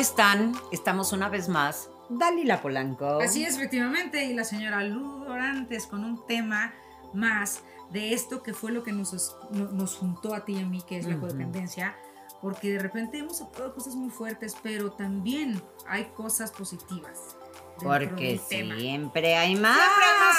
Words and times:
Están? 0.00 0.54
Estamos 0.72 1.12
una 1.12 1.28
vez 1.28 1.48
más. 1.48 1.90
Dalila 2.08 2.62
Polanco. 2.62 3.20
Así 3.20 3.44
es, 3.44 3.56
efectivamente, 3.56 4.24
y 4.24 4.34
la 4.34 4.44
señora 4.44 4.82
Ludorantes 4.82 5.86
con 5.86 6.04
un 6.04 6.26
tema 6.26 6.72
más 7.12 7.62
de 7.92 8.14
esto 8.14 8.42
que 8.42 8.54
fue 8.54 8.72
lo 8.72 8.82
que 8.82 8.92
nos, 8.92 9.36
nos 9.52 9.96
juntó 9.96 10.34
a 10.34 10.44
ti 10.44 10.54
y 10.54 10.62
a 10.62 10.66
mí, 10.66 10.82
que 10.88 10.98
es 10.98 11.06
la 11.06 11.18
codependencia, 11.18 11.94
porque 12.40 12.72
de 12.72 12.78
repente 12.78 13.18
hemos 13.18 13.42
hablado 13.42 13.74
cosas 13.74 13.94
muy 13.94 14.10
fuertes, 14.10 14.56
pero 14.62 14.90
también 14.92 15.60
hay 15.86 16.04
cosas 16.16 16.50
positivas. 16.50 17.36
Porque 17.82 18.38
siempre 18.38 19.36
hay 19.36 19.54
más, 19.56 19.78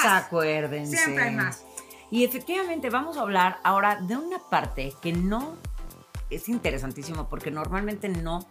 acuérdense. 0.05 0.97
Siempre 0.97 1.23
hay 1.23 1.35
más. 1.35 1.63
Y 2.09 2.23
efectivamente 2.23 2.89
vamos 2.89 3.17
a 3.17 3.21
hablar 3.21 3.59
ahora 3.63 4.01
de 4.01 4.17
una 4.17 4.39
parte 4.39 4.93
que 5.01 5.13
no 5.13 5.55
es 6.29 6.49
interesantísima 6.49 7.29
porque 7.29 7.51
normalmente 7.51 8.09
no 8.09 8.47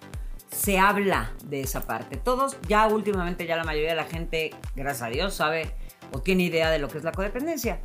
se 0.50 0.78
habla 0.78 1.32
de 1.44 1.60
esa 1.60 1.82
parte. 1.82 2.16
Todos, 2.16 2.56
ya 2.68 2.86
últimamente, 2.86 3.46
ya 3.46 3.56
la 3.56 3.64
mayoría 3.64 3.90
de 3.90 3.96
la 3.96 4.04
gente, 4.04 4.50
gracias 4.74 5.02
a 5.02 5.10
Dios, 5.10 5.34
sabe 5.34 5.74
o 6.12 6.20
tiene 6.20 6.44
idea 6.44 6.70
de 6.70 6.78
lo 6.78 6.88
que 6.88 6.98
es 6.98 7.04
la 7.04 7.12
codependencia. 7.12 7.80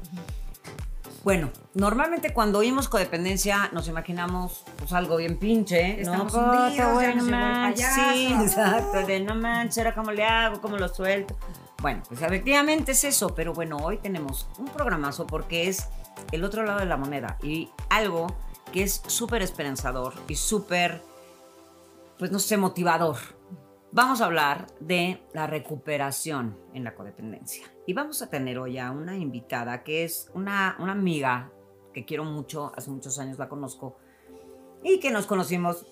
Bueno, 1.23 1.49
normalmente 1.73 2.33
cuando 2.33 2.59
oímos 2.59 2.87
codependencia 2.87 3.71
nos 3.73 3.87
imaginamos 3.87 4.63
pues 4.77 4.93
algo 4.93 5.17
bien 5.17 5.37
pinche, 5.37 5.99
Estamos 5.99 6.31
¿no? 6.31 6.39
Hundidos, 6.39 7.01
ya 7.01 7.15
nos 7.15 7.27
manches, 7.27 7.87
sí, 7.95 8.31
exacto, 8.41 9.07
de 9.07 9.21
no 9.21 9.33
manches, 9.33 9.79
ahora 9.79 9.95
cómo 9.95 10.11
le 10.11 10.23
hago, 10.23 10.61
cómo 10.61 10.77
lo 10.77 10.87
suelto. 10.87 11.35
Bueno, 11.81 12.03
pues 12.07 12.21
efectivamente 12.21 12.91
es 12.91 13.03
eso, 13.05 13.33
pero 13.33 13.53
bueno, 13.53 13.77
hoy 13.77 13.97
tenemos 13.97 14.47
un 14.59 14.67
programazo 14.67 15.25
porque 15.25 15.67
es 15.67 15.87
el 16.31 16.43
otro 16.43 16.63
lado 16.63 16.79
de 16.79 16.85
la 16.85 16.95
moneda 16.97 17.37
y 17.41 17.69
algo 17.89 18.27
que 18.71 18.83
es 18.83 19.01
súper 19.07 19.41
esperanzador 19.41 20.13
y 20.27 20.35
súper, 20.35 21.01
pues 22.17 22.31
no 22.31 22.39
sé, 22.39 22.57
motivador. 22.57 23.17
Vamos 23.91 24.19
a 24.21 24.25
hablar 24.25 24.67
de 24.79 25.21
la 25.33 25.47
recuperación 25.47 26.57
en 26.73 26.83
la 26.83 26.95
codependencia. 26.95 27.65
Y 27.87 27.93
vamos 27.93 28.21
a 28.21 28.29
tener 28.29 28.57
hoy 28.57 28.77
a 28.77 28.91
una 28.91 29.17
invitada 29.17 29.83
que 29.83 30.03
es 30.03 30.29
una, 30.33 30.75
una 30.79 30.91
amiga 30.91 31.51
que 31.93 32.03
quiero 32.03 32.25
mucho, 32.25 32.73
hace 32.75 32.89
muchos 32.89 33.17
años 33.19 33.39
la 33.39 33.47
conozco, 33.47 33.97
y 34.83 34.99
que 34.99 35.11
nos 35.11 35.25
conocimos 35.25 35.85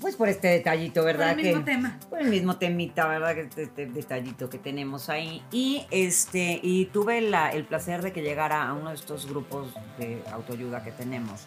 pues 0.00 0.16
por 0.16 0.28
este 0.28 0.48
detallito, 0.48 1.04
¿verdad? 1.04 1.30
Por 1.30 1.40
el 1.40 1.46
mismo 1.46 1.64
tema. 1.64 2.00
Por 2.08 2.20
el 2.20 2.28
mismo 2.28 2.56
temita, 2.56 3.06
¿verdad? 3.06 3.36
Este, 3.38 3.64
este, 3.64 3.86
detallito 3.86 4.48
que 4.48 4.58
tenemos 4.58 5.08
ahí. 5.08 5.42
Y 5.50 5.86
este, 5.90 6.60
y 6.62 6.86
tuve 6.86 7.20
la, 7.20 7.50
el 7.50 7.64
placer 7.64 8.02
de 8.02 8.12
que 8.12 8.22
llegara 8.22 8.68
a 8.68 8.74
uno 8.74 8.90
de 8.90 8.94
estos 8.94 9.26
grupos 9.28 9.74
de 9.98 10.22
autoayuda 10.30 10.84
que 10.84 10.92
tenemos. 10.92 11.46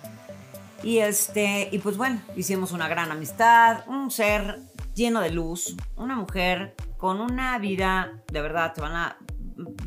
Y 0.83 0.99
este, 0.99 1.69
y 1.71 1.79
pues 1.79 1.97
bueno, 1.97 2.21
hicimos 2.35 2.71
una 2.71 2.87
gran 2.87 3.11
amistad, 3.11 3.87
un 3.87 4.11
ser 4.11 4.59
lleno 4.93 5.21
de 5.21 5.31
luz, 5.31 5.75
una 5.95 6.15
mujer 6.15 6.75
con 6.97 7.21
una 7.21 7.57
vida, 7.59 8.23
de 8.31 8.41
verdad, 8.41 8.73
te 8.73 8.81
van 8.81 8.95
a, 8.95 9.17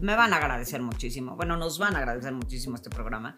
me 0.01 0.15
van 0.15 0.33
a 0.33 0.37
agradecer 0.37 0.83
muchísimo. 0.83 1.37
Bueno, 1.37 1.57
nos 1.57 1.79
van 1.79 1.95
a 1.97 1.99
agradecer 1.99 2.33
muchísimo 2.33 2.77
este 2.77 2.91
programa. 2.91 3.37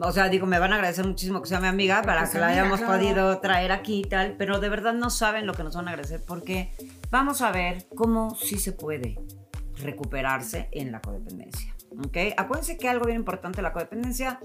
O 0.00 0.12
sea, 0.12 0.28
digo, 0.28 0.46
me 0.46 0.58
van 0.58 0.72
a 0.72 0.76
agradecer 0.76 1.06
muchísimo 1.06 1.42
que 1.42 1.48
sea 1.48 1.60
mi 1.60 1.68
amiga 1.68 2.02
para 2.02 2.20
Pues 2.20 2.32
que 2.32 2.38
la 2.38 2.48
hayamos 2.48 2.80
claro. 2.80 2.94
podido 2.94 3.38
traer 3.40 3.72
aquí 3.72 4.00
y 4.00 4.04
tal, 4.04 4.36
pero 4.36 4.60
de 4.60 4.68
verdad 4.68 4.94
no 4.94 5.10
saben 5.10 5.46
lo 5.46 5.54
que 5.54 5.64
nos 5.64 5.74
van 5.74 5.88
a 5.88 5.90
agradecer 5.90 6.22
porque 6.26 6.72
vamos 7.10 7.42
a 7.42 7.50
ver 7.50 7.86
cómo 7.94 8.34
sí 8.34 8.58
se 8.58 8.72
puede 8.72 9.18
recuperarse 9.76 10.68
en 10.72 10.92
la 10.92 11.00
codependencia. 11.00 11.74
¿Ok? 11.98 12.16
Acuérdense 12.36 12.78
que 12.78 12.88
algo 12.88 13.06
bien 13.06 13.16
importante 13.18 13.62
la 13.62 13.72
codependencia, 13.72 14.38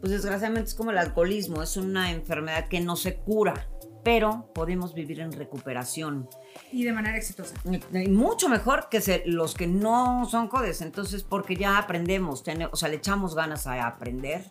pues 0.00 0.12
desgraciadamente 0.12 0.68
es 0.68 0.74
como 0.74 0.90
el 0.90 0.98
alcoholismo, 0.98 1.62
es 1.62 1.76
una 1.76 2.10
enfermedad 2.10 2.68
que 2.68 2.80
no 2.80 2.96
se 2.96 3.16
cura, 3.16 3.66
pero 4.04 4.50
podemos 4.54 4.94
vivir 4.94 5.20
en 5.20 5.32
recuperación 5.32 6.28
Y 6.70 6.84
de 6.84 6.92
manera 6.92 7.16
exitosa. 7.16 7.54
y 7.64 8.08
mucho 8.08 8.48
mejor 8.48 8.88
que 8.90 9.00
se- 9.00 9.22
los 9.26 9.54
que 9.54 9.66
no 9.66 10.26
son 10.28 10.48
codes, 10.48 10.82
entonces 10.82 11.22
porque 11.22 11.56
ya 11.56 11.78
aprendemos, 11.78 12.42
tiene- 12.42 12.66
o 12.66 12.76
sea, 12.76 12.88
le 12.88 12.96
echamos 12.96 13.34
ganas 13.34 13.66
a 13.66 13.86
aprender 13.86 14.50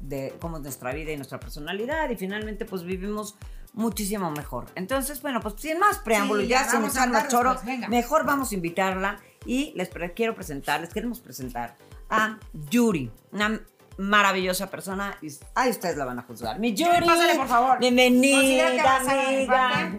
de 0.00 0.34
cómo 0.40 0.56
es 0.56 0.62
nuestra 0.62 0.92
vida 0.92 1.12
y 1.12 1.16
nuestra 1.16 1.38
personalidad 1.38 2.08
y 2.10 2.16
finalmente 2.16 2.64
pues 2.64 2.82
vivimos 2.82 3.36
muchísimo 3.74 4.30
mejor. 4.30 4.66
Entonces, 4.74 5.20
bueno, 5.22 5.40
pues 5.40 5.54
sin 5.58 5.78
más 5.78 5.98
preámbulos, 5.98 6.44
Sí, 6.44 6.48
ya 6.48 6.64
sin 6.68 6.84
echar 6.84 7.10
más 7.10 7.28
choro, 7.28 7.56
pues, 7.62 7.88
mejor 7.88 8.24
vamos 8.24 8.50
a 8.50 8.54
invitarla 8.54 9.20
y 9.46 9.72
les 9.76 9.88
quiero 10.14 10.34
presentar, 10.34 10.80
les 10.80 10.92
queremos 10.92 11.20
presentar 11.20 11.76
a 12.10 12.38
Yuri, 12.70 13.10
una 13.32 13.60
maravillosa 13.98 14.68
persona. 14.70 15.16
y- 15.22 15.28
Ay, 15.54 15.70
ustedes 15.70 15.96
la 15.96 16.04
van 16.04 16.18
a 16.18 16.22
juzgar. 16.22 16.58
Mi 16.58 16.74
Yuri, 16.74 17.04
pásale, 17.06 17.34
por 17.34 17.48
favor. 17.48 17.78
bienvenida, 17.78 18.68
amiga. 18.98 19.92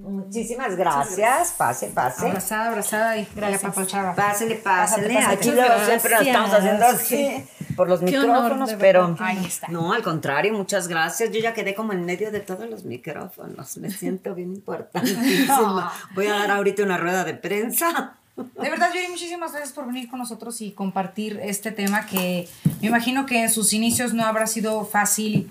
Muchísimas 0.00 0.76
gracias. 0.76 1.52
Pase, 1.52 1.88
pase. 1.88 2.26
Abrazada, 2.26 2.68
abrazada 2.68 3.16
y 3.18 3.26
Gracias. 3.34 3.62
Pásate, 3.62 4.14
pásale. 4.14 4.56
pásate. 4.56 5.18
Aquí 5.18 5.50
Gracias. 5.50 5.86
siempre 5.86 6.10
lo 6.10 6.20
estamos 6.20 6.52
haciendo 6.52 6.86
así 6.86 7.44
por 7.76 7.88
los 7.88 8.00
Qué 8.00 8.06
micrófonos, 8.06 8.74
pero. 8.78 9.16
Ahí 9.20 9.44
está. 9.44 9.68
no, 9.68 9.92
al 9.92 10.02
contrario, 10.02 10.52
muchas 10.52 10.88
gracias. 10.88 11.30
Yo 11.30 11.40
ya 11.40 11.54
quedé 11.54 11.74
como 11.74 11.92
en 11.92 12.04
medio 12.04 12.30
de 12.30 12.40
todos 12.40 12.68
los 12.68 12.84
micrófonos. 12.84 13.76
Me 13.78 13.90
siento 13.90 14.34
bien 14.34 14.50
importantísima. 14.54 15.92
Voy 16.14 16.26
a 16.26 16.34
dar 16.34 16.50
ahorita 16.52 16.82
una 16.82 16.98
rueda 16.98 17.24
de 17.24 17.34
prensa. 17.34 18.18
De 18.36 18.70
verdad, 18.70 18.90
Yuri, 18.92 19.08
muchísimas 19.08 19.52
gracias 19.52 19.72
por 19.72 19.86
venir 19.86 20.08
con 20.08 20.18
nosotros 20.18 20.60
y 20.60 20.72
compartir 20.72 21.40
este 21.42 21.70
tema 21.70 22.06
que 22.06 22.48
me 22.80 22.88
imagino 22.88 23.26
que 23.26 23.42
en 23.42 23.50
sus 23.50 23.72
inicios 23.72 24.12
no 24.12 24.24
habrá 24.24 24.46
sido 24.46 24.84
fácil 24.84 25.50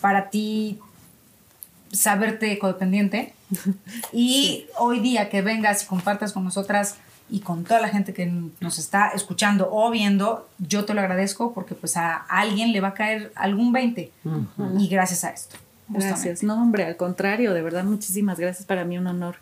para 0.00 0.30
ti 0.30 0.78
saberte 1.92 2.58
codependiente. 2.58 3.34
Y 4.12 4.66
hoy 4.78 5.00
día 5.00 5.28
que 5.28 5.42
vengas 5.42 5.84
y 5.84 5.86
compartas 5.86 6.32
con 6.32 6.42
nosotras 6.44 6.96
y 7.28 7.40
con 7.40 7.64
toda 7.64 7.80
la 7.80 7.88
gente 7.88 8.12
que 8.12 8.26
nos 8.60 8.78
está 8.78 9.08
escuchando 9.08 9.68
o 9.70 9.90
viendo, 9.90 10.48
yo 10.58 10.84
te 10.84 10.94
lo 10.94 11.00
agradezco 11.00 11.52
porque 11.52 11.74
pues 11.74 11.96
a 11.96 12.16
alguien 12.16 12.72
le 12.72 12.80
va 12.80 12.88
a 12.88 12.94
caer 12.94 13.32
algún 13.34 13.72
20 13.72 14.10
y 14.78 14.88
gracias 14.88 15.24
a 15.24 15.30
esto. 15.30 15.56
Gracias. 15.88 16.42
No, 16.42 16.54
hombre, 16.54 16.84
al 16.84 16.96
contrario, 16.96 17.52
de 17.52 17.62
verdad, 17.62 17.84
muchísimas 17.84 18.38
gracias. 18.38 18.66
Para 18.66 18.84
mí 18.84 18.96
un 18.98 19.06
honor, 19.06 19.36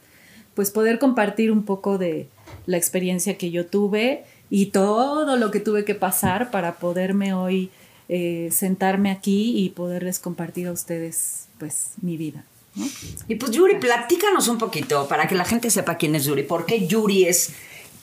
pues 0.55 0.71
poder 0.71 0.99
compartir 0.99 1.53
un 1.53 1.65
poco 1.65 1.99
de 1.99 2.29
la 2.67 2.77
experiencia 2.77 3.39
que 3.39 3.51
yo 3.51 3.67
tuve 3.67 4.25
y 4.51 4.67
todo 4.67 5.37
lo 5.37 5.51
que 5.51 5.61
tuve 5.61 5.85
que 5.85 5.95
pasar 5.95 6.51
para 6.51 6.77
poderme 6.77 7.35
hoy 7.35 7.71
eh, 8.09 8.49
sentarme 8.51 9.13
aquí 9.13 9.57
y 9.57 9.71
poderles 9.71 10.19
compartir 10.19 10.67
a 10.67 10.73
ustedes, 10.73 11.47
pues, 11.59 11.93
mi 12.03 12.17
vida. 12.17 12.45
¿no? 12.75 12.85
Y 13.29 13.37
pues 13.37 13.53
Yuri, 13.53 13.79
platícanos 13.79 14.49
un 14.49 14.59
poquito 14.59 15.07
para 15.07 15.29
que 15.29 15.37
la 15.37 15.45
gente 15.45 15.71
sepa 15.71 15.97
quién 15.97 16.17
es 16.17 16.25
Yuri. 16.25 16.43
¿Por 16.43 16.67
qué 16.67 16.89
Yuri 16.89 17.27
es 17.27 17.51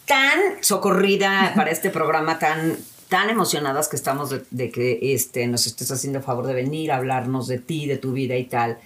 tan 0.06 0.40
socorrida 0.62 1.52
para 1.58 1.72
este 1.72 1.90
programa, 1.90 2.40
tan, 2.40 2.78
tan 3.10 3.30
emocionadas 3.30 3.90
que 3.90 3.98
estamos 3.98 4.30
de, 4.30 4.44
de 4.50 4.72
que 4.72 5.14
este, 5.14 5.46
nos 5.48 5.68
estés 5.68 5.92
haciendo 5.92 6.20
el 6.20 6.26
favor 6.26 6.48
de 6.48 6.54
venir 6.54 6.94
a 6.94 6.96
hablarnos 6.96 7.48
de 7.48 7.60
ti, 7.60 7.86
de 7.86 7.98
tu 7.98 8.14
vida 8.14 8.38
y 8.38 8.46
tal? 8.46 8.78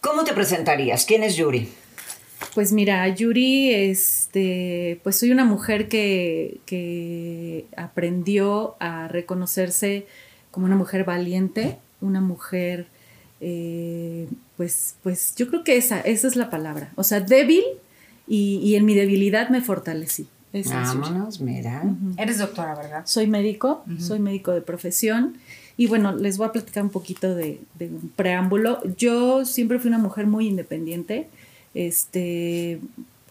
¿Cómo 0.00 0.24
te 0.24 0.32
presentarías? 0.32 1.04
¿Quién 1.04 1.24
es 1.24 1.36
Yuri? 1.36 1.68
Pues 2.54 2.72
mira, 2.72 3.06
Yuri, 3.08 3.72
este, 3.72 5.00
pues 5.02 5.16
soy 5.16 5.30
una 5.30 5.44
mujer 5.44 5.88
que, 5.88 6.58
que 6.66 7.66
aprendió 7.76 8.76
a 8.78 9.08
reconocerse 9.08 10.06
como 10.50 10.66
una 10.66 10.76
mujer 10.76 11.04
valiente, 11.04 11.78
una 12.00 12.20
mujer, 12.20 12.86
eh, 13.40 14.26
pues, 14.56 14.96
pues 15.02 15.34
yo 15.36 15.48
creo 15.48 15.64
que 15.64 15.76
esa, 15.76 16.00
esa 16.00 16.28
es 16.28 16.36
la 16.36 16.50
palabra. 16.50 16.92
O 16.96 17.04
sea, 17.04 17.20
débil 17.20 17.62
y, 18.26 18.58
y 18.62 18.76
en 18.76 18.84
mi 18.84 18.94
debilidad 18.94 19.48
me 19.48 19.60
fortalecí. 19.60 20.28
Esa 20.52 20.82
es 20.82 20.92
Yuri. 20.92 21.00
Vámonos, 21.00 21.40
mira. 21.40 21.82
Eres 22.16 22.38
doctora, 22.38 22.74
¿verdad? 22.74 23.02
Soy 23.04 23.26
médico, 23.26 23.84
soy 23.98 24.18
médico 24.18 24.52
de 24.52 24.62
profesión. 24.62 25.36
Y 25.76 25.86
bueno, 25.88 26.16
les 26.16 26.38
voy 26.38 26.46
a 26.46 26.52
platicar 26.52 26.82
un 26.82 26.88
poquito 26.88 27.34
de, 27.34 27.60
de 27.78 27.88
un 27.88 28.10
preámbulo. 28.16 28.80
Yo 28.96 29.44
siempre 29.44 29.78
fui 29.78 29.88
una 29.88 29.98
mujer 29.98 30.26
muy 30.26 30.46
independiente, 30.48 31.28
este, 31.76 32.80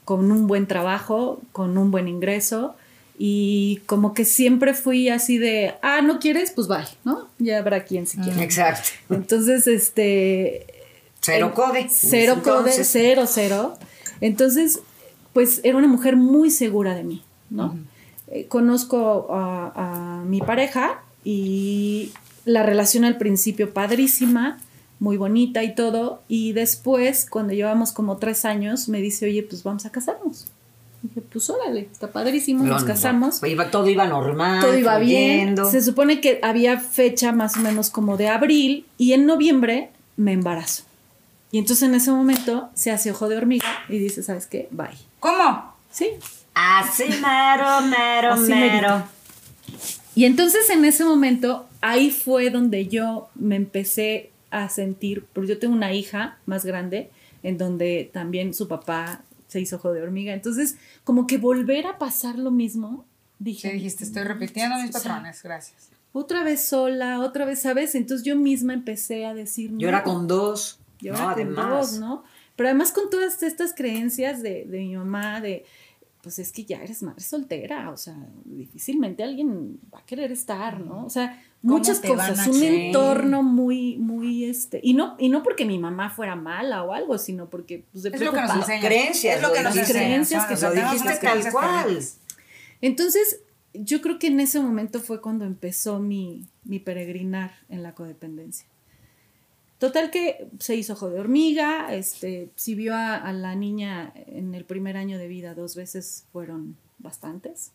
con 0.05 0.31
un 0.31 0.47
buen 0.47 0.67
trabajo, 0.67 1.41
con 1.51 1.77
un 1.77 1.89
buen 1.89 2.07
ingreso 2.07 2.75
Y 3.17 3.81
como 3.85 4.13
que 4.13 4.23
siempre 4.23 4.73
fui 4.73 5.09
así 5.09 5.37
de, 5.37 5.73
ah, 5.81 6.01
¿no 6.01 6.19
quieres? 6.19 6.51
Pues 6.51 6.67
bye, 6.67 6.85
¿no? 7.03 7.27
Ya 7.39 7.57
habrá 7.59 7.83
quien 7.83 8.05
si 8.07 8.17
quiere. 8.17 8.43
Exacto. 8.43 8.89
Entonces, 9.09 9.67
este... 9.67 10.65
Cero 11.21 11.53
code. 11.55 11.87
Cero 11.89 12.41
code, 12.43 12.57
Entonces, 12.69 12.89
cero, 12.91 13.23
cero. 13.27 13.77
Entonces, 14.21 14.79
pues 15.33 15.59
era 15.63 15.77
una 15.77 15.87
mujer 15.87 16.17
muy 16.17 16.51
segura 16.51 16.93
de 16.93 17.03
mí, 17.03 17.23
¿no? 17.49 17.77
Eh, 18.27 18.45
conozco 18.47 19.27
a, 19.31 20.19
a 20.19 20.23
mi 20.25 20.41
pareja 20.41 21.01
y 21.23 22.11
la 22.43 22.61
relación 22.61 23.05
al 23.05 23.17
principio 23.17 23.73
padrísima, 23.73 24.59
muy 24.99 25.17
bonita 25.17 25.63
y 25.63 25.75
todo. 25.75 26.21
Y 26.27 26.53
después, 26.53 27.27
cuando 27.29 27.53
llevamos 27.53 27.91
como 27.91 28.17
tres 28.17 28.45
años, 28.45 28.87
me 28.89 29.01
dice, 29.01 29.25
oye, 29.27 29.43
pues 29.43 29.63
vamos 29.63 29.85
a 29.85 29.91
casarnos. 29.91 30.47
Dije, 31.03 31.21
pues 31.21 31.49
órale, 31.51 31.87
está 31.91 32.11
padrísimo, 32.11 32.63
no, 32.63 32.71
nos 32.73 32.81
no, 32.81 32.87
casamos 32.87 33.43
iba- 33.43 33.69
todo 33.69 33.87
iba 33.87 34.07
normal. 34.07 34.61
todo 34.61 34.75
iba 34.75 34.97
bien. 34.97 35.55
Se 35.69 35.81
supone 35.83 36.19
que 36.19 36.39
había 36.41 36.79
fecha 36.79 37.31
más 37.31 37.57
o 37.57 37.59
menos 37.59 37.91
como 37.91 38.17
de 38.17 38.27
abril 38.29 38.85
y 38.97 39.13
en 39.13 39.25
noviembre 39.27 39.91
me 40.17 40.31
embarazo. 40.33 40.83
Y 41.51 41.59
entonces 41.59 41.87
en 41.87 41.93
ese 41.95 42.09
momento 42.09 42.69
se 42.73 42.89
hace 42.91 43.11
ojo 43.11 43.29
de 43.29 43.37
hormiga 43.37 43.67
y 43.87 43.99
dice, 43.99 44.23
¿sabes 44.23 44.47
qué? 44.47 44.67
Bye. 44.71 44.89
¿Cómo? 45.19 45.75
Sí. 45.91 46.07
Así 46.55 47.03
mero, 47.03 47.81
mero, 47.87 48.33
Así 48.33 48.51
mero. 48.51 48.87
merito. 48.95 49.03
Y 50.15 50.25
entonces 50.25 50.69
en 50.71 50.85
ese 50.85 51.05
momento 51.05 51.67
ahí 51.81 52.09
fue 52.09 52.49
donde 52.49 52.87
yo 52.87 53.27
me 53.35 53.55
empecé 53.57 54.31
a 54.63 54.69
sentir, 54.69 55.25
porque 55.33 55.49
yo 55.49 55.59
tengo 55.59 55.73
una 55.73 55.93
hija 55.93 56.37
más 56.45 56.65
grande 56.65 57.09
en 57.43 57.57
donde 57.57 58.09
también 58.13 58.53
su 58.53 58.67
papá 58.67 59.23
se 59.47 59.59
hizo 59.61 59.75
ojo 59.77 59.93
de 59.93 60.01
hormiga. 60.01 60.33
Entonces 60.33 60.77
como 61.03 61.27
que 61.27 61.37
volver 61.37 61.85
a 61.87 61.97
pasar 61.97 62.37
lo 62.39 62.51
mismo, 62.51 63.05
dije, 63.39 63.69
Sí, 63.69 63.73
dijiste, 63.75 64.03
estoy 64.03 64.23
repitiendo 64.23 64.75
mis 64.77 64.89
O 64.89 64.99
sea, 64.99 65.01
patrones, 65.11 65.43
gracias. 65.43 65.89
otra 66.13 66.43
vez 66.43 66.65
sola, 66.65 67.19
otra 67.19 67.45
vez, 67.45 67.59
¿sabes? 67.61 67.93
Entonces 67.95 68.25
yo 68.25 68.35
misma 68.35 68.73
empecé 68.73 69.25
a 69.25 69.33
decir, 69.33 69.71
Yo 69.77 69.87
era 69.89 70.03
con 70.03 70.27
dos. 70.27 70.79
yo 70.99 71.11
no, 71.13 71.17
era 71.17 71.25
con 71.33 71.33
además. 71.33 71.91
dos, 71.91 71.99
¿no? 71.99 72.23
Pero 72.55 72.69
además 72.69 72.91
con 72.93 73.09
todas 73.09 73.43
estas 73.43 73.73
creencias 73.73 74.41
de, 74.41 74.65
de 74.65 74.77
mi 74.79 74.95
mamá, 74.95 75.41
de, 75.41 75.65
pues 76.21 76.39
es 76.39 76.51
que 76.53 76.63
ya 76.63 76.81
eres 76.81 77.03
madre 77.03 77.21
soltera, 77.21 77.91
o 77.91 77.97
sea, 77.97 78.15
difícilmente 78.45 79.23
alguien 79.23 79.77
va 79.93 79.99
a 79.99 80.05
querer 80.05 80.31
estar, 80.31 80.79
¿no? 80.79 81.05
O 81.05 81.09
sea, 81.09 81.27
¿Cómo 81.27 81.45
muchas 81.65 81.99
cosas, 81.99 82.47
un 82.47 82.63
entorno 82.63 83.43
muy, 83.43 83.97
muy, 83.97 84.45
este, 84.45 84.79
y 84.83 84.93
no, 84.93 85.15
y 85.17 85.29
no 85.29 85.43
porque 85.43 85.65
mi 85.65 85.79
mamá 85.79 86.09
fuera 86.09 86.35
mala 86.35 86.83
o 86.83 86.93
algo, 86.93 87.17
sino 87.17 87.49
porque, 87.49 87.85
pues, 87.91 88.03
de 88.03 88.09
Es 88.09 88.21
lo 88.21 88.31
que 88.31 88.41
nos 88.41 88.55
enseña. 88.55 88.81
creencias, 88.81 89.35
Es 89.37 89.41
lo 89.41 89.51
que 89.51 89.63
nos. 89.63 89.73
Creencias 89.73 90.45
que 90.45 90.55
Lo 90.55 90.73
dijiste 90.73 91.17
tal 91.21 91.51
cual. 91.51 91.99
Entonces, 92.81 93.41
yo 93.73 94.01
creo 94.01 94.19
que 94.19 94.27
en 94.27 94.39
ese 94.39 94.59
momento 94.59 94.99
fue 94.99 95.21
cuando 95.21 95.45
empezó 95.45 95.99
mi, 95.99 96.45
mi 96.63 96.79
peregrinar 96.79 97.51
en 97.69 97.83
la 97.83 97.93
codependencia. 97.93 98.67
Total 99.79 100.09
que 100.09 100.47
se 100.59 100.75
hizo 100.75 100.93
ojo 100.93 101.09
de 101.09 101.19
hormiga, 101.19 101.93
este, 101.93 102.49
si 102.55 102.75
vio 102.75 102.95
a, 102.95 103.15
a 103.15 103.33
la 103.33 103.55
niña 103.55 104.13
en 104.15 104.55
el 104.55 104.63
primer 104.63 104.95
año 104.95 105.17
de 105.17 105.27
vida 105.27 105.53
dos 105.53 105.75
veces 105.75 106.25
fueron 106.31 106.77
bastantes. 106.97 107.71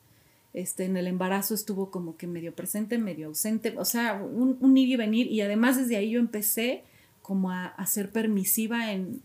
Este, 0.52 0.84
en 0.84 0.96
el 0.96 1.06
embarazo 1.06 1.54
estuvo 1.54 1.90
como 1.90 2.16
que 2.16 2.26
medio 2.26 2.52
presente, 2.52 2.98
medio 2.98 3.28
ausente, 3.28 3.74
o 3.78 3.84
sea, 3.84 4.14
un, 4.14 4.56
un 4.60 4.76
ir 4.76 4.88
y 4.88 4.96
venir. 4.96 5.26
Y 5.28 5.40
además 5.42 5.76
desde 5.76 5.96
ahí 5.96 6.10
yo 6.10 6.18
empecé 6.20 6.82
como 7.22 7.50
a, 7.52 7.66
a 7.66 7.86
ser 7.86 8.10
permisiva 8.10 8.92
en, 8.92 9.22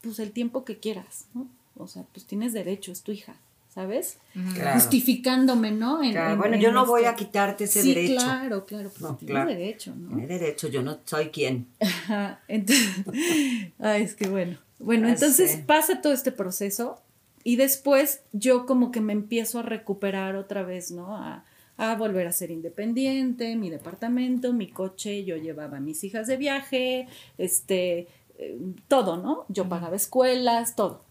pues, 0.00 0.18
el 0.18 0.30
tiempo 0.32 0.64
que 0.64 0.78
quieras, 0.78 1.26
¿no? 1.34 1.46
O 1.76 1.86
sea, 1.86 2.04
pues 2.12 2.24
tienes 2.26 2.52
derecho, 2.54 2.90
es 2.90 3.02
tu 3.02 3.12
hija, 3.12 3.34
¿sabes? 3.74 4.16
Claro. 4.54 4.80
Justificándome, 4.80 5.72
¿no? 5.72 6.02
En- 6.02 6.12
Claro, 6.12 6.32
en- 6.32 6.38
bueno, 6.38 6.54
en 6.56 6.62
yo 6.62 6.72
no 6.72 6.86
voy 6.86 7.02
este- 7.02 7.10
a 7.12 7.16
quitarte 7.16 7.64
ese 7.64 7.82
sí, 7.82 7.88
derecho. 7.94 8.14
claro, 8.22 8.64
claro, 8.64 8.88
pues 8.88 9.02
No, 9.02 9.16
tienes 9.16 9.34
claro. 9.34 9.50
derecho, 9.50 9.94
¿no? 9.94 10.08
Tiene 10.16 10.26
derecho, 10.38 10.68
yo 10.68 10.82
no 10.82 10.98
soy 11.04 11.28
quien. 11.28 11.66
Ajá, 11.80 12.40
entonces, 12.48 12.86
ay, 13.78 14.02
es 14.04 14.14
que 14.14 14.26
bueno. 14.28 14.56
Bueno, 14.78 15.06
Ya 15.08 15.14
entonces 15.14 15.50
sé. 15.50 15.58
pasa 15.58 16.00
todo 16.00 16.14
este 16.14 16.32
proceso 16.32 16.98
y 17.44 17.56
después 17.56 18.22
yo 18.32 18.66
como 18.66 18.90
que 18.90 19.00
me 19.00 19.12
empiezo 19.12 19.58
a 19.58 19.62
recuperar 19.62 20.36
otra 20.36 20.62
vez, 20.62 20.90
¿no? 20.90 21.16
A, 21.16 21.44
a 21.76 21.96
volver 21.96 22.26
a 22.26 22.32
ser 22.32 22.50
independiente, 22.50 23.56
mi 23.56 23.70
departamento, 23.70 24.52
mi 24.52 24.68
coche, 24.68 25.24
yo 25.24 25.36
llevaba 25.36 25.78
a 25.78 25.80
mis 25.80 26.04
hijas 26.04 26.26
de 26.26 26.36
viaje, 26.36 27.08
este, 27.38 28.06
eh, 28.38 28.58
todo, 28.86 29.16
¿no? 29.16 29.46
Yo 29.48 29.68
pagaba 29.68 29.96
escuelas, 29.96 30.76
todo. 30.76 31.04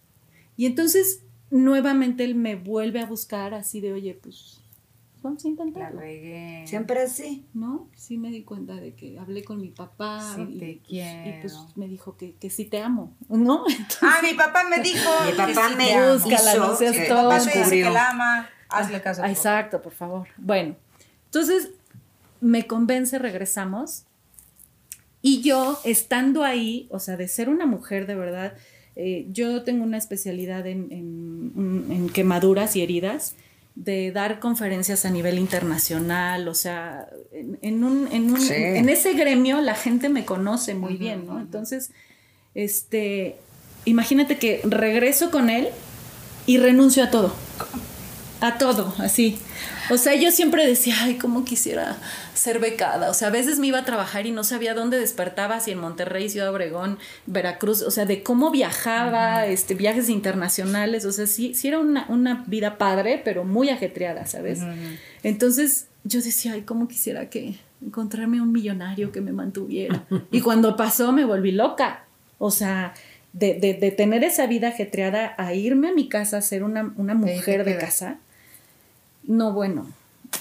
Y 0.57 0.67
entonces 0.67 1.23
nuevamente 1.49 2.23
él 2.23 2.35
me 2.35 2.55
vuelve 2.55 2.99
a 2.99 3.07
buscar 3.07 3.53
así 3.55 3.81
de, 3.81 3.93
oye, 3.93 4.13
pues 4.21 4.58
vamos 5.21 5.44
a 5.44 5.48
La 5.48 5.51
intentarlo. 5.51 6.00
regué. 6.00 6.63
Siempre 6.66 7.01
así. 7.01 7.45
¿no? 7.54 7.88
Sí 7.95 8.18
me 8.18 8.30
di 8.30 8.44
cuenta 8.44 8.75
de 8.75 8.94
que 8.95 9.18
hablé 9.19 9.44
con 9.44 9.60
mi 9.62 9.69
papá 9.69 10.33
Sí 10.36 10.42
y, 10.50 10.60
te 10.60 10.81
pues, 10.88 10.98
y, 11.25 11.42
pues, 11.42 11.57
me 11.75 11.88
dijo 11.88 12.16
que, 12.18 12.33
que 12.36 12.50
sí 12.50 12.66
te 12.66 12.81
amo, 12.81 13.16
¿no? 13.30 13.63
Ah, 14.01 14.19
mi 14.24 14.33
papá 14.33 14.63
me 14.69 14.80
dijo. 14.81 15.10
Mi 15.25 15.31
que 15.31 15.38
papá 15.38 15.69
sí 15.69 15.75
me 15.77 15.94
amo. 15.94 16.13
Búscala, 16.19 16.56
no 16.56 16.66
hizo 16.66 16.75
seas 16.77 16.95
que 16.95 17.01
Mi 17.04 17.07
papá 17.10 17.39
te 17.39 17.57
dice 17.60 17.69
que 17.83 17.89
la 17.89 18.10
ama. 18.10 18.50
Hazle 18.69 19.01
caso. 19.01 19.21
Ah, 19.24 19.30
Exacto, 19.31 19.81
por 19.81 19.94
favor. 19.94 20.27
Bueno, 20.38 20.75
entonces 21.25 21.72
me 22.42 22.68
convence, 22.68 23.18
regresamos. 23.19 24.04
Y 25.22 25.42
yo, 25.42 25.77
estando 25.83 26.44
ahí, 26.44 26.88
o 26.92 27.00
sea, 27.00 27.18
de 27.18 27.27
ser 27.27 27.50
una 27.50 27.65
mujer 27.65 28.07
de 28.07 28.15
verdad, 28.15 28.54
eh, 28.95 29.27
yo 29.31 29.63
tengo 29.63 29.83
una 29.83 29.98
especialidad 29.98 30.65
en, 30.68 30.88
en- 30.92 31.86
en 31.92 32.10
quemaduras 32.10 32.75
y 32.77 32.81
heridas, 32.83 33.36
de 33.85 34.11
dar 34.11 34.39
conferencias 34.41 35.05
a 35.05 35.09
nivel 35.09 35.39
internacional, 35.39 36.47
o 36.49 36.53
sea, 36.53 37.07
en, 37.31 37.57
en 37.61 37.83
un, 37.85 38.09
en, 38.11 38.29
un- 38.31 38.41
Sí. 38.41 38.53
en 38.53 38.89
ese 38.89 39.13
gremio 39.13 39.61
la 39.61 39.73
gente 39.73 40.09
me 40.09 40.25
conoce 40.25 40.75
muy 40.75 40.95
bien, 40.97 41.25
¿no? 41.25 41.39
Entonces, 41.39 41.91
este, 42.55 43.37
imagínate 43.85 44.37
que 44.37 44.59
regreso 44.65 45.31
con 45.31 45.49
él 45.49 45.69
y 46.45 46.57
renuncio 46.57 47.03
a 47.05 47.09
todo. 47.09 47.33
A 48.41 48.57
todo, 48.57 48.94
así. 49.00 49.38
O 49.89 49.97
sea, 49.97 50.15
yo 50.15 50.31
siempre 50.31 50.65
decía, 50.65 50.95
ay, 51.01 51.15
cómo 51.15 51.44
quisiera 51.44 51.97
ser 52.33 52.59
becada. 52.59 53.09
O 53.09 53.13
sea, 53.13 53.27
a 53.27 53.31
veces 53.31 53.59
me 53.59 53.68
iba 53.68 53.80
a 53.80 53.86
trabajar 53.86 54.25
y 54.27 54.31
no 54.31 54.44
sabía 54.45 54.74
dónde 54.74 54.97
despertaba, 55.00 55.59
si 55.59 55.71
en 55.71 55.80
Monterrey, 55.80 56.30
Ciudad 56.30 56.50
Obregón, 56.50 57.00
Veracruz, 57.25 57.81
o 57.81 57.91
sea, 57.91 58.06
de 58.06 58.24
cómo 58.24 58.50
viajaba, 58.51 59.45
este, 59.47 59.74
viajes 59.75 60.07
internacionales. 60.09 61.03
O 61.06 61.12
sea, 61.12 61.27
sí, 61.27 61.53
sí 61.53 61.68
era 61.68 61.80
una, 61.80 62.06
una 62.07 62.44
vida 62.47 62.77
padre, 62.77 63.21
pero 63.25 63.44
muy 63.44 63.69
ajetreada, 63.69 64.25
¿sabes? 64.25 64.59
Entonces 65.24 65.88
yo 66.03 66.21
decía, 66.21 66.53
ay, 66.53 66.62
cómo 66.62 66.88
quisiera 66.88 67.30
que 67.30 67.56
encontrarme 67.86 68.41
un 68.41 68.51
millonario 68.51 69.12
que 69.12 69.22
me 69.22 69.31
mantuviera. 69.31 70.05
y 70.31 70.41
cuando 70.41 70.75
pasó 70.77 71.12
me 71.12 71.25
volví 71.25 71.51
loca. 71.51 72.05
O 72.38 72.51
sea, 72.51 72.93
de, 73.34 73.55
de- 73.55 73.74
de 73.74 73.91
tener 73.91 74.24
esa 74.24 74.48
vida 74.48 74.69
ajetreada 74.69 75.34
a 75.38 75.53
irme 75.53 75.89
a 75.89 75.93
mi 75.93 76.08
casa 76.08 76.38
a 76.38 76.41
ser 76.41 76.63
una, 76.63 76.93
una 76.96 77.13
mujer 77.15 77.65
de 77.65 77.72
casa, 77.77 78.17
no, 79.29 79.53
bueno, 79.53 79.88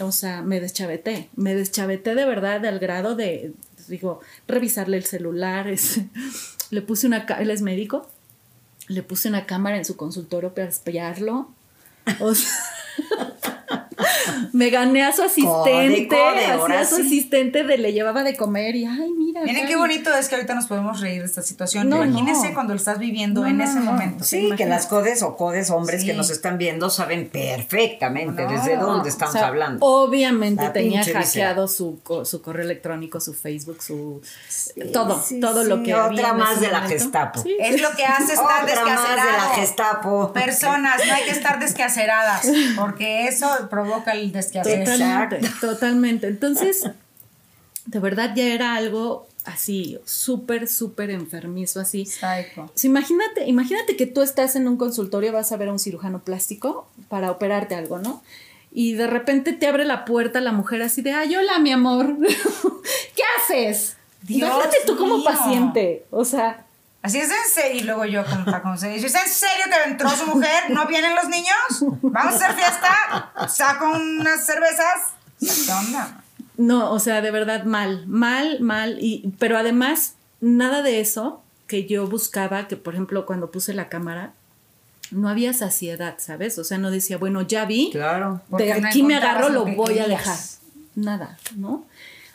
o 0.01 0.11
sea, 0.13 0.43
me 0.43 0.61
deschaveté, 0.61 1.29
me 1.37 1.55
deschaveté 1.55 2.15
de 2.15 2.25
verdad 2.25 2.65
al 2.67 2.79
grado 2.81 3.15
de, 3.15 3.53
digo, 3.87 4.21
revisarle 4.49 4.97
el 4.97 5.05
celular, 5.05 5.69
es- 5.77 6.01
le 6.71 6.83
puse 6.83 7.07
una, 7.07 7.19
él 7.39 7.51
es 7.51 7.63
médico, 7.63 8.09
le 8.89 9.03
puse 9.03 9.29
una 9.29 9.47
cámara 9.47 9.77
en 9.77 9.85
su 9.85 9.97
consultorio 9.97 10.55
para 10.55 10.69
espiarlo, 10.69 11.53
o 12.21 12.35
sea, 12.35 12.51
me 14.59 14.71
gané 14.71 15.05
a 15.05 15.13
su 15.13 15.23
asistente, 15.23 16.17
a 16.77 16.85
su 16.85 16.97
sí. 16.97 17.03
asistente 17.03 17.63
de 17.63 17.79
le 17.79 17.93
llevaba 17.93 18.25
de 18.25 18.35
comer 18.37 18.75
y, 18.75 18.85
ay, 18.87 19.11
mira. 19.17 19.43
Miren 19.43 19.67
qué 19.67 19.75
Gaby". 19.75 19.75
bonito 19.77 20.13
es 20.15 20.29
que 20.29 20.35
ahorita 20.35 20.55
nos 20.57 20.67
podemos 20.67 21.01
reír 21.01 21.21
de 21.21 21.27
esta 21.27 21.43
situación. 21.43 21.89
No, 21.89 22.05
Imagínense 22.05 22.49
no. 22.49 22.55
cuando 22.55 22.73
lo 22.75 22.79
estás 22.79 22.99
viviendo 22.99 23.43
No, 23.43 23.47
en 23.47 23.61
ese 23.61 23.77
no. 23.79 23.93
momento. 23.93 24.25
Sí, 24.25 24.39
Imagínate. 24.39 24.65
que 24.65 24.69
las 24.69 24.87
codes 24.87 25.23
o 25.23 25.37
codes 25.37 25.71
hombres 25.71 26.03
que 26.05 26.13
nos 26.13 26.31
están 26.31 26.59
viendo 26.59 26.91
saben 26.91 27.29
perfectamente 27.29 28.43
No, 28.43 28.51
desde 28.51 28.77
dónde 28.77 29.09
estamos 29.11 29.35
O 29.37 29.39
sea, 29.39 29.47
hablando. 29.47 29.87
Obviamente 29.87 30.65
La 30.65 30.73
tenía 30.73 31.05
hackeado 31.05 31.69
su, 31.69 32.01
co- 32.03 32.25
su 32.25 32.43
correo 32.43 32.65
electrónico, 32.65 33.21
su 33.21 33.35
Facebook, 33.35 33.81
su 33.81 34.21
todo, 34.93 35.23
sí, 35.23 35.39
todo 35.41 35.63
sí. 35.63 35.69
lo 35.69 35.83
que 35.85 35.95
Otra 35.95 36.07
había 36.07 36.33
más 36.33 36.61
de 36.61 36.69
la 36.69 36.81
momento. 36.81 37.05
Gestapo. 37.05 37.43
Sí, 37.43 37.57
Es 37.61 37.81
lo 37.81 37.91
que 37.93 38.05
hace 38.05 38.33
estar 38.33 38.65
Otra 38.65 38.85
más 38.85 39.09
de 39.09 39.17
la. 39.17 39.55
Gestapo. 39.55 40.33
Personas, 40.33 41.01
no 41.07 41.13
hay 41.15 41.23
que 41.25 41.31
estar 41.31 41.61
descaceradas, 41.61 42.47
porque 42.77 43.29
eso 43.29 43.49
provoca 43.71 44.13
el 44.13 44.33
desquacer. 44.53 44.85
Totalmente, 44.85 45.37
Exacto. 45.37 45.69
totalmente. 45.69 46.27
Entonces, 46.27 46.91
de 47.87 47.99
verdad 47.99 48.35
ya 48.35 48.47
era 48.47 48.75
algo 48.75 49.27
así, 49.45 49.99
súper, 50.05 50.69
súper 50.69 51.11
enfermizo, 51.11 51.81
así. 51.81 52.05
Sea, 52.05 52.45
imagínate, 52.83 53.47
imagínate 53.47 53.97
que 53.97 54.07
tú 54.07 54.21
estás 54.21 54.57
en 54.57 54.69
un 54.69 54.77
consultorio, 54.77 55.33
vas 55.33 55.53
a 55.53 55.57
ver 55.57 55.69
a 55.69 55.73
un 55.73 55.79
cirujano 55.79 56.21
plástico 56.21 56.89
para 57.09 57.31
operarte 57.31 57.75
algo, 57.75 57.99
¿no? 57.99 58.23
Y 58.71 58.93
de 58.93 59.07
repente 59.07 59.55
te 59.55 59.67
abre 59.67 59.87
la 59.87 60.05
puerta 60.05 60.41
la 60.41 60.53
mujer 60.53 60.83
así 60.83 61.01
de, 61.01 61.13
ay, 61.13 61.35
hola, 61.35 61.59
mi 61.59 61.73
amor, 61.73 62.17
¿qué 63.17 63.23
haces? 63.39 63.97
Dios 64.23 64.51
Imagínate 64.51 64.77
tú 64.85 64.97
como 64.97 65.25
paciente, 65.25 66.05
o 66.11 66.25
sea, 66.25 66.67
Así 67.09 67.21
es 67.21 67.31
en 67.31 67.51
serio. 67.51 67.81
Y 67.81 67.85
luego 67.85 68.05
yo, 68.05 68.23
para 68.45 68.61
conocer, 68.61 68.93
¿es 68.93 69.03
en 69.03 69.29
serio 69.29 69.65
que 69.71 69.91
entró 69.91 70.11
su 70.11 70.27
mujer? 70.27 70.69
¿No 70.69 70.87
vienen 70.87 71.15
los 71.15 71.27
niños? 71.31 71.57
¿Vamos 72.03 72.35
a 72.35 72.37
hacer 72.37 72.55
fiesta? 72.55 73.49
¿Saco 73.49 73.93
unas 73.93 74.45
cervezas? 74.45 75.15
¿Qué 75.41 75.73
onda? 75.73 76.21
No, 76.59 76.93
o 76.93 76.99
sea, 76.99 77.23
de 77.23 77.31
verdad 77.31 77.65
mal, 77.65 78.07
mal, 78.09 78.61
mal. 78.61 78.99
Y, 79.01 79.33
pero 79.39 79.57
además, 79.57 80.17
nada 80.43 80.83
de 80.83 81.01
eso 81.01 81.43
que 81.67 81.87
yo 81.87 82.07
buscaba, 82.07 82.69
que 82.69 82.77
por 82.77 82.93
ejemplo 82.93 83.25
cuando 83.25 83.51
puse 83.51 83.73
la 83.73 83.89
cámara, 83.89 84.35
no 85.11 85.31
había 85.31 85.55
saciedad, 85.55 86.17
¿sabes? 86.19 86.59
O 86.59 86.65
sea, 86.65 86.77
no 86.77 86.91
decía, 86.91 87.17
bueno, 87.17 87.41
ya 87.41 87.65
vi, 87.65 87.89
Claro. 87.91 88.43
De 88.51 88.81
no 88.81 88.87
aquí 88.87 89.03
me 89.03 89.17
agarro, 89.17 89.49
lo 89.49 89.61
lo 89.61 89.65
que 89.65 89.77
voy 89.77 89.99
a 89.99 90.09
dejar. 90.09 90.37
Nada, 90.95 91.39
¿no? 91.57 91.87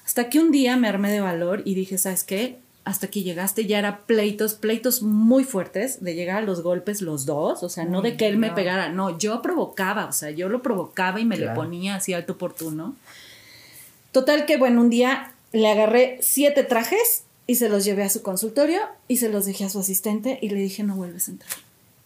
Hasta 0.04 0.32
que 0.32 0.40
un 0.40 0.50
día 0.50 0.78
me 0.78 0.88
armé 0.88 1.12
de 1.12 1.22
valor 1.22 1.62
y 1.64 1.76
dije, 1.76 2.00
¿sabes 2.00 2.24
qué? 2.24 2.63
Hasta 2.86 3.06
aquí 3.06 3.24
llegaste, 3.24 3.66
ya 3.66 3.80
era 3.80 4.00
pleitos, 4.06 4.56
pleitos 4.56 5.02
muy 5.04 5.46
fuertes, 5.46 6.04
de 6.04 6.16
llegar 6.16 6.38
a 6.38 6.42
los 6.42 6.62
golpes 6.64 7.02
los 7.02 7.26
dos, 7.26 7.64
o 7.64 7.70
sea, 7.70 7.86
no 7.86 8.02
de 8.02 8.18
que 8.18 8.28
él 8.28 8.38
me 8.38 8.52
pegara, 8.52 8.90
no, 8.90 9.18
yo 9.18 9.42
provocaba, 9.42 10.06
o 10.06 10.12
sea, 10.12 10.32
yo 10.32 10.50
lo 10.50 10.62
provocaba 10.62 11.22
y 11.22 11.26
me 11.26 11.38
le 11.38 11.44
Claro. 11.46 11.62
ponía 11.62 11.96
así 11.96 12.12
alto 12.14 12.34
oportuno. 12.34 12.96
Total 14.12 14.46
que, 14.46 14.58
bueno, 14.58 14.82
un 14.82 14.90
día 14.90 15.32
le 15.54 15.72
agarré 15.72 16.18
siete 16.22 16.64
trajes 16.64 17.24
y 17.48 17.56
se 17.56 17.70
los 17.70 17.86
llevé 17.86 18.04
a 18.04 18.10
su 18.10 18.22
consultorio 18.22 18.82
y 19.08 19.18
se 19.18 19.30
los 19.30 19.46
dejé 19.46 19.64
a 19.66 19.70
su 19.70 19.80
asistente 19.80 20.40
y 20.42 20.50
le 20.50 20.60
dije, 20.60 20.84
no 20.84 20.96
vuelves 20.96 21.30
a 21.30 21.32
entrar. 21.32 21.52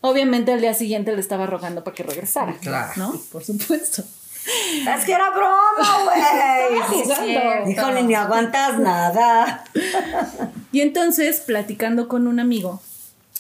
Obviamente 0.02 0.52
al 0.54 0.62
día 0.62 0.76
siguiente 0.76 1.12
le 1.14 1.20
estaba 1.22 1.48
rogando 1.48 1.84
para 1.84 1.96
que 1.96 2.04
regresara, 2.04 2.54
Claro. 2.62 2.94
¿no? 2.98 3.20
Por 3.32 3.44
supuesto. 3.44 4.04
Es 4.48 5.06
que 5.06 5.14
era 5.14 5.30
broma, 5.32 6.04
güey. 6.04 7.72
Híjole, 7.72 8.04
ni 8.04 8.16
aguantas 8.16 8.80
nada. 8.80 9.64
Y 10.72 10.82
entonces, 10.82 11.40
platicando 11.40 12.08
con 12.08 12.28
un 12.28 12.40
amigo 12.40 12.82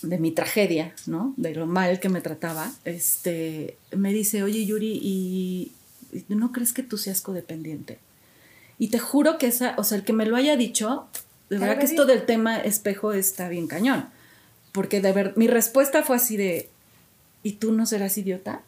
de 0.01 0.17
mi 0.17 0.31
tragedia, 0.31 0.95
¿no? 1.05 1.33
De 1.37 1.53
lo 1.53 1.67
mal 1.67 1.99
que 1.99 2.07
me 2.09 2.21
trataba, 2.21 2.71
este, 2.85 3.77
me 3.91 4.13
dice, 4.13 4.43
oye 4.43 4.65
Yuri, 4.65 4.99
¿y 5.03 5.73
no 6.29 6.51
crees 6.51 6.71
que 6.71 6.83
tú 6.83 6.97
seas 6.97 7.21
codependiente? 7.21 7.99
Y 8.79 8.89
te 8.89 8.99
juro 8.99 9.37
que 9.37 9.47
esa, 9.47 9.75
o 9.77 9.83
sea, 9.83 9.97
el 9.97 10.03
que 10.03 10.13
me 10.13 10.25
lo 10.25 10.35
haya 10.35 10.55
dicho, 10.55 11.07
de 11.49 11.57
verdad 11.57 11.79
que 11.79 11.85
esto 11.85 12.05
del 12.05 12.25
tema 12.25 12.57
espejo 12.57 13.13
está 13.13 13.49
bien 13.49 13.67
cañón. 13.67 14.07
Porque 14.71 15.01
de 15.01 15.11
ver, 15.11 15.33
mi 15.35 15.47
respuesta 15.47 16.03
fue 16.03 16.17
así 16.17 16.37
de, 16.37 16.69
¿y 17.41 17.53
tú 17.53 17.71
no 17.71 17.85
serás 17.85 18.17
idiota? 18.17 18.61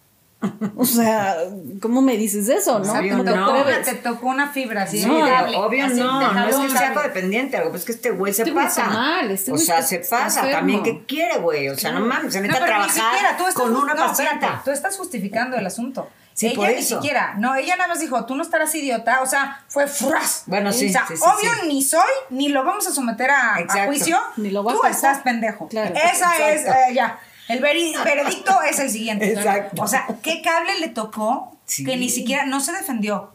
O 0.77 0.85
sea, 0.85 1.35
¿cómo 1.81 2.01
me 2.01 2.15
dices 2.15 2.47
eso, 2.47 2.79
no? 2.79 2.93
Obvio 2.93 3.11
¿Cómo 3.17 3.23
te 3.25 3.35
no. 3.35 3.83
Te 3.83 3.95
tocó 3.95 4.27
una 4.27 4.47
fibra 4.49 4.83
así. 4.83 4.99
Sí, 5.01 5.05
No, 5.05 5.17
obvio 5.65 5.85
así, 5.85 5.95
no, 5.99 6.31
no 6.33 6.47
es 6.47 6.55
que 6.55 6.69
sea 6.77 6.93
codependiente, 6.93 7.57
algo 7.57 7.71
pues 7.71 7.81
es 7.81 7.85
que 7.87 7.91
este 7.91 8.11
güey 8.11 8.33
se 8.33 8.43
Este 8.43 8.53
pasa. 8.53 8.85
mal, 8.85 9.29
este 9.31 9.51
o 9.51 9.57
sea, 9.57 9.81
se 9.81 9.99
pasa. 9.99 10.39
enfermo. 10.39 10.51
También, 10.59 10.83
¿qué 10.83 11.03
quiere, 11.05 11.39
güey? 11.39 11.67
O 11.67 11.77
sea, 11.77 11.91
no 11.91 11.99
mames, 12.05 12.31
se 12.31 12.39
No, 12.39 12.47
mete 12.47 12.57
a 12.57 12.65
pero 12.65 12.77
ni 12.79 12.87
trabajar 12.87 13.11
siquiera, 13.13 13.37
tú 13.37 13.47
estás, 13.47 13.53
con 13.55 13.75
una 13.75 13.93
no, 13.93 14.05
paciente. 14.07 14.33
espérate, 14.35 14.61
tú 14.63 14.71
estás 14.71 14.95
justificando 14.97 15.57
el 15.57 15.65
asunto. 15.65 16.09
Sí, 16.33 16.47
ella 16.47 16.55
por 16.55 16.67
ni 16.69 16.73
eso. 16.75 16.95
siquiera, 16.95 17.33
no, 17.37 17.53
ella 17.55 17.75
nada 17.75 17.89
más 17.89 17.99
dijo, 17.99 18.23
tú 18.25 18.33
no 18.35 18.43
estarás 18.43 18.73
idiota, 18.73 19.19
o 19.21 19.25
sea, 19.25 19.61
fue 19.67 19.87
fras. 19.87 20.43
Bueno, 20.45 20.71
sí, 20.71 20.87
O 20.87 20.91
sea, 20.93 21.05
sí, 21.05 21.17
sí, 21.17 21.23
obvio 21.25 21.51
sí. 21.63 21.67
ni 21.67 21.81
soy, 21.83 21.99
ni 22.29 22.47
lo 22.47 22.63
vamos 22.63 22.87
a 22.87 22.91
someter 22.91 23.29
a, 23.29 23.55
a 23.57 23.85
juicio, 23.87 24.17
Ni 24.37 24.49
lo 24.51 24.61
a 24.61 24.73
tú 24.73 24.79
pensar. 24.81 24.91
estás 25.11 25.17
pendejo. 25.23 25.67
Claro. 25.67 25.93
Esa 25.95 26.49
es, 26.49 26.65
eh, 26.65 26.93
ya, 26.93 27.19
el 27.49 27.59
veredicto 27.61 28.53
es 28.69 28.79
el 28.79 28.89
siguiente. 28.89 29.31
Exacto. 29.33 29.81
O 29.83 29.87
sea, 29.87 30.07
¿qué 30.23 30.41
cable 30.41 30.79
le 30.79 30.87
tocó 30.89 31.57
Sí. 31.65 31.83
que 31.83 31.97
ni 31.97 32.09
siquiera, 32.09 32.45
no 32.45 32.61
se 32.61 32.71
defendió, 32.71 33.31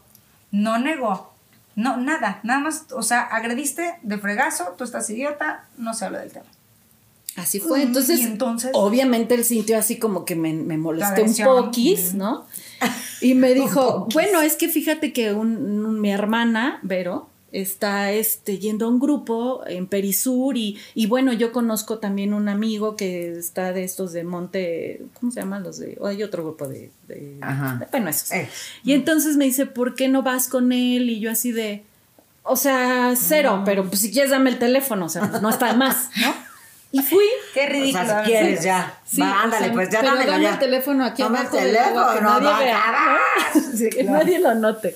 no 0.51 0.77
negó, 0.79 1.31
no, 1.75 1.97
nada, 1.97 2.39
nada 2.43 2.59
más, 2.59 2.85
o 2.91 3.01
sea, 3.03 3.21
agrediste 3.21 3.95
de 4.01 4.17
fregazo, 4.17 4.75
tú 4.77 4.83
estás 4.83 5.09
idiota, 5.09 5.65
no 5.77 5.93
se 5.93 6.05
habla 6.05 6.19
del 6.19 6.31
tema. 6.31 6.45
Así 7.37 7.59
fue. 7.59 7.79
Mm, 7.79 7.87
Entonces, 7.87 8.19
y 8.19 8.23
entonces- 8.23 8.71
obviamente 8.73 9.35
él 9.35 9.43
sintió 9.43 9.77
así 9.77 9.97
como 9.99 10.23
que 10.25 10.35
me, 10.35 10.53
me 10.53 10.77
molesté 10.77 11.21
un 11.23 11.35
poquis, 11.43 12.13
Mm. 12.13 12.17
¿no? 12.17 12.45
Y 13.21 13.33
me 13.33 13.53
dijo, 13.53 14.07
bueno, 14.13 14.41
es 14.41 14.55
que 14.55 14.69
fíjate 14.69 15.11
que 15.13 15.33
un- 15.33 15.57
un- 15.85 15.99
mi 16.01 16.11
hermana, 16.11 16.79
Vero, 16.81 17.29
está 17.61 18.11
este, 18.11 18.59
yendo 18.59 18.85
a 18.85 18.89
un 18.89 18.99
grupo 18.99 19.63
en 19.67 19.87
Perisur 19.87 20.57
y, 20.57 20.77
y 20.93 21.05
bueno, 21.07 21.31
yo 21.33 21.51
conozco 21.51 21.99
también 21.99 22.33
un 22.33 22.49
amigo 22.49 22.95
que 22.95 23.37
está 23.37 23.71
de 23.73 23.83
estos 23.83 24.11
de 24.13 24.23
Monte, 24.23 25.01
¿cómo 25.19 25.31
se 25.31 25.39
llaman 25.39 25.63
los 25.63 25.77
de? 25.79 25.97
o 25.99 26.07
hay 26.07 26.21
otro 26.23 26.43
grupo 26.43 26.67
de, 26.67 26.91
de- 27.07 27.37
Ajá. 27.41 27.77
de- 27.79 27.87
bueno, 27.91 28.09
esos. 28.09 28.31
Eh. 28.31 28.49
Y 28.83 28.93
entonces 28.93 29.37
me 29.37 29.45
dice, 29.45 29.65
¿por 29.65 29.95
qué 29.95 30.07
no 30.07 30.21
vas 30.23 30.47
con 30.47 30.71
él? 30.71 31.09
Y 31.09 31.19
yo 31.19 31.31
así 31.31 31.51
de, 31.51 31.83
o 32.43 32.55
sea, 32.55 33.13
cero, 33.17 33.63
pero 33.65 33.85
pues 33.87 34.01
si 34.01 34.11
quieres 34.11 34.31
dame 34.31 34.49
el 34.49 34.59
teléfono, 34.59 35.05
o 35.05 35.09
sea, 35.09 35.25
no 35.41 35.49
está 35.49 35.67
de 35.71 35.77
más, 35.77 36.09
¿no? 36.17 36.33
Y 36.91 37.01
fui. 37.01 37.25
Qué 37.53 37.65
O 37.65 37.69
ridículo. 37.69 38.05
sea, 38.05 38.23
si 38.23 38.31
quieres 38.31 38.63
ya. 38.63 38.97
Sí, 39.05 39.19
Va, 39.19 39.31
o 39.31 39.33
ándale, 39.45 39.65
sea, 39.65 39.73
pues 39.73 39.89
ya 39.89 39.99
pero 39.99 40.13
dámelo 40.13 40.31
dame 40.31 40.43
ya. 40.43 40.53
el 40.53 40.59
teléfono 40.59 41.03
aquí 41.03 41.23
Dame 41.23 41.39
el 41.39 41.45
abajo 41.45 41.57
del 41.57 41.77
agua, 41.77 42.13
que 42.13 42.19
teléfono, 42.19 42.39
nadie 42.39 42.47
va, 42.47 42.59
vea. 42.59 42.83
¿no? 43.55 43.61
Sí, 43.77 43.89
que 43.89 44.03
nadie 44.05 44.39
lo 44.39 44.55
note. 44.55 44.95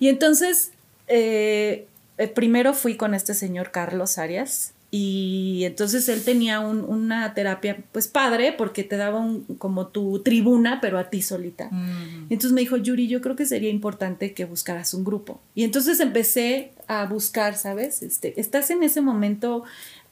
Y 0.00 0.08
entonces, 0.08 0.72
eh, 1.08 1.86
eh, 2.18 2.28
primero 2.28 2.74
fui 2.74 2.96
con 2.96 3.14
este 3.14 3.34
señor 3.34 3.70
Carlos 3.70 4.18
Arias 4.18 4.72
y 4.90 5.62
entonces 5.64 6.08
él 6.08 6.24
tenía 6.24 6.60
un- 6.60 6.80
una 6.82 7.34
terapia, 7.34 7.76
pues 7.92 8.08
padre, 8.08 8.52
porque 8.56 8.84
te 8.84 8.96
daba 8.96 9.20
un, 9.20 9.44
como 9.58 9.88
tu 9.88 10.20
tribuna, 10.20 10.80
pero 10.80 10.98
a 10.98 11.10
ti 11.10 11.20
solita. 11.20 11.68
Mm. 11.70 12.28
Entonces 12.30 12.52
me 12.52 12.62
dijo, 12.62 12.76
Yuri, 12.78 13.06
yo 13.06 13.20
creo 13.20 13.36
que 13.36 13.44
sería 13.44 13.68
importante 13.70 14.32
que 14.32 14.46
buscaras 14.46 14.94
un 14.94 15.04
grupo. 15.04 15.40
Y 15.54 15.64
entonces 15.64 16.00
empecé 16.00 16.72
a 16.86 17.04
buscar, 17.04 17.56
¿sabes? 17.56 18.02
Este, 18.02 18.40
estás 18.40 18.70
en 18.70 18.82
ese 18.82 19.00
momento 19.02 19.64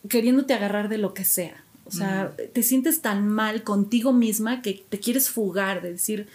queriéndote 0.09 0.53
agarrar 0.55 0.89
de 0.91 0.99
lo 0.99 1.15
que 1.15 1.25
sea. 1.25 1.65
O 1.87 1.91
sea, 1.93 2.33
te 2.53 2.63
sientes 2.63 3.01
tan 3.01 3.29
mal 3.29 3.63
contigo 3.63 4.13
misma 4.13 4.61
que 4.61 4.85
te 4.89 4.99
quieres 4.99 5.31
fugar, 5.31 5.83
de 5.83 5.93
decir, 5.93 6.27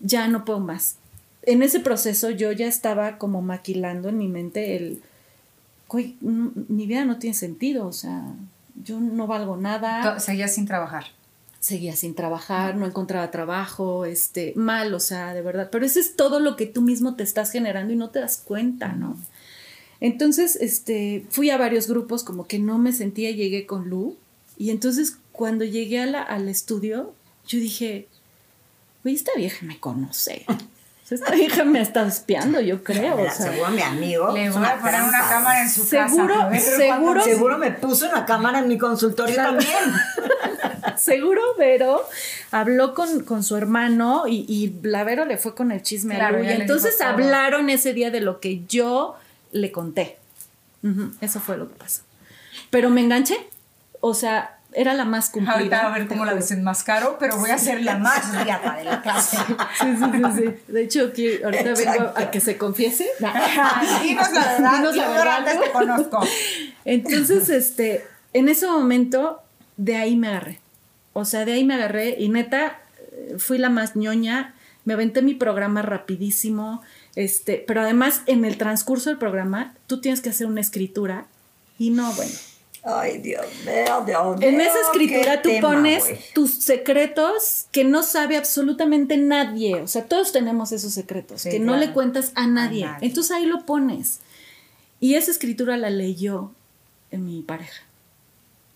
ya 0.00 0.26
no 0.26 0.44
puedo 0.44 0.58
más. 0.58 0.96
En 1.46 1.62
ese 1.62 1.80
proceso 1.80 2.30
yo 2.30 2.52
ya 2.52 2.66
estaba 2.66 3.18
como 3.18 3.40
maquilando 3.40 4.08
en 4.08 4.18
mi 4.18 4.28
mente 4.28 4.76
el, 4.76 5.00
"Güey, 5.88 6.16
mm, 6.20 6.48
mi 6.68 6.86
vida 6.86 7.04
no 7.04 7.18
tiene 7.18 7.34
sentido, 7.34 7.86
o 7.86 7.92
sea, 7.92 8.24
yo 8.84 9.00
no 9.00 9.26
valgo 9.26 9.56
nada 9.56 10.18
Seguías 10.20 10.54
sin 10.54 10.66
trabajar. 10.66 11.04
seguía 11.60 11.96
sin 11.96 12.14
trabajar, 12.14 12.76
no 12.76 12.86
encontraba 12.86 13.30
trabajo, 13.30 14.04
este, 14.04 14.52
mal, 14.56 14.92
o 14.94 15.00
sea, 15.00 15.34
de 15.34 15.42
verdad. 15.42 15.68
Pero 15.72 15.84
eso 15.86 15.98
es 15.98 16.14
todo 16.14 16.38
lo 16.40 16.54
que 16.56 16.66
tú 16.66 16.82
mismo 16.82 17.14
te 17.16 17.22
estás 17.24 17.50
generando 17.50 17.92
y 17.92 17.96
no 17.96 18.10
te 18.10 18.20
das 18.20 18.36
cuenta, 18.36 18.92
¿no? 18.92 19.16
Entonces, 20.00 20.56
este, 20.56 21.24
fui 21.30 21.50
a 21.50 21.56
varios 21.56 21.88
grupos, 21.88 22.22
como 22.22 22.46
que 22.46 22.58
no 22.58 22.78
me 22.78 22.92
sentía, 22.92 23.30
llegué 23.30 23.66
con 23.66 23.88
Lu. 23.88 24.16
Y 24.58 24.70
entonces, 24.70 25.16
cuando 25.32 25.64
llegué 25.64 26.00
a 26.00 26.06
la- 26.06 26.22
al 26.22 26.48
estudio, 26.48 27.14
yo 27.48 27.58
dije, 27.58 28.06
güey, 29.02 29.14
esta 29.14 29.32
vieja 29.36 29.64
me 29.66 29.78
conoce. 29.80 30.44
Esta 31.08 31.32
vieja 31.32 31.64
me 31.64 31.80
está 31.80 32.04
espiando, 32.06 32.60
yo 32.60 32.82
creo. 32.82 33.16
Mira, 33.16 33.30
o 33.32 33.34
sea, 33.36 33.52
seguro 33.52 33.70
mi 33.70 33.82
amigo. 33.82 34.32
Le 34.32 34.50
voy 34.50 34.64
a 34.64 34.76
poner 34.80 35.02
una 35.02 35.28
cámara 35.28 35.62
en 35.62 35.70
su 35.70 35.84
Seguro, 35.84 36.34
casa. 36.34 36.48
ver 36.48 36.60
seguro. 36.60 37.22
Seguro 37.22 37.58
me 37.58 37.70
puso 37.70 38.08
una 38.08 38.26
cámara 38.26 38.58
en 38.58 38.68
mi 38.68 38.76
consultorio 38.76 39.36
también. 39.36 39.70
Seguro 40.96 41.40
Vero 41.58 42.02
habló 42.50 42.94
con, 42.94 43.20
con 43.24 43.42
su 43.44 43.56
hermano 43.56 44.24
y, 44.26 44.46
y 44.48 44.78
la 44.86 45.04
Vero 45.04 45.24
le 45.26 45.36
fue 45.36 45.54
con 45.54 45.70
el 45.70 45.82
chisme 45.82 46.14
Claro, 46.16 46.38
a 46.38 46.40
Lu, 46.40 46.44
y 46.46 46.48
entonces 46.48 47.00
hablaron 47.00 47.70
ese 47.70 47.92
día 47.92 48.10
de 48.10 48.20
lo 48.20 48.40
que 48.40 48.64
yo 48.66 49.16
le 49.52 49.70
conté. 49.72 50.18
Eso 51.20 51.40
fue 51.40 51.56
lo 51.56 51.68
que 51.68 51.74
pasó. 51.74 52.02
Pero 52.70 52.90
me 52.90 53.00
enganché. 53.00 53.36
O 54.00 54.14
sea, 54.14 54.55
era 54.72 54.94
la 54.94 55.04
más 55.04 55.30
cumplida. 55.30 55.54
Ahorita 55.54 55.86
a 55.86 55.90
ver 55.98 56.06
cómo 56.06 56.24
la 56.24 56.34
desenmascaro, 56.34 57.16
pero 57.18 57.38
voy 57.38 57.50
a 57.50 57.58
ser 57.58 57.82
la 57.82 57.96
más 57.96 58.30
riata 58.44 58.76
de 58.76 58.84
la 58.84 59.02
clase. 59.02 59.36
Sí, 59.36 59.54
sí, 59.78 60.04
sí, 60.12 60.22
sí. 60.36 60.72
De 60.72 60.82
hecho, 60.82 61.12
ahorita 61.44 61.74
vengo 61.74 62.12
a 62.14 62.30
que 62.30 62.40
se 62.40 62.58
confiese. 62.58 63.08
Dinos 64.02 64.32
la 64.32 64.40
verdad, 64.40 64.76
Dinos 64.76 64.96
la 64.96 65.08
verdad, 65.08 65.36
antes 65.38 65.54
¿no? 65.54 65.60
te 65.62 65.70
conozco. 65.70 66.26
Entonces, 66.84 67.48
este, 67.48 68.04
en 68.32 68.48
ese 68.48 68.66
momento, 68.66 69.40
de 69.76 69.96
ahí 69.96 70.16
me 70.16 70.28
agarré. 70.28 70.60
O 71.14 71.24
sea, 71.24 71.44
de 71.44 71.52
ahí 71.52 71.64
me 71.64 71.74
agarré 71.74 72.16
y 72.18 72.28
neta, 72.28 72.78
eh, 73.12 73.36
fui 73.38 73.56
la 73.56 73.70
más 73.70 73.96
ñoña, 73.96 74.54
me 74.84 74.92
aventé 74.92 75.22
mi 75.22 75.34
programa 75.34 75.80
rapidísimo, 75.80 76.82
este, 77.14 77.64
pero 77.66 77.80
además 77.80 78.20
en 78.26 78.44
el 78.44 78.58
transcurso 78.58 79.08
del 79.08 79.18
programa, 79.18 79.74
tú 79.86 80.00
tienes 80.00 80.20
que 80.20 80.28
hacer 80.28 80.46
una 80.46 80.60
escritura 80.60 81.24
y 81.78 81.90
no, 81.90 82.12
bueno. 82.12 82.32
Ay, 82.88 83.18
Dios 83.18 83.44
mío, 83.64 84.04
Dios 84.06 84.38
mío. 84.38 84.48
En 84.48 84.60
esa 84.60 84.78
escritura 84.80 85.42
qué 85.42 85.42
tú 85.42 85.48
tema, 85.48 85.68
pones 85.68 86.04
tus 86.32 86.52
secretos 86.52 87.66
que 87.72 87.82
no 87.82 88.04
sabe 88.04 88.36
absolutamente 88.36 89.16
nadie. 89.16 89.80
O 89.82 89.88
sea, 89.88 90.04
todos 90.06 90.30
tenemos 90.30 90.70
esos 90.70 90.92
secretos 90.92 91.42
Sí, 91.42 91.50
que 91.50 91.58
no 91.58 91.76
le 91.76 91.92
cuentas 91.92 92.30
a 92.36 92.46
nadie. 92.46 92.84
nadie. 92.84 93.08
Entonces 93.08 93.32
ahí 93.32 93.46
lo 93.46 93.66
pones. 93.66 94.20
Y 95.00 95.14
esa 95.14 95.32
escritura 95.32 95.76
la 95.76 95.90
leyó 95.90 96.52
en 97.10 97.26
mi 97.26 97.42
pareja. 97.42 97.82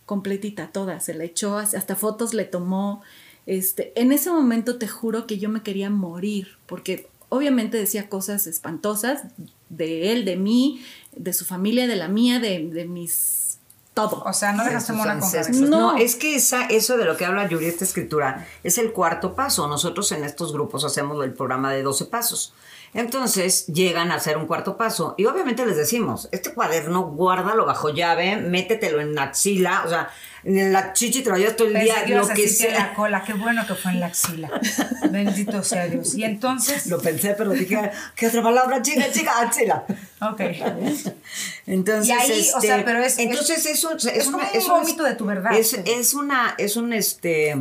Completita, 0.07 0.73
toda. 0.73 0.99
Se 0.99 1.15
la 1.15 1.23
echó, 1.23 1.57
hasta 1.57 1.95
fotos 1.95 2.35
le 2.35 2.45
tomó. 2.45 3.03
Este, 3.47 3.93
en 3.95 4.11
ese 4.11 4.31
momento 4.31 4.77
te 4.77 4.89
juro 4.89 5.29
que 5.29 5.39
yo 5.39 5.49
me 5.49 5.63
quería 5.63 5.89
morir, 5.89 6.57
porque 6.67 7.09
obviamente 7.29 7.77
decía 7.79 8.09
cosas 8.09 8.49
espantosas 8.49 9.23
de 9.69 10.13
él, 10.13 10.25
de 10.25 10.37
mí, 10.37 10.83
de 11.15 11.33
su 11.33 11.45
familia, 11.45 11.87
de 11.87 11.95
la 11.97 12.09
mía, 12.09 12.41
de, 12.41 12.69
de 12.69 12.85
mis 12.87 13.40
todo. 13.95 14.23
O 14.25 14.33
sea, 14.33 14.53
no 14.53 14.63
de 14.63 14.71
dejaste 14.71 14.93
mona 14.93 15.19
con. 15.19 15.31
No, 15.69 15.93
No. 15.93 15.97
es 15.97 16.17
que 16.17 16.37
esa, 16.37 16.67
eso 16.67 16.97
de 16.97 17.05
lo 17.05 17.17
que 17.17 17.25
habla 17.25 17.49
Yuri, 17.49 17.67
esta 17.67 17.85
escritura, 17.85 18.47
es 18.63 18.79
el 18.79 18.93
cuarto 18.93 19.35
paso. 19.35 19.67
Nosotros 19.69 20.11
en 20.13 20.25
estos 20.25 20.53
grupos 20.53 20.85
hacemos 20.85 21.23
el 21.25 21.33
programa 21.33 21.73
de 21.73 21.83
12 21.83 22.07
pasos. 22.07 22.53
Entonces 22.93 23.67
llegan 23.69 24.11
a 24.11 24.17
hacer 24.17 24.37
un 24.37 24.47
cuarto 24.47 24.77
paso 24.77 25.15
y 25.17 25.25
obviamente 25.27 25.65
les 25.65 25.77
decimos, 25.77 26.29
este 26.33 26.53
cuaderno 26.53 27.03
guárdalo 27.03 27.65
bajo 27.65 27.91
llave, 27.91 28.37
métetelo 28.37 29.01
en 29.01 29.15
la 29.15 29.23
axila, 29.25 29.83
o 29.87 29.89
sea, 29.89 30.11
en 30.43 30.73
la 30.73 30.93
chichi 30.93 31.23
te 31.23 31.31
lo 31.31 31.37
todo 31.55 31.69
el 31.69 31.75
día, 31.81 32.05
lo 32.09 32.27
que 32.29 32.45
en 32.45 32.73
la 32.73 32.79
sea. 32.79 32.95
cola, 32.95 33.23
qué 33.25 33.35
bueno 33.35 33.65
que 33.67 33.75
fue 33.77 33.93
en 33.93 34.01
la 34.01 34.07
axila. 34.07 34.51
Bendito 35.11 35.63
sea 35.63 35.87
Dios. 35.87 36.15
Y 36.17 36.25
entonces, 36.25 36.87
Lo 36.87 36.99
pensé, 37.01 37.35
pero 37.39 37.51
dije, 37.51 37.93
¿qué 38.17 38.27
otra 38.27 38.43
palabra? 38.43 38.83
Chica, 38.83 39.11
chica, 39.13 39.41
axila. 39.41 39.85
ok. 40.21 40.41
Entonces, 41.67 42.09
Y 42.09 42.13
ahí, 42.13 42.31
o 42.31 42.35
este, 42.57 42.61
sea, 42.67 42.85
pero 42.85 42.99
es- 43.01 43.19
entonces 43.19 43.67
es, 43.67 43.85
un, 43.85 43.97
es, 43.97 44.05
es 44.07 44.27
una- 44.27 44.39
como 44.39 44.51
un 44.51 44.57
es 44.59 44.69
vómito 44.69 45.05
de 45.05 45.15
tu 45.15 45.27
verdad. 45.27 45.53
Es, 45.53 45.75
es 45.75 46.15
una, 46.15 46.55
es 46.59 46.77
un 46.77 46.93
este 46.93 47.57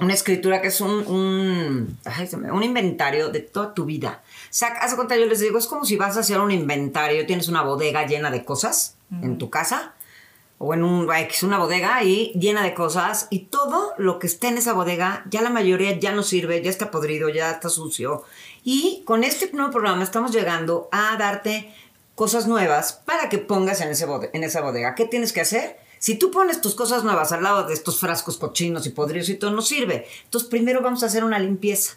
una 0.00 0.14
escritura 0.14 0.62
que 0.62 0.68
es 0.68 0.80
un, 0.80 1.98
ay, 2.04 2.28
un 2.52 2.62
inventario 2.62 3.30
de 3.30 3.40
toda 3.40 3.74
tu 3.74 3.84
vida. 3.84 4.22
Sea, 4.50 4.68
haz 4.68 4.90
de 4.90 4.96
cuenta, 4.96 5.16
yo 5.16 5.26
les 5.26 5.40
digo, 5.40 5.58
es 5.58 5.66
como 5.66 5.84
si 5.84 5.96
vas 5.96 6.16
a 6.16 6.20
hacer 6.20 6.40
un 6.40 6.50
inventario, 6.50 7.26
tienes 7.26 7.48
una 7.48 7.62
bodega 7.62 8.06
llena 8.06 8.30
de 8.30 8.44
cosas 8.44 8.96
en 9.22 9.38
tu 9.38 9.48
casa, 9.50 9.94
o 10.58 10.74
en 10.74 10.82
un, 10.82 11.08
es 11.12 11.42
una 11.42 11.58
bodega 11.58 11.96
ahí 11.96 12.32
llena 12.34 12.62
de 12.62 12.74
cosas, 12.74 13.28
y 13.30 13.46
todo 13.46 13.94
lo 13.96 14.18
que 14.18 14.26
esté 14.26 14.48
en 14.48 14.58
esa 14.58 14.72
bodega, 14.72 15.24
ya 15.30 15.42
la 15.42 15.50
mayoría 15.50 15.98
ya 15.98 16.12
no 16.12 16.22
sirve, 16.22 16.62
ya 16.62 16.70
está 16.70 16.90
podrido, 16.90 17.28
ya 17.28 17.50
está 17.50 17.68
sucio. 17.68 18.24
Y 18.64 19.02
con 19.04 19.22
este 19.24 19.50
nuevo 19.52 19.70
programa 19.70 20.02
estamos 20.02 20.32
llegando 20.32 20.88
a 20.90 21.16
darte 21.16 21.72
cosas 22.14 22.48
nuevas 22.48 22.92
para 22.92 23.28
que 23.28 23.38
pongas 23.38 23.80
en, 23.80 23.90
ese 23.90 24.06
en 24.32 24.44
esa 24.44 24.60
bodega. 24.60 24.94
¿Qué 24.96 25.04
tienes 25.04 25.32
que 25.32 25.40
hacer? 25.40 25.78
Si 25.98 26.16
tú 26.16 26.30
pones 26.30 26.60
tus 26.60 26.74
cosas 26.74 27.04
nuevas 27.04 27.32
al 27.32 27.42
lado 27.42 27.64
de 27.64 27.74
estos 27.74 28.00
frascos 28.00 28.36
cochinos 28.38 28.86
y 28.86 28.90
podridos 28.90 29.28
y 29.28 29.34
todo, 29.34 29.50
no 29.50 29.62
sirve. 29.62 30.06
Entonces, 30.24 30.48
primero 30.48 30.80
vamos 30.80 31.02
a 31.02 31.06
hacer 31.06 31.24
una 31.24 31.38
limpieza. 31.38 31.96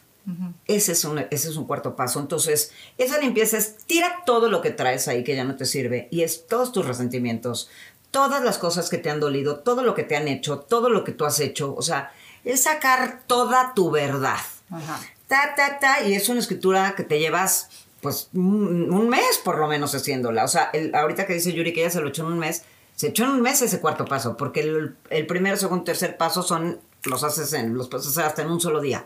Ese, 0.65 0.91
es 0.93 1.03
un, 1.03 1.19
ese 1.19 1.49
es 1.49 1.57
un 1.57 1.65
cuarto 1.65 1.95
paso. 1.95 2.19
Entonces, 2.19 2.71
esa 2.97 3.17
limpieza 3.19 3.57
es 3.57 3.77
tira 3.85 4.23
todo 4.25 4.49
lo 4.49 4.61
que 4.61 4.69
traes 4.71 5.07
ahí 5.07 5.23
que 5.23 5.35
ya 5.35 5.43
no 5.43 5.55
te 5.55 5.65
sirve 5.65 6.07
y 6.11 6.21
es 6.21 6.47
todos 6.47 6.71
tus 6.71 6.85
resentimientos, 6.85 7.69
todas 8.11 8.43
las 8.43 8.57
cosas 8.57 8.89
que 8.89 8.97
te 8.97 9.09
han 9.09 9.19
dolido, 9.19 9.59
todo 9.59 9.83
lo 9.83 9.93
que 9.95 10.03
te 10.03 10.15
han 10.15 10.27
hecho, 10.27 10.59
todo 10.59 10.89
lo 10.89 11.03
que 11.03 11.11
tú 11.11 11.25
has 11.25 11.39
hecho. 11.39 11.73
O 11.75 11.81
sea, 11.81 12.11
es 12.45 12.63
sacar 12.63 13.21
toda 13.27 13.73
tu 13.73 13.91
verdad. 13.91 14.37
Ajá. 14.69 14.99
Ta, 15.27 15.53
ta, 15.55 15.79
ta, 15.79 16.03
y 16.03 16.13
es 16.13 16.27
una 16.29 16.39
escritura 16.39 16.93
que 16.95 17.03
te 17.03 17.19
llevas, 17.19 17.69
pues, 18.01 18.29
un, 18.33 18.91
un 18.91 19.09
mes 19.09 19.39
por 19.43 19.57
lo 19.57 19.67
menos 19.67 19.95
haciéndola. 19.95 20.43
O 20.43 20.47
sea, 20.47 20.69
el- 20.73 20.93
ahorita 20.93 21.25
que 21.25 21.33
dice 21.33 21.53
Yuri 21.53 21.73
que 21.73 21.81
ella 21.81 21.89
se 21.89 22.01
lo 22.01 22.09
echó 22.09 22.23
en 22.25 22.33
un 22.33 22.39
mes, 22.39 22.63
se 22.95 23.07
echó 23.07 23.23
en 23.23 23.29
un 23.31 23.41
mes 23.41 23.61
ese 23.61 23.79
cuarto 23.79 24.05
paso, 24.05 24.35
porque 24.37 24.59
el, 24.61 24.95
el 25.09 25.25
primero, 25.25 25.55
segundo, 25.57 25.83
tercer 25.85 26.17
paso 26.17 26.43
son, 26.43 26.79
los 27.05 27.23
haces 27.23 27.53
en, 27.53 27.73
los 27.75 27.87
puedes 27.87 28.07
hacer 28.07 28.25
hasta 28.25 28.41
en 28.43 28.51
un 28.51 28.61
solo 28.61 28.79
día. 28.81 29.05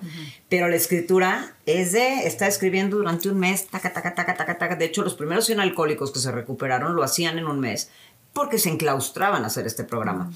Pero 0.50 0.68
la 0.68 0.76
escritura 0.76 1.56
es 1.66 1.94
de, 1.94 2.28
está 2.28 2.48
escribiendo 2.48 2.98
durante 2.98 3.30
un 3.30 3.40
mes, 3.40 3.68
taca, 3.68 3.94
taca, 3.94 4.14
taca, 4.14 4.36
taca, 4.36 4.58
taca. 4.58 4.76
De 4.76 4.86
hecho, 4.86 5.04
los 5.04 5.16
primeros 5.16 5.46
100 5.46 5.60
alcohólicos 5.60 6.12
que 6.12 6.20
se 6.20 6.32
recuperaron 6.32 6.96
lo 6.96 7.04
hacían 7.04 7.38
en 7.38 7.48
un 7.48 7.60
mes, 7.60 7.90
porque 8.34 8.60
se 8.60 8.70
enclaustraban 8.70 9.44
a 9.44 9.48
hacer 9.48 9.66
este 9.66 9.84
programa. 9.84 10.32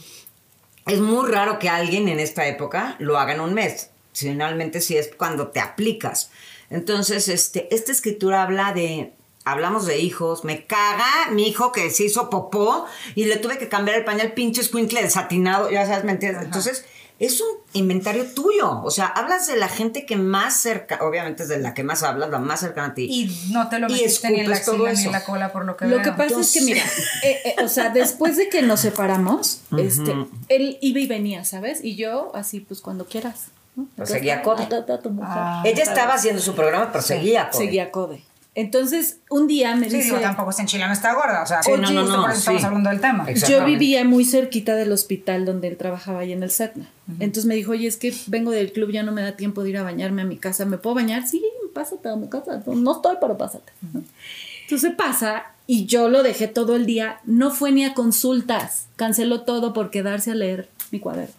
Es 0.85 0.99
muy 0.99 1.29
raro 1.29 1.59
que 1.59 1.69
alguien 1.69 2.07
en 2.07 2.19
esta 2.19 2.47
época 2.47 2.95
lo 2.99 3.17
haga 3.17 3.33
en 3.33 3.41
un 3.41 3.53
mes. 3.53 3.89
Finalmente 4.13 4.81
sí 4.81 4.97
es 4.97 5.11
cuando 5.15 5.49
te 5.49 5.59
aplicas. 5.59 6.31
Entonces, 6.69 7.27
este, 7.27 7.73
esta 7.73 7.91
escritura 7.91 8.43
habla 8.43 8.73
de, 8.73 9.13
hablamos 9.43 9.85
de 9.85 9.99
hijos, 9.99 10.43
me 10.43 10.65
caga 10.65 11.29
mi 11.31 11.47
hijo 11.47 11.71
que 11.71 11.89
se 11.89 12.05
hizo 12.05 12.29
popó 12.29 12.85
y 13.15 13.25
le 13.25 13.37
tuve 13.37 13.57
que 13.57 13.69
cambiar 13.69 13.97
el 13.97 14.05
pañal 14.05 14.33
pinche 14.33 14.61
escuincle 14.61 15.01
desatinado, 15.01 15.69
ya 15.69 15.85
sabes, 15.85 16.03
¿me 16.03 16.11
entiendes? 16.11 16.43
Entonces, 16.43 16.85
es 17.19 17.41
un 17.41 17.47
inventario 17.73 18.25
tuyo. 18.33 18.81
O 18.81 18.89
sea, 18.91 19.07
hablas 19.07 19.47
de 19.47 19.57
la 19.57 19.67
gente 19.67 20.05
que 20.05 20.15
más 20.15 20.55
cerca, 20.55 20.99
obviamente 21.01 21.43
es 21.43 21.49
de 21.49 21.59
la 21.59 21.73
que 21.73 21.83
más 21.83 22.01
hablas, 22.03 22.29
la 22.29 22.39
más 22.39 22.61
cercana 22.61 22.87
a 22.89 22.93
ti. 22.93 23.07
Y 23.09 23.51
no 23.51 23.67
te 23.69 23.77
lo 23.79 23.87
Y 23.89 23.91
metiste 23.93 24.29
ni 24.31 24.39
en 24.39 24.49
la 24.49 24.55
escupes 24.55 24.77
todo 24.77 24.87
axila 24.87 24.93
ni 24.93 24.99
eso. 24.99 25.05
en 25.07 25.11
la 25.13 25.23
cola, 25.25 25.51
por 25.51 25.65
lo 25.65 25.75
que 25.77 25.85
Lo 25.85 25.97
veo. 25.97 26.03
que 26.03 26.11
pasa 26.13 26.39
es 26.39 26.53
que, 26.53 26.61
mira, 26.61 26.81
eh, 27.23 27.37
eh, 27.45 27.55
o 27.63 27.67
sea, 27.67 27.89
después 27.89 28.37
de 28.37 28.47
que 28.49 28.61
nos 28.61 28.79
separamos, 28.79 29.61
este, 29.77 30.15
él 30.47 30.77
iba 30.81 30.99
y 30.99 31.07
venía, 31.07 31.43
¿sabes? 31.43 31.83
Y 31.83 31.95
yo, 31.95 32.31
así, 32.35 32.61
pues 32.61 32.79
cuando 32.81 33.05
quieras. 33.05 33.47
¿no? 33.75 33.87
Pues 33.95 34.09
seguía 34.09 34.41
Code. 34.41 34.67
Ah, 35.21 35.61
Ella 35.65 35.83
estaba 35.83 36.13
haciendo 36.13 36.41
su 36.41 36.55
programa, 36.55 36.91
pero 36.91 37.01
seguía. 37.03 37.49
Code. 37.49 37.65
Seguía 37.65 37.91
Code. 37.91 38.23
Entonces, 38.59 39.19
un 39.29 39.47
día 39.47 39.75
me 39.75 39.89
Sí, 39.89 39.95
dice. 39.97 40.09
digo, 40.09 40.19
tampoco 40.19 40.49
es 40.49 40.59
en 40.59 40.65
Chile, 40.65 40.85
no 40.85 40.93
está 40.93 41.13
gorda. 41.13 41.43
O 41.43 41.45
sea, 41.45 41.63
Sí, 41.63 41.71
no, 41.71 41.77
no, 41.91 42.01
justo 42.01 42.15
no, 42.17 42.21
por 42.23 42.31
eso 42.31 42.39
estamos 42.39 42.61
sí. 42.61 42.67
hablando 42.67 42.89
del 42.89 42.99
tema. 42.99 43.25
Yo 43.31 43.63
vivía 43.65 44.03
muy 44.03 44.25
cerquita 44.25 44.75
del 44.75 44.91
hospital 44.91 45.45
donde 45.45 45.67
él 45.69 45.77
trabajaba 45.77 46.19
ahí 46.19 46.33
en 46.33 46.43
el 46.43 46.51
Setna. 46.51 46.89
Entonces 47.19 47.45
me 47.45 47.55
dijo, 47.55 47.71
oye, 47.71 47.87
es 47.87 47.97
que 47.97 48.13
vengo 48.27 48.51
del 48.51 48.71
club, 48.71 48.91
ya 48.91 49.03
no 49.03 49.11
me 49.11 49.21
da 49.21 49.33
tiempo 49.37 49.63
de 49.63 49.69
ir 49.69 49.77
a 49.77 49.83
bañarme 49.83 50.21
a 50.23 50.25
mi 50.25 50.37
casa. 50.37 50.65
¿Me 50.65 50.77
puedo 50.77 50.95
bañar? 50.95 51.25
Sí, 51.27 51.43
pásate 51.73 52.09
a 52.09 52.15
mi 52.15 52.27
casa. 52.27 52.61
No 52.65 52.91
estoy, 52.97 53.15
pero 53.21 53.37
pásate. 53.37 53.71
¿no? 53.93 54.03
Entonces 54.63 54.91
pasa 54.95 55.45
y 55.65 55.85
yo 55.85 56.09
lo 56.09 56.21
dejé 56.21 56.47
todo 56.47 56.75
el 56.75 56.85
día. 56.85 57.19
No 57.25 57.51
fue 57.51 57.71
ni 57.71 57.85
a 57.85 57.93
consultas. 57.93 58.87
Canceló 58.97 59.41
todo 59.41 59.73
por 59.73 59.89
quedarse 59.89 60.31
a 60.31 60.35
leer 60.35 60.69
mi 60.91 60.99
cuaderno. 60.99 61.33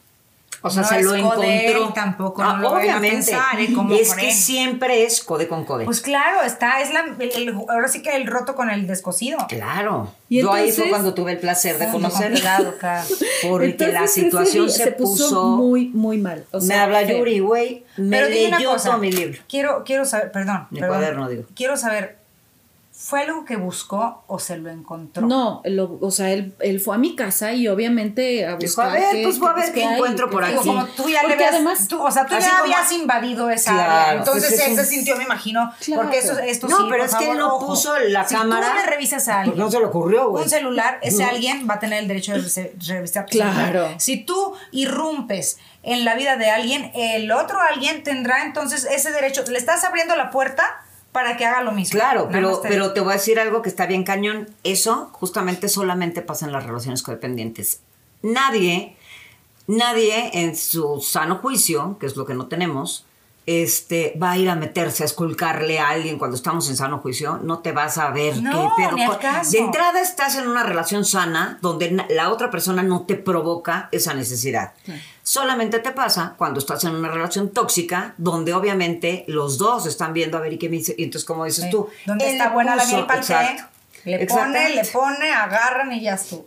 O 0.62 0.68
sea, 0.68 0.82
No 0.82 0.88
se 0.88 0.98
es 1.00 1.04
lo 1.06 1.14
encontró. 1.14 1.42
él 1.42 1.76
tampoco, 1.94 2.42
Ah, 2.42 2.54
no 2.56 2.62
lo 2.62 2.70
vayan 2.72 2.96
a 2.96 2.98
obviamente. 2.98 3.32
pensar, 3.32 3.58
¿eh? 3.60 3.72
Como 3.74 3.94
es 3.94 4.14
que 4.14 4.28
él. 4.28 4.34
siempre 4.34 5.04
es 5.04 5.22
code 5.24 5.48
con 5.48 5.64
code. 5.64 5.86
Pues 5.86 6.00
claro, 6.02 6.42
está, 6.42 6.80
es 6.82 6.92
la, 6.92 7.04
el- 7.18 7.30
el- 7.48 7.54
ahora 7.68 7.88
sí 7.88 8.02
que 8.02 8.14
el 8.14 8.26
roto 8.26 8.54
con 8.54 8.68
el 8.70 8.86
descosido. 8.86 9.38
claro. 9.48 10.12
Y 10.28 10.42
Yo 10.42 10.52
ahí 10.52 10.70
fue 10.70 10.88
cuando 10.90 11.12
tuve 11.12 11.32
el 11.32 11.38
placer 11.38 11.76
de 11.76 11.86
Junto 11.86 12.08
con 12.08 12.10
conocerla. 12.20 12.56
cuidado, 12.56 12.78
claro. 12.78 13.08
Porque 13.48 13.66
Entonces, 13.66 13.94
la 14.00 14.06
situación 14.06 14.66
día 14.66 14.74
se, 14.76 14.92
puso. 14.92 15.56
muy, 15.56 15.88
muy 15.88 16.18
mal. 16.18 16.44
O 16.52 16.60
me 16.60 16.74
habla. 16.74 17.02
Yuri, 17.02 17.40
güey. 17.40 17.84
Me 17.96 18.18
Pero 18.18 18.28
dime 18.28 18.46
una 18.48 18.58
leyó 18.58 18.70
cosa. 18.72 18.90
todo 18.90 18.98
mi 18.98 19.10
libro. 19.10 19.40
Quiero, 19.48 19.82
quiero 19.84 20.04
saber, 20.04 20.30
perdón. 20.30 20.68
Mi 20.70 20.78
perdón. 20.78 20.98
cuaderno, 20.98 21.28
digo. 21.28 21.42
Quiero 21.56 21.76
saber, 21.76 22.19
¿fue 23.10 23.22
algo 23.22 23.44
que 23.44 23.56
buscó 23.56 24.22
o 24.28 24.38
se 24.38 24.56
lo 24.56 24.70
encontró? 24.70 25.26
No, 25.26 25.62
lo- 25.64 25.98
o 26.00 26.10
sea, 26.12 26.30
él, 26.30 26.54
él 26.60 26.78
fue 26.80 26.94
a 26.94 26.98
mi 26.98 27.16
casa 27.16 27.52
y 27.52 27.66
obviamente 27.66 28.46
a 28.46 28.54
Dijo, 28.56 28.80
a 28.82 28.84
buscar 28.86 28.92
ver, 28.92 29.12
qué- 29.16 29.22
pues 29.24 29.38
voy 29.40 29.50
a 29.50 29.52
ver 29.54 29.72
qué 29.72 29.82
encuentro 29.82 30.30
por 30.30 30.44
aquí. 30.44 30.54
como 30.54 30.86
tú 30.86 31.08
ya 31.08 31.24
le 31.24 31.34
habías, 31.34 31.54
además- 31.54 31.88
tú, 31.88 32.00
o 32.00 32.10
sea, 32.10 32.24
tú 32.26 32.34
ya 32.38 32.48
como- 32.50 32.62
habías 32.62 32.92
invadido 32.92 33.50
esa 33.50 33.72
Claro, 33.72 33.92
área. 33.92 34.12
Entonces 34.20 34.44
pues 34.50 34.60
es 34.60 34.66
él 34.66 34.70
un- 34.72 34.76
se 34.78 34.84
sintió, 34.86 35.16
me 35.16 35.24
imagino, 35.24 35.72
Claro. 35.84 36.02
porque 36.02 36.18
eso, 36.18 36.38
esto 36.38 36.68
No, 36.68 36.76
sí, 36.76 36.82
pero 36.88 37.04
es 37.04 37.14
que 37.16 37.30
él 37.32 37.36
no 37.38 37.56
ojo. 37.56 37.66
puso 37.66 37.98
la 37.98 38.26
si 38.28 38.34
cámara. 38.36 38.68
tú 38.68 38.74
le 38.76 38.86
revisas 38.86 39.26
a 39.28 39.32
Pues 39.32 39.36
alguien 39.48 39.58
no 39.58 39.70
se 39.72 39.78
le 39.80 39.84
ocurrió, 39.86 40.28
güey. 40.30 40.44
un 40.44 40.48
celular, 40.48 40.98
ese 41.02 41.24
No. 41.24 41.30
alguien 41.30 41.66
va 41.68 41.74
a 41.74 41.78
tener 41.80 41.98
el 41.98 42.06
derecho 42.08 42.32
de 42.32 42.72
revisar 42.86 43.26
tu 43.26 43.32
Claro. 43.38 43.54
celular. 43.66 43.94
Si 44.00 44.24
tú 44.24 44.54
irrumpes 44.70 45.58
en 45.82 46.04
la 46.04 46.14
vida 46.14 46.36
de 46.36 46.50
alguien, 46.50 46.90
el 46.94 47.32
otro 47.32 47.58
alguien 47.60 48.02
tendrá 48.02 48.44
entonces 48.44 48.84
ese 48.90 49.10
derecho. 49.10 49.42
Le 49.48 49.58
estás 49.58 49.82
abriendo 49.84 50.14
la 50.14 50.30
puerta 50.30 50.82
para 51.12 51.36
que 51.36 51.44
haga 51.44 51.62
lo 51.62 51.72
mismo. 51.72 51.98
Claro, 51.98 52.28
pero, 52.30 52.60
pero 52.62 52.92
te 52.92 53.00
voy 53.00 53.10
a 53.10 53.16
decir 53.16 53.40
algo 53.40 53.62
que 53.62 53.68
está 53.68 53.86
bien 53.86 54.04
cañón. 54.04 54.48
Eso 54.62 55.10
justamente 55.12 55.68
solamente 55.68 56.22
pasa 56.22 56.46
en 56.46 56.52
las 56.52 56.64
relaciones 56.64 57.02
codependientes. 57.02 57.80
Nadie, 58.22 58.96
nadie 59.66 60.30
en 60.34 60.56
su 60.56 61.00
sano 61.00 61.36
juicio, 61.36 61.96
que 61.98 62.06
es 62.06 62.16
lo 62.16 62.26
que 62.26 62.34
no 62.34 62.46
tenemos, 62.46 63.06
este, 63.50 64.16
va 64.22 64.30
a 64.32 64.38
ir 64.38 64.48
a 64.48 64.54
meterse 64.54 65.02
a 65.02 65.06
esculcarle 65.06 65.80
a 65.80 65.88
alguien 65.88 66.18
cuando 66.18 66.36
estamos 66.36 66.68
en 66.68 66.76
sano 66.76 66.98
juicio. 66.98 67.38
No 67.42 67.58
te 67.58 67.72
vas 67.72 67.98
a 67.98 68.10
ver 68.10 68.40
No, 68.40 68.72
qué 68.76 68.84
pedo. 68.84 68.92
ni 68.96 69.02
al 69.02 69.18
caso. 69.18 69.50
De 69.50 69.58
entrada 69.58 70.00
estás 70.00 70.36
en 70.36 70.46
una 70.46 70.62
relación 70.62 71.04
sana 71.04 71.58
donde 71.60 72.04
la 72.10 72.30
otra 72.30 72.50
persona 72.50 72.82
no 72.84 73.02
te 73.06 73.16
provoca 73.16 73.88
esa 73.90 74.14
necesidad. 74.14 74.72
Solamente 75.24 75.80
te 75.80 75.90
pasa 75.90 76.34
cuando 76.38 76.60
estás 76.60 76.84
en 76.84 76.94
una 76.94 77.08
relación 77.08 77.50
tóxica 77.50 78.14
donde 78.18 78.54
obviamente 78.54 79.24
los 79.26 79.58
dos 79.58 79.86
están 79.86 80.12
viendo 80.12 80.38
a 80.38 80.40
ver 80.40 80.52
y 80.52 80.58
qué 80.58 80.68
me 80.68 80.76
dice. 80.76 80.94
Y 80.96 81.04
entonces, 81.04 81.26
como 81.26 81.44
dices 81.44 81.64
Sí. 81.64 81.70
tú, 81.70 81.88
Donde 82.06 82.30
está 82.30 82.50
buena 82.50 82.76
la 82.76 82.84
puso- 82.84 82.94
miel 82.96 83.06
té, 83.08 83.14
exacto. 83.16 83.62
le 84.04 84.26
pone, 84.26 84.68
le 84.76 84.84
pone, 84.84 85.32
agarran 85.32 85.92
y 85.92 86.00
ya 86.02 86.14
estuvo. 86.14 86.46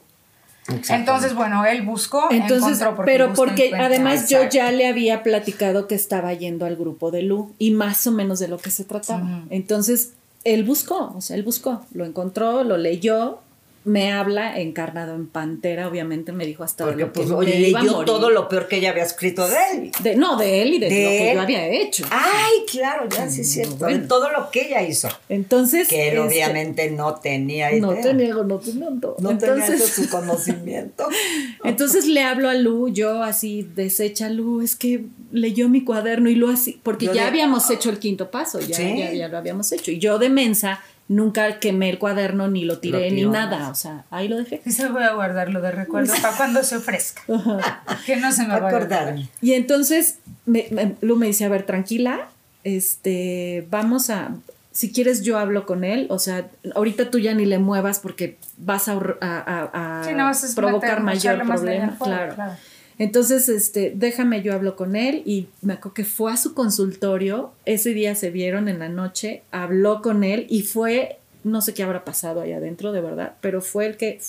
Entonces, 0.89 1.35
bueno, 1.35 1.65
él 1.65 1.81
buscó, 1.81 2.29
Entonces, 2.31 2.79
encontró 2.81 3.05
pero 3.05 3.29
busca, 3.29 3.35
porque 3.35 3.65
encuentra. 3.65 3.87
además 3.87 4.29
yo 4.29 4.47
ya 4.49 4.71
le 4.71 4.87
había 4.87 5.23
platicado 5.23 5.87
que 5.87 5.95
estaba 5.95 6.33
yendo 6.33 6.65
al 6.65 6.75
grupo 6.75 7.11
de 7.11 7.21
Lu 7.23 7.53
y 7.59 7.71
más 7.71 8.07
o 8.07 8.11
menos 8.11 8.39
de 8.39 8.47
lo 8.47 8.57
que 8.57 8.71
se 8.71 8.83
trataba. 8.85 9.43
Entonces, 9.49 10.13
él 10.43 10.63
buscó, 10.63 11.13
o 11.15 11.21
sea, 11.21 11.35
él 11.35 11.43
buscó, 11.43 11.85
lo 11.93 12.05
encontró, 12.05 12.63
lo 12.63 12.77
leyó, 12.77 13.39
me 13.85 14.11
habla 14.11 14.59
encarnado 14.59 15.13
en 15.15 15.27
pantera, 15.27 15.87
obviamente 15.87 16.31
me 16.31 16.45
dijo 16.45 16.63
hasta 16.63 16.85
de 16.85 16.91
Porque, 16.91 17.03
lo 17.05 17.11
que 17.11 17.19
pues, 17.19 17.31
oye, 17.31 17.59
leyó 17.59 18.05
todo 18.05 18.29
lo 18.29 18.47
peor 18.47 18.67
que 18.67 18.77
ella 18.77 18.91
había 18.91 19.03
escrito 19.03 19.47
de 19.47 19.55
él. 19.73 19.91
De- 20.01 20.15
no, 20.15 20.37
de 20.37 20.61
él 20.61 20.73
y 20.75 20.79
de, 20.79 20.89
De 20.89 21.03
lo 21.03 21.09
que 21.09 21.33
yo 21.35 21.41
había 21.41 21.67
hecho. 21.67 22.05
Ay, 22.09 22.51
claro, 22.71 23.07
ya 23.09 23.29
sí 23.29 23.41
es 23.41 23.51
cierto. 23.51 23.75
bueno. 23.75 23.97
De 23.99 24.07
todo 24.07 24.29
lo 24.31 24.49
que 24.51 24.67
ella 24.67 24.81
hizo. 24.83 25.09
Entonces, 25.29 25.87
Que 25.87 26.07
él 26.09 26.17
este, 26.17 26.19
obviamente 26.21 26.89
no 26.91 27.15
tenía 27.15 27.71
idea. 27.71 27.81
no 27.81 27.93
tenía 27.95 28.33
conocimiento. 28.33 29.15
No 29.19 29.37
tenía 29.37 29.55
Entonces, 29.55 29.81
eso 29.91 30.03
su 30.03 30.09
conocimiento. 30.17 31.07
Entonces 31.63 32.05
le 32.07 32.21
hablo 32.23 32.49
a 32.49 32.53
Lu, 32.53 32.89
yo 32.89 33.21
así 33.23 33.67
desecha 33.75 34.29
Lu, 34.29 34.61
es 34.61 34.75
que 34.75 35.05
leyó 35.31 35.67
mi 35.69 35.83
cuaderno 35.83 36.29
y 36.29 36.35
lo 36.35 36.49
así, 36.49 36.79
porque 36.83 37.07
Yo 37.07 37.13
ya 37.13 37.23
de- 37.23 37.27
habíamos 37.29 37.69
hecho 37.69 37.89
el 37.89 37.99
quinto 37.99 38.31
paso, 38.31 38.59
ya, 38.59 38.75
Sí. 38.77 38.95
ya, 38.97 39.11
ya 39.13 39.27
lo 39.27 39.37
habíamos 39.37 39.71
hecho. 39.71 39.91
Y 39.91 39.99
yo 39.99 40.19
de 40.19 40.29
mensa 40.29 40.79
nunca 41.15 41.59
quemé 41.59 41.89
el 41.89 41.99
cuaderno, 41.99 42.47
ni 42.49 42.65
lo 42.65 42.79
tiré, 42.79 43.09
Lo 43.09 43.15
ni 43.15 43.25
nada. 43.25 43.69
O 43.69 43.75
sea, 43.75 44.05
ahí 44.11 44.27
lo 44.27 44.37
dejé. 44.37 44.61
Se 44.69 44.87
voy 44.89 45.03
a 45.03 45.13
guardarlo 45.13 45.61
de 45.61 45.71
recuerdo 45.71 46.13
para 46.21 46.35
cuando 46.37 46.63
se 46.63 46.77
ofrezca. 46.77 47.21
que 48.05 48.17
no 48.17 48.31
se 48.31 48.43
me 48.47 48.59
vaya 48.59 48.99
a. 49.09 49.15
Y 49.41 49.53
entonces 49.53 50.19
me, 50.45 50.67
me- 50.71 50.95
Lu 51.01 51.15
me 51.15 51.27
dice, 51.27 51.45
a 51.45 51.49
ver, 51.49 51.63
tranquila, 51.63 52.27
este, 52.63 53.67
vamos 53.69 54.09
a, 54.09 54.35
si 54.71 54.91
quieres 54.91 55.21
yo 55.21 55.37
hablo 55.37 55.65
con 55.65 55.83
él, 55.83 56.07
o 56.09 56.19
sea, 56.19 56.47
ahorita 56.75 57.11
tú 57.11 57.19
ya 57.19 57.33
ni 57.33 57.45
le 57.45 57.59
muevas 57.59 57.99
porque 57.99 58.37
vas 58.57 58.87
a, 58.87 58.95
ahor- 58.95 59.17
a- 59.21 59.69
a- 59.73 59.99
a 60.01 60.03
Sí, 60.03 60.13
no 60.13 60.25
vas 60.25 60.43
a 60.43 60.55
provocar 60.55 61.01
mayor 61.01 61.43
problema. 61.45 61.95
claro. 62.01 62.35
claro. 62.35 62.53
Entonces, 62.99 63.49
este, 63.49 63.91
déjame 63.95 64.41
yo 64.41 64.53
hablo 64.53 64.75
con 64.75 64.95
él 64.95 65.23
y 65.25 65.47
me 65.61 65.73
acuerdo 65.73 65.93
que 65.95 66.05
fue 66.05 66.31
a 66.31 66.37
su 66.37 66.53
consultorio, 66.53 67.51
ese 67.65 67.93
día 67.93 68.15
se 68.15 68.29
vieron 68.29 68.67
en 68.69 68.79
la 68.79 68.89
noche, 68.89 69.43
habló 69.51 70.01
con 70.01 70.23
él 70.23 70.45
y 70.49 70.61
fue, 70.63 71.17
no 71.43 71.61
sé 71.61 71.73
qué 71.73 71.83
habrá 71.83 72.05
pasado 72.05 72.41
ahí 72.41 72.51
adentro, 72.53 72.91
de 72.91 73.01
verdad, 73.01 73.33
pero 73.41 73.61
fue 73.61 73.87
el 73.87 73.97
que, 73.97 74.19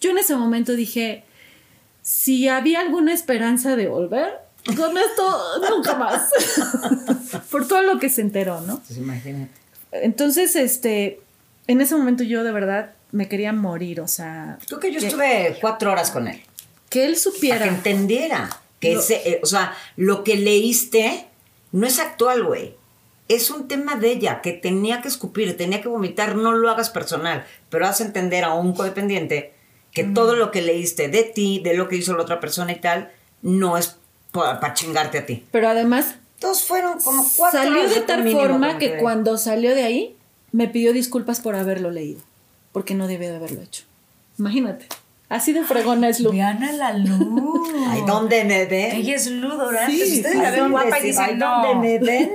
yo 0.00 0.10
en 0.10 0.18
ese 0.18 0.36
momento 0.36 0.74
dije, 0.76 1.24
si 2.02 2.48
había 2.48 2.80
alguna 2.80 3.12
esperanza 3.14 3.76
de 3.76 3.88
volver, 3.88 4.30
con 4.76 4.96
esto 4.98 5.38
nunca 5.70 5.94
más, 5.96 6.28
por 7.50 7.66
todo 7.66 7.82
lo 7.82 7.98
que 7.98 8.08
se 8.10 8.20
enteró, 8.20 8.60
¿no? 8.60 8.80
Pues 8.86 8.98
imagínate. 8.98 9.50
Entonces, 9.92 10.54
este, 10.56 11.20
en 11.66 11.80
ese 11.80 11.96
momento 11.96 12.24
yo 12.24 12.44
de 12.44 12.52
verdad 12.52 12.90
me 13.12 13.28
quería 13.28 13.52
morir, 13.52 14.00
o 14.00 14.08
sea, 14.08 14.58
Tú 14.68 14.78
que 14.78 14.92
yo 14.92 15.00
que- 15.00 15.06
estuve 15.06 15.56
cuatro 15.60 15.92
horas 15.92 16.10
con 16.10 16.28
él. 16.28 16.42
Que 16.96 17.04
él 17.04 17.12
Para 17.12 17.20
supiera. 17.20 17.58
que 17.64 17.68
entendiera 17.68 18.60
que 18.80 18.94
Lo- 18.94 19.00
ese, 19.00 19.14
eh, 19.28 19.40
o 19.42 19.46
sea, 19.46 19.74
lo 19.96 20.24
que 20.24 20.36
leíste 20.36 21.26
no 21.72 21.86
es 21.86 21.98
actual, 21.98 22.44
güey. 22.44 22.74
Es 23.28 23.50
un 23.50 23.68
tema 23.68 23.96
de 23.96 24.12
ella 24.12 24.40
que 24.40 24.52
tenía 24.52 25.02
que 25.02 25.08
escupir, 25.08 25.56
tenía 25.56 25.80
que 25.82 25.88
vomitar, 25.88 26.36
no 26.36 26.52
lo 26.52 26.70
hagas 26.70 26.90
personal, 26.90 27.44
pero 27.70 27.86
haz 27.86 28.00
entender 28.00 28.44
a 28.44 28.54
un 28.54 28.72
codependiente 28.74 29.52
que 29.92 30.04
todo 30.04 30.36
lo 30.36 30.50
que 30.50 30.62
leíste 30.62 31.08
de 31.08 31.22
ti, 31.24 31.60
de 31.64 31.74
lo 31.74 31.88
que 31.88 31.96
hizo 31.96 32.14
la 32.14 32.22
otra 32.22 32.38
persona 32.40 32.72
y 32.72 32.80
tal, 32.80 33.10
no 33.42 33.76
es 33.78 33.96
para 34.32 34.74
chingarte 34.74 35.18
a 35.18 35.26
ti. 35.26 35.44
Pero 35.50 35.68
además 35.68 36.16
Entonces 36.36 36.64
fueron 36.66 36.98
como 37.00 37.26
cuatro 37.36 37.60
salió 37.62 37.88
de 37.88 38.00
tal 38.02 38.30
forma 38.30 38.78
que 38.78 38.98
cuando 38.98 39.38
salió 39.38 39.74
de 39.74 39.82
ahí 39.82 40.16
me 40.52 40.68
pidió 40.68 40.92
disculpas 40.92 41.40
por 41.40 41.56
haberlo 41.56 41.90
leído, 41.90 42.20
porque 42.72 42.94
no 42.94 43.06
debió 43.08 43.28
de 43.30 43.36
haberlo 43.36 43.62
hecho. 43.62 43.84
Imagínate, 44.38 44.86
así 45.28 45.52
de 45.52 45.62
fregona 45.64 46.08
es 46.08 46.20
Lu. 46.20 46.30
Vean 46.32 46.62
a 46.64 46.72
la 46.72 46.92
luz. 46.94 47.68
Ay, 47.88 48.02
¿dónde 48.06 48.44
me 48.44 48.66
ven? 48.66 48.96
Ella 48.96 49.14
es 49.16 49.30
Lu 49.30 49.48
Dorante. 49.48 49.92
Sí, 49.94 50.02
ustedes 50.18 50.32
sí, 50.32 50.38
la 50.38 50.48
Ay, 50.48 50.50
ven 50.52 50.60
¿dónde 50.60 50.72
guapa 50.72 50.98
y 50.98 51.00
sí? 51.02 51.06
dicen, 51.08 51.24
Ay, 51.28 51.34
no. 51.36 51.62
¿dónde 51.62 51.74
me 51.88 51.98
ven? 51.98 52.30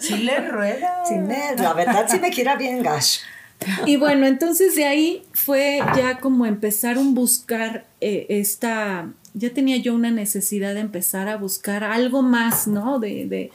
Sí 0.00 0.16
le 0.18 0.40
rueda. 0.48 1.02
Sí, 1.06 1.14
me- 1.14 1.54
la 1.56 1.72
verdad 1.72 2.06
sí 2.08 2.18
me 2.18 2.30
quiera 2.30 2.56
bien 2.56 2.82
gash. 2.82 3.18
Y 3.86 3.96
bueno, 3.96 4.26
entonces 4.26 4.74
de 4.74 4.84
ahí 4.84 5.22
fue 5.32 5.78
ya 5.96 6.18
como 6.18 6.44
empezar 6.44 6.98
un 6.98 7.14
buscar 7.14 7.86
eh, 8.02 8.26
esta, 8.28 9.08
ya 9.32 9.50
tenía 9.54 9.76
yo 9.78 9.94
una 9.94 10.10
necesidad 10.10 10.74
de 10.74 10.80
empezar 10.80 11.28
a 11.28 11.36
buscar 11.36 11.82
algo 11.84 12.20
más, 12.22 12.66
¿no? 12.66 12.98
De, 12.98 13.26
de, 13.26 13.50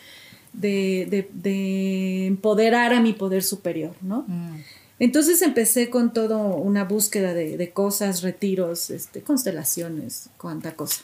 de, 0.53 1.05
de- 1.09 1.29
de 1.33 2.25
empoderar 2.27 2.93
a 2.93 2.99
mi 3.01 3.13
poder 3.13 3.43
superior, 3.43 3.93
¿no? 4.01 4.23
Mm. 4.27 4.55
Entonces 5.01 5.41
empecé 5.41 5.89
con 5.89 6.13
toda 6.13 6.37
una 6.37 6.83
búsqueda 6.83 7.33
de, 7.33 7.57
de 7.57 7.71
cosas, 7.71 8.21
retiros, 8.21 8.91
este, 8.91 9.21
constelaciones, 9.21 10.29
cuánta 10.37 10.75
cosa. 10.75 11.01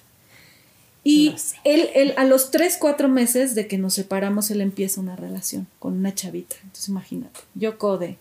Y 1.03 1.33
sé. 1.35 1.55
él, 1.63 1.89
él, 1.95 2.13
a 2.15 2.23
los 2.23 2.51
tres, 2.51 2.77
cuatro 2.79 3.09
meses 3.09 3.55
de 3.55 3.67
que 3.67 3.79
nos 3.79 3.95
separamos, 3.95 4.51
él 4.51 4.61
empieza 4.61 5.01
una 5.01 5.15
relación 5.15 5.65
con 5.79 5.93
una 5.93 6.13
chavita. 6.13 6.57
Entonces 6.61 6.89
imagínate, 6.89 7.39
yo 7.55 7.79
code, 7.79 8.19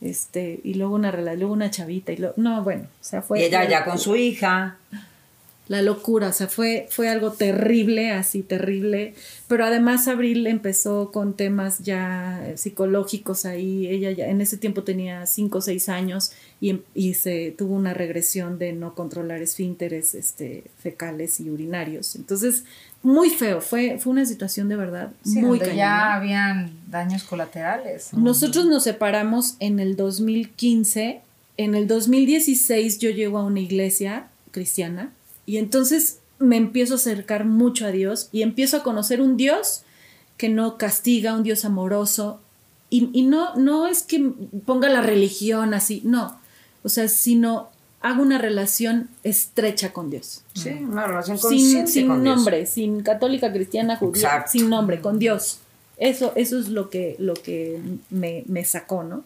este, 0.00 0.58
y 0.64 0.72
luego 0.72 0.94
una 0.94 1.10
relación, 1.10 1.40
luego 1.40 1.52
una 1.52 1.70
chavita, 1.70 2.12
y 2.12 2.16
lo, 2.16 2.32
no, 2.38 2.64
bueno, 2.64 2.84
o 2.84 3.04
sea, 3.04 3.20
fue 3.20 3.40
y 3.40 3.44
ella 3.44 3.64
la 3.64 3.68
ya 3.68 3.84
con 3.84 3.98
su 3.98 4.16
hija. 4.16 4.78
La 5.70 5.82
locura, 5.82 6.30
o 6.30 6.32
sea, 6.32 6.48
fue, 6.48 6.88
fue 6.90 7.08
algo 7.08 7.30
terrible, 7.30 8.10
así 8.10 8.42
terrible, 8.42 9.14
pero 9.46 9.64
además 9.64 10.08
Abril 10.08 10.48
empezó 10.48 11.12
con 11.12 11.34
temas 11.36 11.78
ya 11.78 12.42
eh, 12.44 12.56
psicológicos 12.56 13.44
ahí, 13.46 13.86
ella 13.86 14.10
ya 14.10 14.26
en 14.26 14.40
ese 14.40 14.56
tiempo 14.56 14.82
tenía 14.82 15.26
cinco 15.26 15.58
o 15.58 15.60
seis 15.60 15.88
años 15.88 16.32
y, 16.60 16.70
em- 16.70 16.82
y 16.92 17.14
se 17.14 17.54
tuvo 17.56 17.76
una 17.76 17.94
regresión 17.94 18.58
de 18.58 18.72
no 18.72 18.96
controlar 18.96 19.42
esfínteres 19.42 20.16
este, 20.16 20.64
fecales 20.82 21.38
y 21.38 21.50
urinarios, 21.50 22.16
entonces 22.16 22.64
muy 23.04 23.30
feo, 23.30 23.60
fue, 23.60 24.00
fue 24.00 24.10
una 24.10 24.26
situación 24.26 24.68
de 24.68 24.74
verdad 24.74 25.12
Sí, 25.24 25.38
muy 25.38 25.60
donde 25.60 25.76
ya 25.76 26.16
habían 26.16 26.72
daños 26.90 27.22
colaterales. 27.22 28.12
Nosotros 28.12 28.66
nos 28.66 28.82
separamos 28.82 29.54
en 29.60 29.78
el 29.78 29.94
2015. 29.94 31.20
En 31.56 31.74
el 31.76 31.86
2016 31.86 32.98
yo 32.98 33.10
llego 33.10 33.38
a 33.38 33.44
una 33.44 33.60
iglesia 33.60 34.26
cristiana 34.50 35.12
y 35.50 35.58
entonces 35.58 36.20
me 36.38 36.56
empiezo 36.56 36.94
a 36.94 36.96
acercar 36.96 37.44
mucho 37.44 37.84
a 37.84 37.90
Dios 37.90 38.28
y 38.30 38.42
empiezo 38.42 38.76
a 38.76 38.82
conocer 38.84 39.20
un 39.20 39.36
Dios 39.36 39.82
que 40.36 40.48
no 40.48 40.78
castiga, 40.78 41.34
un 41.34 41.42
Dios 41.42 41.64
amoroso. 41.64 42.40
Y, 42.88 43.10
y 43.12 43.22
no, 43.22 43.56
no 43.56 43.88
es 43.88 44.02
que 44.04 44.32
ponga 44.64 44.88
la 44.88 45.02
religión 45.02 45.74
así, 45.74 46.02
no. 46.04 46.38
O 46.84 46.88
sea, 46.88 47.08
sino 47.08 47.68
hago 48.00 48.22
una 48.22 48.38
relación 48.38 49.08
estrecha 49.24 49.92
con 49.92 50.08
Dios. 50.08 50.42
Sí, 50.54 50.68
una 50.70 51.08
relación 51.08 51.36
Sin, 51.36 51.48
consciente 51.50 51.90
sin 51.90 52.06
con 52.06 52.22
Dios. 52.22 52.36
nombre, 52.36 52.66
sin 52.66 53.02
católica, 53.02 53.52
cristiana, 53.52 53.96
judía, 53.96 54.22
Exacto. 54.22 54.52
sin 54.52 54.70
nombre, 54.70 55.00
con 55.00 55.18
Dios. 55.18 55.58
Eso, 55.96 56.32
eso 56.36 56.60
es 56.60 56.68
lo 56.68 56.90
que, 56.90 57.16
lo 57.18 57.34
que 57.34 57.80
me, 58.08 58.44
me 58.46 58.64
sacó, 58.64 59.02
¿no? 59.02 59.24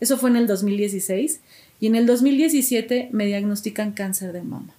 Eso 0.00 0.16
fue 0.16 0.30
en 0.30 0.36
el 0.36 0.46
2016 0.46 1.40
y 1.78 1.88
en 1.88 1.94
el 1.94 2.06
2017 2.06 3.10
me 3.12 3.26
diagnostican 3.26 3.92
cáncer 3.92 4.32
de 4.32 4.42
mama. 4.42 4.72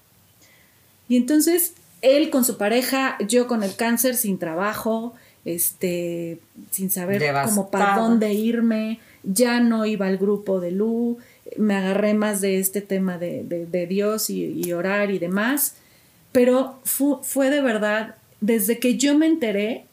Y 1.10 1.17
entonces 1.17 1.74
él 2.02 2.30
con 2.30 2.45
su 2.45 2.58
pareja, 2.58 3.17
yo 3.28 3.48
con 3.48 3.63
el 3.63 3.76
cáncer, 3.76 4.15
sin 4.15 4.38
trabajo, 4.38 5.13
este, 5.43 6.39
sin 6.72 6.89
saber 6.89 7.22
cómo 7.45 7.69
para 7.69 7.86
Devastada. 7.86 8.08
dónde 8.08 8.34
irme, 8.34 9.00
ya 9.24 9.60
no 9.60 9.86
iba 9.86 10.08
al 10.08 10.17
grupo 10.17 10.60
de 10.62 10.72
Lu, 10.72 11.17
me 11.58 11.76
agarré 11.76 12.13
más 12.13 12.39
de 12.41 12.60
este 12.60 12.82
tema 12.82 13.17
de, 13.17 13.43
de- 13.43 13.65
de 13.65 13.88
Dios 13.88 14.30
y, 14.30 14.45
y 14.63 14.72
orar 14.74 15.12
y 15.12 15.19
demás, 15.19 15.76
pero 16.32 16.80
fu- 16.84 17.19
fue 17.24 17.50
de 17.50 17.62
verdad, 17.62 18.15
desde 18.39 18.80
que 18.80 18.98
yo 18.98 19.17
me 19.17 19.26
enteré, 19.26 19.86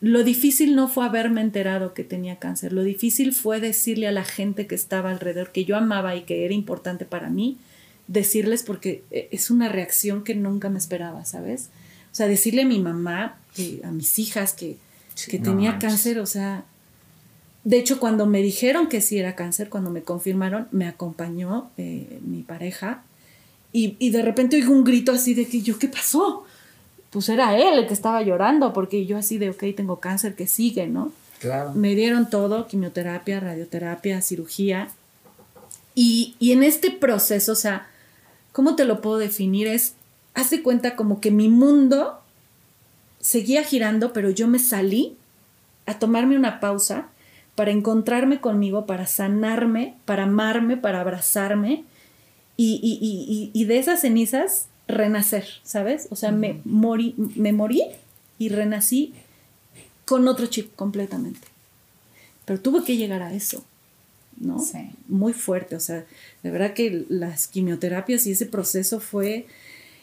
lo 0.00 0.22
difícil 0.24 0.74
no 0.74 0.88
fue 0.88 1.04
haberme 1.04 1.40
enterado 1.40 1.94
que 1.94 2.04
tenía 2.04 2.36
cáncer, 2.38 2.72
lo 2.72 2.82
difícil 2.82 3.32
fue 3.32 3.60
decirle 3.60 4.06
a 4.08 4.12
la 4.12 4.24
gente 4.24 4.66
que 4.66 4.74
estaba 4.74 5.10
alrededor, 5.10 5.52
que 5.52 5.64
yo 5.64 5.76
amaba 5.76 6.16
y 6.16 6.22
que 6.22 6.44
era 6.44 6.54
importante 6.54 7.04
para 7.04 7.28
mí, 7.28 7.58
decirles 8.06 8.62
porque 8.62 9.02
eh, 9.10 9.28
es 9.30 9.50
una 9.50 9.68
reacción 9.68 10.24
que 10.24 10.34
nunca 10.34 10.68
me 10.68 10.78
esperaba, 10.78 11.24
¿sabes? 11.24 11.70
O 12.12 12.14
sea, 12.14 12.26
decirle 12.26 12.62
a 12.62 12.66
mi 12.66 12.78
mamá, 12.78 13.38
que, 13.54 13.80
a 13.84 13.90
mis 13.90 14.18
hijas 14.18 14.52
que, 14.52 14.76
Sí, 15.14 15.30
que 15.30 15.38
no 15.38 15.44
tenía 15.52 15.70
manches. 15.72 15.90
cáncer, 15.90 16.18
o 16.18 16.26
sea, 16.26 16.64
de 17.62 17.78
hecho 17.78 18.00
cuando 18.00 18.26
me 18.26 18.42
dijeron 18.42 18.88
que 18.88 19.00
sí 19.00 19.18
era 19.18 19.36
cáncer, 19.36 19.68
cuando 19.68 19.90
me 19.90 20.02
confirmaron, 20.02 20.66
me 20.72 20.86
acompañó 20.88 21.70
eh, 21.78 22.18
mi 22.22 22.42
pareja 22.42 23.04
y, 23.72 23.96
y 23.98 24.10
de 24.10 24.22
repente 24.22 24.56
oigo 24.56 24.72
un 24.72 24.84
grito 24.84 25.12
así 25.12 25.34
de 25.34 25.46
que 25.46 25.60
yo, 25.62 25.78
¿qué 25.78 25.88
pasó? 25.88 26.44
Pues 27.10 27.28
era 27.28 27.56
él 27.56 27.78
el 27.78 27.86
que 27.86 27.94
estaba 27.94 28.22
llorando, 28.22 28.72
porque 28.72 29.06
yo 29.06 29.16
así 29.16 29.38
de, 29.38 29.50
ok, 29.50 29.64
tengo 29.76 30.00
cáncer, 30.00 30.34
que 30.34 30.46
sigue, 30.48 30.88
¿no? 30.88 31.12
Claro. 31.40 31.72
Me 31.74 31.94
dieron 31.94 32.28
todo, 32.28 32.66
quimioterapia, 32.66 33.38
radioterapia, 33.38 34.20
cirugía. 34.20 34.88
Y, 35.94 36.34
y 36.40 36.52
en 36.52 36.64
este 36.64 36.90
proceso, 36.90 37.52
o 37.52 37.56
sea, 37.56 37.86
¿cómo 38.54 38.76
te 38.76 38.86
lo 38.86 39.02
puedo 39.02 39.18
definir? 39.18 39.66
Es, 39.66 39.96
haz 40.32 40.48
de 40.48 40.62
cuenta 40.62 40.96
como 40.96 41.20
que 41.20 41.30
mi 41.30 41.50
mundo 41.50 42.20
seguía 43.20 43.62
girando, 43.64 44.12
pero 44.14 44.30
yo 44.30 44.48
me 44.48 44.58
salí 44.58 45.16
a 45.86 45.98
tomarme 45.98 46.36
una 46.38 46.60
pausa 46.60 47.08
para 47.56 47.70
encontrarme 47.72 48.40
conmigo, 48.40 48.86
para 48.86 49.06
sanarme, 49.06 49.96
para 50.06 50.22
amarme, 50.22 50.76
para 50.78 51.00
abrazarme 51.02 51.84
y, 52.56 52.80
y- 52.82 52.98
y- 53.04 53.26
y- 53.28 53.50
y 53.60 53.64
de 53.66 53.78
esas 53.78 54.00
cenizas 54.00 54.68
renacer, 54.88 55.46
¿sabes? 55.62 56.08
O 56.10 56.16
sea, 56.16 56.30
me, 56.30 56.60
morí, 56.64 57.14
me 57.16 57.52
morí 57.52 57.82
y 58.38 58.48
renací 58.48 59.12
con 60.04 60.26
otro 60.28 60.46
chip 60.46 60.74
completamente. 60.76 61.48
Pero 62.44 62.60
tuve 62.60 62.84
que 62.84 62.96
llegar 62.96 63.22
a 63.22 63.32
eso, 63.34 63.64
¿no? 64.38 64.58
Sí. 64.60 64.90
Muy 65.08 65.32
fuerte, 65.32 65.76
o 65.76 65.80
sea, 65.80 66.04
de 66.42 66.50
verdad 66.50 66.72
que 66.74 67.04
las 67.08 67.46
quimioterapias 67.48 68.26
y 68.26 68.32
ese 68.32 68.46
proceso 68.46 69.00
fue... 69.00 69.46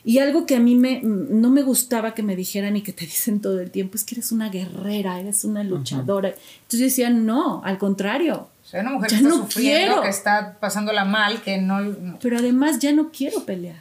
Y 0.03 0.17
algo 0.17 0.47
que 0.47 0.55
a 0.55 0.59
mí 0.59 0.73
me, 0.73 0.99
no 1.03 1.51
me 1.51 1.61
gustaba 1.61 2.15
que 2.15 2.23
me 2.23 2.35
dijeran 2.35 2.75
y 2.75 2.81
que 2.81 2.91
te 2.91 3.05
dicen 3.05 3.39
todo 3.39 3.59
el 3.59 3.69
tiempo 3.69 3.95
es 3.97 4.03
que 4.03 4.15
eres 4.15 4.31
una 4.31 4.49
guerrera, 4.49 5.19
eres 5.19 5.43
una 5.45 5.63
luchadora. 5.63 6.29
Entonces 6.29 6.79
yo 6.79 6.85
decía, 6.85 7.09
no, 7.11 7.61
al 7.63 7.77
contrario. 7.77 8.47
O 8.63 8.67
sea, 8.67 8.81
una 8.81 8.91
mujer 8.93 9.11
Ya 9.11 9.17
que 9.19 9.23
está 9.23 9.29
no 9.37 9.43
sufriendo, 9.43 9.85
quiero. 9.87 10.01
que 10.01 10.09
está 10.09 10.57
pasándola 10.59 11.05
mal, 11.05 11.41
que 11.43 11.59
no, 11.59 11.81
no- 11.81 12.17
Pero 12.19 12.37
además 12.39 12.79
ya 12.79 12.93
no 12.93 13.11
quiero 13.11 13.43
pelear, 13.45 13.77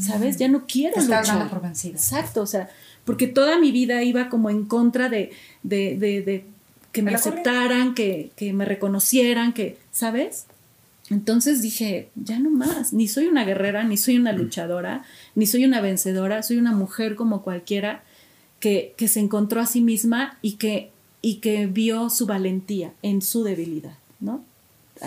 ¿sabes? 0.00 0.38
Ya 0.38 0.48
no 0.48 0.64
quiero 0.66 0.94
Te 0.94 1.00
estás 1.00 1.20
luchar. 1.20 1.38
dando 1.38 1.50
por 1.52 1.62
vencida. 1.62 1.92
Exacto, 1.94 2.40
o 2.42 2.46
sea, 2.46 2.70
porque 3.04 3.26
toda 3.26 3.58
mi 3.58 3.72
vida 3.72 4.02
iba 4.02 4.28
como 4.30 4.48
en 4.48 4.64
contra 4.64 5.08
de, 5.10 5.32
de, 5.62 5.96
de, 5.98 6.22
de 6.22 6.46
que 6.92 7.02
me 7.02 7.14
aceptaran, 7.14 7.94
que, 7.94 8.30
que 8.36 8.52
me 8.52 8.64
reconocieran, 8.64 9.52
que, 9.52 9.78
¿sabes? 9.90 10.46
Entonces 11.10 11.62
dije, 11.62 12.08
ya 12.14 12.38
no 12.38 12.50
más, 12.50 12.92
ni 12.92 13.08
soy 13.08 13.26
una 13.26 13.44
guerrera, 13.44 13.82
ni 13.84 13.96
soy 13.96 14.16
una 14.16 14.32
luchadora, 14.32 15.04
ni 15.34 15.46
soy 15.46 15.64
una 15.64 15.80
vencedora, 15.80 16.42
soy 16.42 16.58
una 16.58 16.72
mujer 16.72 17.16
como 17.16 17.42
cualquiera 17.42 18.02
que, 18.60 18.94
que 18.96 19.08
se 19.08 19.20
encontró 19.20 19.60
a 19.60 19.66
sí 19.66 19.80
misma 19.80 20.38
y 20.42 20.52
que, 20.52 20.90
y 21.20 21.36
que 21.36 21.66
vio 21.66 22.08
su 22.10 22.26
valentía 22.26 22.92
en 23.02 23.20
su 23.20 23.42
debilidad, 23.42 23.96
¿no? 24.20 24.44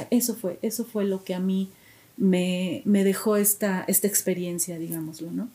Eso 0.10 0.36
fue, 0.36 0.60
eso 0.62 0.84
fue 0.84 1.06
lo 1.06 1.24
que 1.24 1.34
a 1.34 1.40
mí 1.40 1.70
me, 2.18 2.82
me 2.86 3.04
dejó 3.04 3.38
esta, 3.38 3.86
esta 3.88 4.08
experiencia, 4.08 4.78
digámoslo, 4.78 5.32
¿no? 5.32 5.50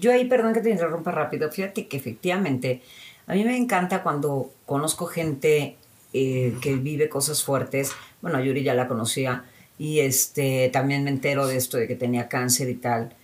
Yo 0.00 0.12
ahí, 0.12 0.26
perdón 0.26 0.54
que 0.54 0.60
te 0.60 0.70
interrumpa 0.70 1.10
rápido, 1.10 1.50
fíjate 1.50 1.86
que 1.86 1.96
efectivamente 1.96 2.82
a 3.26 3.34
mí 3.34 3.44
me 3.44 3.56
encanta 3.56 4.02
cuando 4.02 4.50
conozco 4.66 5.06
gente 5.06 5.76
eh, 6.12 6.56
que 6.60 6.74
vive 6.76 7.08
cosas 7.08 7.42
fuertes. 7.42 7.92
Bueno, 8.20 8.42
Yuri 8.42 8.62
ya 8.62 8.74
la 8.74 8.88
conocía 8.88 9.44
y 9.78 10.00
este, 10.00 10.68
también 10.72 11.04
me 11.04 11.10
entero 11.10 11.46
de 11.46 11.56
esto 11.56 11.76
de 11.76 11.88
que 11.88 11.96
tenía 11.96 12.28
cáncer 12.28 12.68
y 12.68 12.74
tal. 12.74 13.14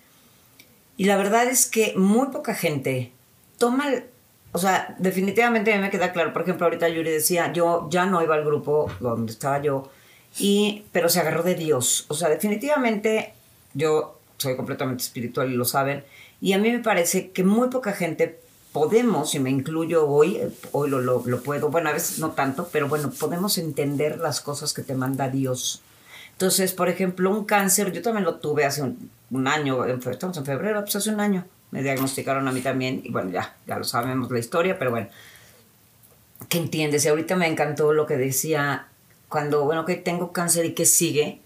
Y 0.96 1.04
la 1.04 1.16
verdad 1.16 1.46
es 1.46 1.66
que 1.66 1.94
muy 1.96 2.28
poca 2.28 2.54
gente 2.54 3.12
toma, 3.58 3.86
o 4.52 4.58
sea, 4.58 4.96
definitivamente 4.98 5.72
a 5.72 5.76
mí 5.76 5.82
me 5.82 5.90
queda 5.90 6.12
claro, 6.12 6.32
por 6.32 6.42
ejemplo, 6.42 6.66
ahorita 6.66 6.88
Yuri 6.88 7.10
decía, 7.10 7.52
yo 7.52 7.88
ya 7.90 8.06
no 8.06 8.22
iba 8.22 8.34
al 8.34 8.44
grupo 8.44 8.90
donde 9.00 9.32
estaba 9.32 9.62
yo, 9.62 9.90
y, 10.38 10.84
pero 10.92 11.08
se 11.08 11.20
agarró 11.20 11.42
de 11.42 11.54
Dios. 11.54 12.06
O 12.08 12.14
sea, 12.14 12.28
definitivamente 12.28 13.32
yo 13.74 14.18
soy 14.38 14.56
completamente 14.56 15.02
espiritual 15.02 15.50
y 15.50 15.56
lo 15.56 15.64
saben, 15.64 16.04
y 16.40 16.52
a 16.54 16.58
mí 16.58 16.70
me 16.70 16.80
parece 16.80 17.30
que 17.30 17.44
muy 17.44 17.68
poca 17.68 17.92
gente 17.92 18.40
podemos, 18.72 19.34
y 19.34 19.40
me 19.40 19.50
incluyo 19.50 20.06
hoy, 20.06 20.36
eh, 20.36 20.50
hoy 20.72 20.90
lo, 20.90 21.00
lo, 21.00 21.42
puedo, 21.42 21.70
bueno, 21.70 21.90
a 21.90 21.92
veces 21.92 22.18
no 22.18 22.30
tanto, 22.30 22.68
pero 22.72 22.88
bueno, 22.88 23.10
podemos 23.10 23.58
entender 23.58 24.18
las 24.18 24.40
cosas 24.40 24.72
que 24.72 24.82
te 24.82 24.94
manda 24.94 25.28
Dios. 25.28 25.82
Entonces, 26.32 26.72
por 26.72 26.88
ejemplo, 26.88 27.30
un 27.30 27.44
cáncer, 27.44 27.92
yo 27.92 28.02
también 28.02 28.24
lo 28.24 28.36
tuve 28.36 28.64
hace 28.64 28.82
un, 28.82 29.46
año, 29.48 29.84
estamos 29.84 30.36
en 30.36 30.44
febrero, 30.44 30.80
pues 30.82 30.96
hace 30.96 31.10
un 31.10 31.20
año, 31.20 31.44
me 31.70 31.82
diagnosticaron 31.82 32.46
a 32.48 32.52
mí 32.52 32.60
también, 32.60 33.00
y 33.04 33.10
bueno, 33.10 33.30
ya, 33.30 33.56
ya 33.66 33.78
lo 33.78 33.84
sabemos 33.84 34.30
la 34.30 34.38
historia, 34.38 34.78
pero 34.78 34.90
bueno, 34.90 35.08
¿qué 36.48 36.58
entiendes? 36.58 37.04
Y 37.04 37.08
ahorita 37.08 37.36
me 37.36 37.46
encantó 37.46 37.92
lo 37.92 38.06
que 38.06 38.16
decía, 38.16 38.88
cuando, 39.28 39.64
bueno, 39.64 39.84
que 39.84 39.96
tengo 39.96 40.32
cáncer 40.32 40.64
y 40.64 40.74
que 40.74 40.86
sigue, 40.86 41.40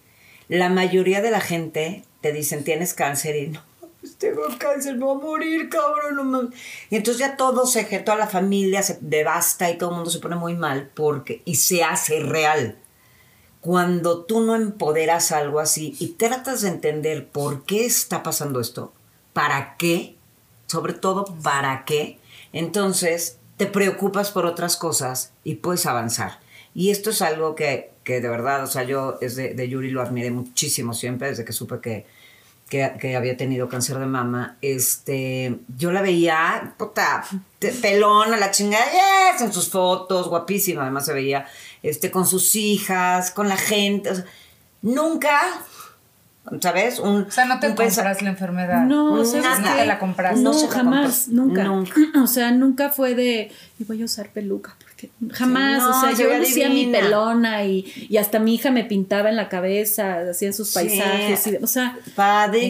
la 0.49 0.69
mayoría 0.69 1.23
de 1.23 1.31
la 1.31 1.41
gente 1.41 2.05
te 2.21 2.33
dicen, 2.33 2.65
tienes 2.65 2.95
cáncer 2.95 3.37
y 3.37 3.49
no, 3.49 3.61
tengo 4.19 4.43
cáncer, 4.59 4.97
me 4.97 5.05
voy 5.05 5.19
a 5.19 5.23
morir, 5.23 5.69
cabrón. 5.69 6.17
no 6.17 6.25
mames". 6.25 6.55
Y 6.91 6.97
entonces 6.97 7.21
ya 7.21 7.37
todo 7.37 7.67
se, 7.67 7.85
toda 8.01 8.17
la 8.17 8.27
familia 8.27 8.83
se 8.83 8.99
devasta 9.01 9.71
y 9.71 9.79
todo 9.79 9.91
el 9.91 9.97
mundo 9.97 10.11
se 10.11 10.21
pone 10.21 10.37
muy 10.37 10.55
mal 10.55 10.91
porque, 10.95 11.43
y 11.45 11.57
se 11.57 11.83
hace 11.83 12.21
real. 12.21 12.79
Cuando 13.61 14.25
tú 14.25 14.41
no 14.41 14.57
empoderas 14.57 15.33
algo 15.33 15.59
así 15.59 15.97
y 15.99 16.09
tratas 16.09 16.61
de 16.63 16.69
entender 16.69 17.29
por 17.29 17.65
qué 17.65 17.87
está 17.87 18.23
pasando 18.23 18.61
esto, 18.61 18.93
para 19.33 19.77
qué, 19.79 20.17
sobre 20.67 20.93
todo 20.93 21.25
para 21.43 21.85
qué, 21.85 22.19
entonces 22.53 23.39
te 23.57 23.67
preocupas 23.67 24.31
por 24.31 24.47
otras 24.47 24.77
cosas 24.77 25.33
y 25.45 25.57
puedes 25.57 25.87
avanzar. 25.87 26.41
Y 26.75 26.91
esto 26.91 27.11
es 27.11 27.23
algo 27.23 27.55
que, 27.55 27.93
que 28.03 28.21
de 28.21 28.29
verdad, 28.29 28.65
o 28.65 28.67
sea, 28.67 28.83
yo 28.83 29.17
es 29.21 29.37
de, 29.37 29.55
de 29.55 29.69
Yuri 29.69 29.91
lo 29.91 30.03
admiré 30.03 30.31
muchísimo 30.31 30.93
siempre, 30.93 31.29
desde 31.29 31.45
que 31.45 31.53
supe 31.53 31.81
que, 31.81 32.07
que, 32.69 32.93
que 33.01 33.17
había 33.17 33.37
tenido 33.37 33.69
cáncer 33.69 33.99
de 33.99 34.07
mama. 34.07 34.57
Este, 34.63 35.59
yo 35.77 35.93
la 35.93 36.03
veía, 36.03 36.75
puta, 36.77 37.25
pelona, 37.83 38.37
la 38.37 38.51
chingada, 38.51 38.85
yes, 39.33 39.43
en 39.43 39.53
sus 39.53 39.69
fotos, 39.71 40.29
guapísima, 40.29 40.83
además 40.83 41.07
se 41.07 41.13
veía, 41.13 41.47
este, 41.83 42.11
con 42.11 42.27
sus 42.27 42.55
hijas, 42.57 43.31
con 43.31 43.49
la 43.49 43.57
gente. 43.57 44.11
o 44.11 44.15
sea, 44.15 44.25
nunca, 44.83 45.41
¿sabes? 46.61 46.99
Un, 46.99 47.23
O 47.23 47.31
sea, 47.31 47.45
no 47.47 47.59
te 47.61 47.69
compras 47.75 48.23
la 48.23 48.31
enfermedad. 48.31 48.85
No, 48.85 49.25
¿sabes 49.25 49.43
Nada. 49.45 49.59
No 49.59 49.73
qué? 49.75 49.81
te 49.81 49.87
la 49.87 49.99
compraste. 49.99 50.41
No, 50.41 50.53
No 50.53 50.69
jamás, 50.69 51.29
nunca. 51.29 51.65
Nunca. 51.65 51.95
O 52.23 52.27
sea, 52.27 52.51
nunca 52.51 52.91
fue 52.91 53.15
de, 53.15 53.51
y 53.79 53.85
voy 53.85 54.03
a 54.03 54.05
usar 54.05 54.31
peluca, 54.31 54.77
jamás, 55.33 55.83
Sí, 55.83 55.89
no, 55.89 55.99
o 55.99 56.01
sea, 56.01 56.17
se 56.17 56.23
yo 56.23 56.39
lucía 56.39 56.69
mi 56.69 56.87
pelona 56.87 57.65
y, 57.65 57.85
y 58.09 58.17
hasta 58.17 58.39
mi 58.39 58.55
hija 58.55 58.71
me 58.71 58.85
pintaba 58.85 59.29
en 59.31 59.37
la 59.37 59.49
cabeza, 59.49 60.31
hacía 60.31 60.53
sus 60.53 60.69
Sí. 60.69 60.75
paisajes, 60.75 61.47
y 61.47 61.57
o 61.63 61.67
sea. 61.67 61.97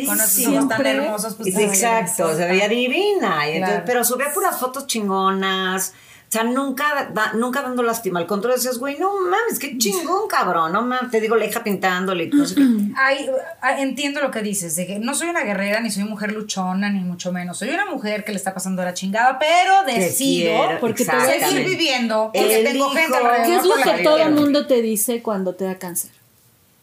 Y 0.02 0.06
con 0.06 0.18
ojos 0.20 0.34
tan 0.34 0.52
Siempre- 0.52 0.90
hermosos, 0.90 1.34
pues 1.34 1.56
Exacto, 1.56 2.36
se 2.36 2.46
veía 2.46 2.68
divina. 2.68 3.48
y 3.48 3.56
entonces- 3.56 3.58
Claro. 3.60 3.82
pero 3.86 4.04
subía 4.04 4.32
puras 4.32 4.58
fotos 4.58 4.86
chingonas. 4.86 5.92
O 6.34 6.40
sea, 6.40 6.42
nunca, 6.50 7.10
da- 7.14 7.32
nunca 7.34 7.62
dando 7.62 7.84
lástima. 7.84 8.18
Al 8.18 8.26
contrario, 8.26 8.56
decías, 8.56 8.78
güey, 8.78 8.98
no 8.98 9.12
mames, 9.20 9.60
qué 9.60 9.78
chingón, 9.78 10.26
cabrón. 10.28 10.72
No 10.72 10.82
mames, 10.82 11.12
te 11.12 11.20
digo, 11.20 11.36
la 11.36 11.44
hija 11.46 11.62
pintándole 11.62 12.24
y 12.24 12.30
no 12.30 12.44
sé 12.44 12.56
qué. 12.56 12.62
Ay, 12.96 13.30
ay, 13.60 13.82
entiendo 13.82 14.20
lo 14.20 14.32
que 14.32 14.42
dices, 14.42 14.74
de 14.74 14.84
que 14.84 14.98
no 14.98 15.14
soy 15.14 15.28
una 15.28 15.44
guerrera, 15.44 15.78
ni 15.78 15.92
soy 15.92 16.02
mujer 16.02 16.32
luchona, 16.32 16.90
ni 16.90 16.98
mucho 17.00 17.30
menos. 17.30 17.58
Soy 17.58 17.68
una 17.70 17.86
mujer 17.86 18.24
que 18.24 18.32
le 18.32 18.38
está 18.38 18.52
pasando 18.52 18.82
la 18.82 18.94
chingada, 18.94 19.38
pero 19.38 19.84
decido 19.86 20.56
quiero, 20.66 20.80
porque 20.80 21.04
seguir 21.04 21.64
viviendo. 21.64 22.32
Porque 22.34 22.64
tengo 22.64 22.86
Elijo. 22.86 22.90
gente 22.90 23.16
alrededor 23.16 23.46
¿qué 23.46 23.56
es 23.56 23.64
lo 23.64 23.92
que 23.96 24.02
todo 24.02 24.16
el 24.18 24.30
mundo 24.32 24.66
te 24.66 24.82
dice 24.82 25.22
cuando 25.22 25.54
te 25.54 25.66
da 25.66 25.78
cáncer? 25.78 26.10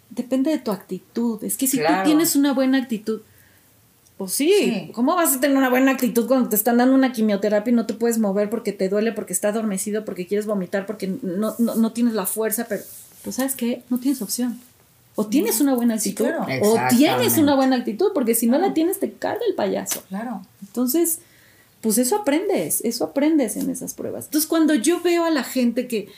Depende 0.10 0.52
de 0.52 0.60
tu 0.60 0.72
actitud. 0.72 1.44
Es 1.44 1.58
que 1.58 1.68
si 1.68 1.78
Claro. 1.78 2.04
tú 2.04 2.10
tienes 2.10 2.36
una 2.38 2.54
buena 2.54 2.78
actitud, 2.78 3.20
pues 4.22 4.34
sí, 4.34 4.54
Sí. 4.56 4.92
¿cómo 4.94 5.16
vas 5.16 5.36
a 5.36 5.40
tener 5.40 5.58
una 5.58 5.70
buena 5.72 5.94
actitud 5.94 6.28
cuando 6.28 6.48
te 6.48 6.56
están 6.56 6.78
dando 6.78 6.94
una 6.94 7.12
quimioterapia 7.12 7.72
y 7.72 7.76
no 7.76 7.88
te 7.88 7.96
puedes 7.96 8.20
mover 8.20 8.52
porque 8.52 8.72
te 8.72 8.88
duele, 8.88 9.14
porque 9.14 9.34
está 9.34 9.48
adormecido, 9.50 10.06
porque 10.06 10.28
quieres 10.28 10.46
vomitar, 10.46 10.86
porque 10.86 11.12
no, 11.24 11.56
no, 11.58 11.74
no 11.74 11.92
tienes 11.92 12.14
la 12.14 12.28
fuerza, 12.28 12.68
pero 12.70 12.84
pues 13.24 13.38
sabes 13.38 13.56
qué, 13.56 13.82
no 13.90 13.98
tienes 13.98 14.22
opción. 14.22 14.62
O 15.16 15.26
tienes 15.26 15.60
una 15.60 15.74
buena 15.74 15.98
Sí, 15.98 16.10
actitud, 16.12 16.30
claro. 16.30 16.46
o 16.62 16.78
tienes 16.96 17.40
una 17.40 17.56
buena 17.56 17.78
actitud, 17.78 18.12
porque 18.14 18.36
si 18.36 18.46
no 18.46 18.60
la 18.60 18.76
tienes 18.76 19.00
te 19.00 19.12
carga 19.12 19.42
el 19.50 19.56
payaso. 19.56 20.04
Claro. 20.10 20.44
Entonces, 20.62 21.18
pues 21.82 21.98
eso 21.98 22.18
aprendes, 22.18 22.82
eso 22.84 23.06
aprendes 23.06 23.56
en 23.58 23.72
esas 23.72 23.96
pruebas. 23.96 24.26
Entonces, 24.26 24.48
cuando 24.48 24.76
yo 24.76 25.02
veo 25.02 25.26
a 25.26 25.32
la 25.32 25.44
gente 25.44 25.88
que 25.88 26.10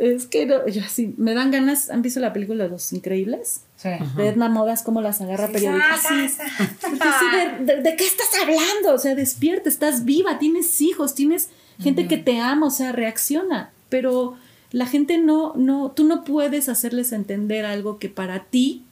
es 0.00 0.26
que 0.26 0.46
no, 0.46 0.66
yo 0.68 0.82
así, 0.84 1.14
me 1.16 1.34
dan 1.34 1.50
ganas, 1.50 1.90
¿han 1.90 2.02
visto 2.02 2.20
la 2.20 2.32
película 2.32 2.64
de 2.64 2.70
Los 2.70 2.92
Increíbles? 2.92 3.62
Sí. 3.76 3.88
De 4.16 4.28
Edna 4.28 4.48
Modas, 4.48 4.82
cómo 4.82 5.00
las 5.00 5.20
agarra 5.20 5.48
periódicas. 5.48 6.00
Ah, 6.04 6.08
Sí, 6.08 6.28
sa- 6.28 6.44
porque 6.80 6.96
sí, 6.98 7.64
de, 7.64 7.64
de- 7.76 7.82
¿de 7.82 7.96
qué 7.96 8.04
estás 8.06 8.28
hablando? 8.42 8.94
O 8.94 8.98
sea, 8.98 9.14
despierta, 9.14 9.68
estás 9.68 10.04
viva, 10.04 10.38
tienes 10.38 10.80
hijos, 10.80 11.14
tienes 11.14 11.48
gente 11.78 12.06
que 12.08 12.16
te 12.18 12.38
ama, 12.40 12.66
o 12.66 12.70
sea, 12.70 12.92
reacciona. 12.92 13.70
Pero 13.88 14.36
la 14.72 14.86
gente 14.86 15.18
no, 15.18 15.54
no, 15.56 15.90
tú 15.92 16.04
no 16.04 16.24
puedes 16.24 16.68
hacerles 16.68 17.12
entender 17.12 17.64
algo 17.64 17.98
que 17.98 18.08
para 18.08 18.44
ti 18.44 18.84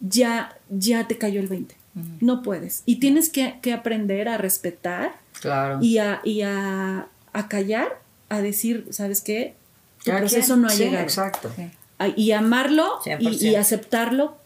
ya, 0.00 0.56
ya 0.70 1.06
te 1.08 1.16
cayó 1.18 1.40
el 1.40 1.46
20. 1.48 1.74
No 2.20 2.42
puedes. 2.42 2.82
Y 2.86 2.96
tienes 2.96 3.28
que, 3.28 3.58
que 3.62 3.72
aprender 3.72 4.28
a 4.28 4.36
respetar 4.36 5.12
Claro. 5.40 5.78
y 5.80 5.98
a, 5.98 6.20
y 6.24 6.42
a, 6.42 7.06
a 7.32 7.48
callar, 7.48 8.00
a 8.28 8.40
decir, 8.42 8.86
¿sabes 8.90 9.20
qué? 9.20 9.54
Tu 10.04 10.10
proceso 10.12 10.46
quien. 10.54 10.62
no 10.62 10.68
ha 10.68 10.70
Sí, 10.70 10.84
llegado. 10.84 11.02
Exacto. 11.04 11.50
Sí, 11.56 11.70
A- 11.98 12.08
Y 12.08 12.32
amarlo 12.32 12.98
y, 13.04 13.08
100%. 13.10 13.42
y 13.42 13.54
aceptarlo 13.56 14.36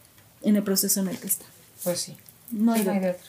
en 0.43 0.55
el 0.55 0.63
proceso 0.63 0.99
en 1.01 1.09
el 1.09 1.17
que 1.17 1.27
está. 1.27 1.45
Pues 1.83 1.99
sí. 1.99 2.15
No 2.51 2.73
hay 2.73 2.83
No 2.83 2.91
hay 2.91 2.99
de 2.99 3.09
otra. 3.11 3.21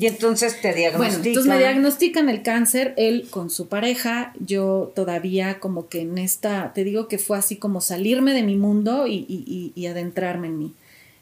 Y 0.00 0.06
entonces 0.06 0.60
te 0.60 0.68
Bueno, 0.68 0.78
diagnostican. 0.78 1.26
entonces 1.26 1.52
me 1.52 1.58
diagnostican 1.58 2.28
el 2.28 2.42
cáncer, 2.44 2.94
él 2.96 3.26
con 3.30 3.50
su 3.50 3.66
pareja, 3.66 4.32
yo 4.38 4.92
todavía 4.94 5.58
como 5.58 5.88
que 5.88 6.02
en 6.02 6.18
esta, 6.18 6.72
te 6.72 6.84
digo 6.84 7.08
que 7.08 7.18
fue 7.18 7.36
así 7.36 7.56
como 7.56 7.80
salirme 7.80 8.32
de 8.32 8.44
mi 8.44 8.54
mundo 8.54 9.08
y, 9.08 9.26
y- 9.28 9.44
y- 9.46 9.72
y 9.74 9.86
adentrarme 9.86 10.46
en 10.46 10.58
mí. 10.58 10.74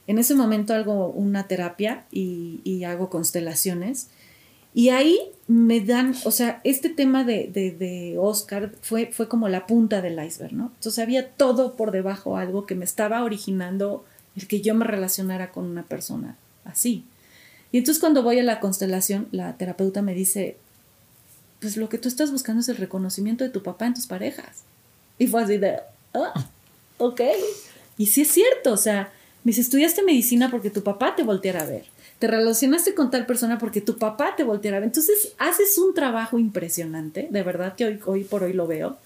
En 0.06 0.18
ese 0.18 0.34
momento 0.34 0.74
hago 0.74 1.08
una 1.08 1.48
terapia 1.48 2.04
y, 2.12 2.60
y 2.64 2.84
hago 2.84 3.08
constelaciones 3.08 4.08
y 4.76 4.90
ahí 4.90 5.18
me 5.48 5.80
dan, 5.80 6.14
o 6.24 6.30
sea, 6.30 6.60
este 6.62 6.90
tema 6.90 7.24
de, 7.24 7.48
de- 7.50 7.70
de 7.70 8.18
Oscar 8.18 8.72
fue, 8.82 9.06
fue 9.10 9.26
como 9.26 9.48
la 9.48 9.66
punta 9.66 10.02
del 10.02 10.22
iceberg, 10.22 10.52
¿no? 10.52 10.70
Entonces 10.74 10.98
había 11.02 11.30
todo 11.30 11.76
por 11.76 11.92
debajo, 11.92 12.36
algo 12.36 12.66
que 12.66 12.74
me 12.74 12.84
estaba 12.84 13.24
originando 13.24 14.04
el 14.36 14.46
que 14.46 14.60
yo 14.60 14.74
me 14.74 14.84
relacionara 14.84 15.50
con 15.50 15.64
una 15.64 15.84
persona 15.84 16.36
así. 16.66 17.04
Y 17.72 17.78
entonces 17.78 18.00
cuando 18.00 18.22
voy 18.22 18.38
a 18.38 18.42
la 18.42 18.60
constelación, 18.60 19.28
la 19.32 19.56
terapeuta 19.56 20.02
me 20.02 20.12
dice, 20.14 20.58
pues 21.60 21.78
lo 21.78 21.88
que 21.88 21.96
tú 21.98 22.08
estás 22.08 22.30
buscando 22.30 22.60
es 22.60 22.68
el 22.68 22.76
reconocimiento 22.76 23.44
de 23.44 23.50
tu 23.50 23.62
papá 23.62 23.86
en 23.86 23.94
tus 23.94 24.06
parejas. 24.06 24.64
Y 25.18 25.26
fue 25.26 25.42
así 25.42 25.56
de, 25.56 25.78
ah, 26.12 26.46
ok. 26.98 27.20
Y 27.96 28.06
sí 28.06 28.20
es 28.22 28.28
cierto, 28.28 28.72
o 28.72 28.76
sea, 28.76 29.10
me 29.42 29.50
dice, 29.50 29.62
estudiaste 29.62 30.02
medicina 30.02 30.50
porque 30.50 30.68
tu 30.70 30.82
papá 30.82 31.16
te 31.16 31.22
volteara 31.22 31.62
a 31.62 31.66
ver. 31.66 31.86
Te 32.18 32.26
relacionaste 32.26 32.94
con 32.94 33.10
tal 33.10 33.26
persona 33.26 33.58
porque 33.58 33.80
tu 33.80 33.98
papá 33.98 34.34
te 34.36 34.44
volteara 34.44 34.78
a 34.78 34.80
ver. 34.80 34.86
Entonces 34.88 35.34
haces 35.38 35.76
un 35.78 35.92
trabajo 35.94 36.38
impresionante, 36.38 37.28
de 37.30 37.42
verdad 37.42 37.74
que 37.76 37.84
hoy, 37.84 38.00
hoy 38.06 38.24
por 38.24 38.42
hoy 38.42 38.52
lo 38.52 38.66
veo. 38.66 38.96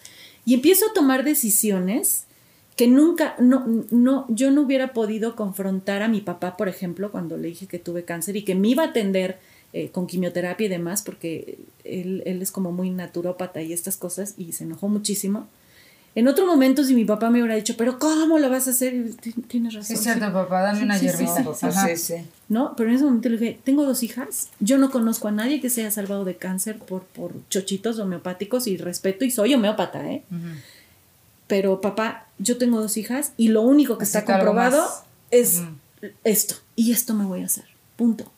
Y 0.44 0.54
empiezo 0.54 0.86
a 0.88 0.92
tomar 0.92 1.24
decisiones 1.24 2.24
que 2.76 2.86
nunca, 2.86 3.34
no, 3.38 3.84
no, 3.90 4.24
yo 4.28 4.50
no 4.50 4.62
hubiera 4.62 4.92
podido 4.92 5.36
confrontar 5.36 6.02
a 6.02 6.08
mi 6.08 6.20
papá, 6.20 6.56
por 6.56 6.68
ejemplo, 6.68 7.10
cuando 7.10 7.36
le 7.36 7.48
dije 7.48 7.66
que 7.66 7.78
tuve 7.78 8.04
cáncer 8.04 8.36
y 8.36 8.42
que 8.44 8.54
me 8.54 8.68
iba 8.68 8.84
a 8.84 8.86
atender 8.86 9.38
eh, 9.72 9.90
con 9.90 10.06
quimioterapia 10.06 10.66
y 10.66 10.68
demás, 10.70 11.02
porque 11.02 11.58
él, 11.84 12.22
él 12.26 12.40
es 12.40 12.50
como 12.50 12.72
muy 12.72 12.90
naturópata 12.90 13.60
y 13.60 13.72
estas 13.72 13.96
cosas, 13.96 14.34
y 14.38 14.52
se 14.52 14.64
enojó 14.64 14.88
muchísimo. 14.88 15.46
En 16.14 16.26
otro 16.26 16.46
momento, 16.46 16.82
si 16.84 16.94
mi 16.94 17.04
papá 17.04 17.28
me 17.30 17.40
hubiera 17.40 17.54
dicho, 17.54 17.74
pero 17.76 17.98
¿cómo 17.98 18.38
lo 18.38 18.48
vas 18.50 18.66
a 18.66 18.70
hacer? 18.70 18.94
Y, 18.94 19.10
"Ti- 19.12 19.32
Tienes 19.46 19.74
razón. 19.74 19.94
Es 19.96 20.02
cierto, 20.02 20.26
sí". 20.26 20.32
papá, 20.32 20.62
dame 20.62 20.82
una 20.82 20.98
sí, 20.98 21.08
sí, 21.08 21.24
hierbita. 21.24 21.54
Sí, 21.86 21.96
sí. 21.96 22.14
¿No? 22.50 22.74
Pero 22.76 22.90
en 22.90 22.96
ese 22.96 23.04
momento 23.04 23.28
le 23.30 23.38
dije, 23.38 23.58
tengo 23.64 23.86
dos 23.86 24.02
hijas, 24.02 24.48
yo 24.60 24.76
no 24.76 24.90
conozco 24.90 25.28
a 25.28 25.30
nadie 25.30 25.60
que 25.62 25.70
se 25.70 25.80
haya 25.80 25.90
salvado 25.90 26.24
de 26.26 26.36
cáncer 26.36 26.78
por, 26.78 27.04
por 27.04 27.32
chochitos 27.48 27.98
homeopáticos 27.98 28.66
y 28.66 28.76
respeto 28.76 29.24
y 29.24 29.30
soy 29.30 29.54
homeópata, 29.54 30.06
¿eh? 30.10 30.22
Pero 31.46 31.80
papá, 31.80 32.26
yo 32.38 32.58
tengo 32.58 32.80
dos 32.80 32.96
hijas 32.96 33.32
y 33.36 33.48
lo 33.48 33.62
único 33.62 33.96
que 33.98 34.04
está 34.04 34.24
comprobado 34.24 34.78
más. 34.82 35.04
es 35.30 35.62
esto 36.24 36.56
y 36.76 36.92
esto 36.92 37.14
me 37.14 37.24
voy 37.24 37.42
a 37.42 37.46
hacer, 37.46 37.64
punto. 37.96 38.30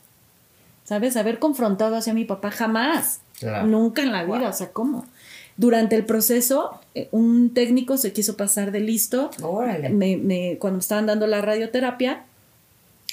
¿Sabes? 0.85 1.17
Haber 1.17 1.39
confrontado 1.39 1.97
hacia 1.97 2.15
mi 2.15 2.25
papá 2.25 2.51
jamás, 2.51 3.21
Claro. 3.39 3.67
nunca 3.67 4.03
en 4.03 4.13
la 4.13 4.25
vida, 4.25 4.49
o 4.49 4.53
sea, 4.53 4.71
¿cómo? 4.73 5.05
Durante 5.57 5.97
el 5.97 6.05
proceso, 6.07 6.81
eh, 6.95 7.09
un 7.13 7.53
técnico 7.55 7.97
se 7.97 8.13
quiso 8.13 8.37
pasar 8.37 8.73
de 8.73 8.81
listo 8.81 9.31
Órale. 9.43 9.89
me, 9.91 10.17
me- 10.17 10.57
cuando 10.59 10.77
me 10.77 10.81
estaban 10.81 11.07
dando 11.07 11.27
la 11.27 11.41
radioterapia, 11.41 12.25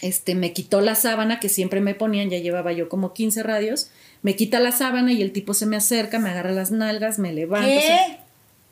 este, 0.01 0.35
me 0.35 0.53
quitó 0.53 0.81
la 0.81 0.95
sábana 0.95 1.39
que 1.39 1.49
siempre 1.49 1.81
me 1.81 1.95
ponían, 1.95 2.29
ya 2.29 2.37
llevaba 2.39 2.71
yo 2.73 2.89
como 2.89 3.13
15 3.13 3.43
radios, 3.43 3.89
me 4.21 4.35
quita 4.35 4.59
la 4.59 4.71
sábana 4.71 5.11
y 5.13 5.21
el 5.21 5.31
tipo 5.31 5.53
se 5.53 5.65
me 5.65 5.75
acerca, 5.77 6.19
me 6.19 6.29
agarra 6.29 6.51
las 6.51 6.71
nalgas, 6.71 7.19
me 7.19 7.33
levanta. 7.33 7.67
o 7.67 7.81
sea, 7.81 7.97
¿Qué? 8.07 8.17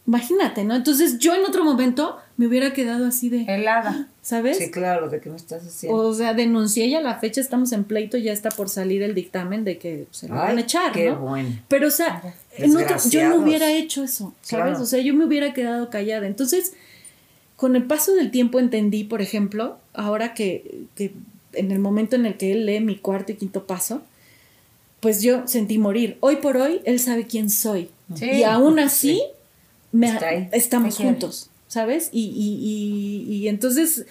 imagínate, 0.08 0.64
¿no? 0.64 0.74
Entonces 0.76 1.20
yo 1.20 1.36
en 1.36 1.42
otro 1.46 1.64
momento 1.66 2.18
me 2.38 2.48
hubiera 2.48 2.72
quedado 2.72 3.06
así 3.06 3.28
de, 3.30 3.44
Helada. 3.44 4.08
¿sabes? 4.22 4.58
Sí, 4.58 4.72
claro, 4.72 5.10
¿de 5.10 5.20
qué 5.20 5.30
me 5.30 5.36
estás 5.36 5.66
haciendo? 5.66 5.98
O 6.00 6.14
sea, 6.14 6.34
denuncié 6.34 6.86
y 6.86 6.96
a 6.96 7.02
la 7.02 7.16
fecha 7.20 7.42
estamos 7.42 7.72
en 7.74 7.84
pleito, 7.84 8.18
ya 8.18 8.32
está 8.32 8.50
por 8.50 8.70
salir 8.70 9.02
el 9.04 9.14
dictamen 9.14 9.66
de 9.66 9.78
que 9.78 10.08
se 10.12 10.30
lo 10.30 10.36
van 10.36 10.58
a 10.58 10.62
echar, 10.62 10.92
qué 10.94 11.10
¿no? 11.12 11.20
bueno. 11.20 11.50
Pero, 11.68 11.88
o 11.88 11.92
sea, 11.92 12.22
en 12.58 12.76
otro- 12.78 12.98
yo 13.10 13.28
no 13.30 13.36
hubiera 13.38 13.70
hecho 13.72 14.04
eso, 14.04 14.34
¿sabes? 14.42 14.66
Claro. 14.68 14.82
O 14.82 14.86
sea, 14.86 15.00
yo 15.02 15.14
me 15.14 15.26
hubiera 15.26 15.54
quedado 15.54 15.90
callada. 15.90 16.26
Entonces, 16.28 16.74
con 17.58 17.76
el 17.76 17.84
paso 17.86 18.14
del 18.14 18.32
tiempo 18.32 18.60
entendí, 18.60 19.04
por 19.04 19.22
ejemplo, 19.22 19.78
ahora 19.98 20.34
que, 20.34 20.84
que 20.96 21.12
en 21.54 21.72
el 21.72 21.80
momento 21.80 22.16
en 22.16 22.26
el 22.26 22.38
que 22.38 22.52
él 22.54 22.66
lee 22.66 22.80
mi 22.80 22.96
cuarto 22.98 23.32
y 23.32 23.36
quinto 23.36 23.68
paso, 23.68 24.02
pues 25.00 25.22
yo 25.22 25.48
sentí 25.48 25.78
morir. 25.78 26.18
Hoy 26.22 26.38
por 26.38 26.58
hoy, 26.58 26.80
él 26.86 27.00
sabe 27.00 27.28
quién 27.28 27.50
soy. 27.50 27.90
Sí. 28.16 28.26
y 28.26 28.44
aún 28.44 28.80
así, 28.80 29.22
me- 29.92 30.50
estamos 30.54 30.96
juntos, 30.98 31.50
¿sabes? 31.68 32.10
Y, 32.14 32.24
y, 32.28 33.28
y, 33.30 33.36
y 33.36 33.48
entonces, 33.50 34.06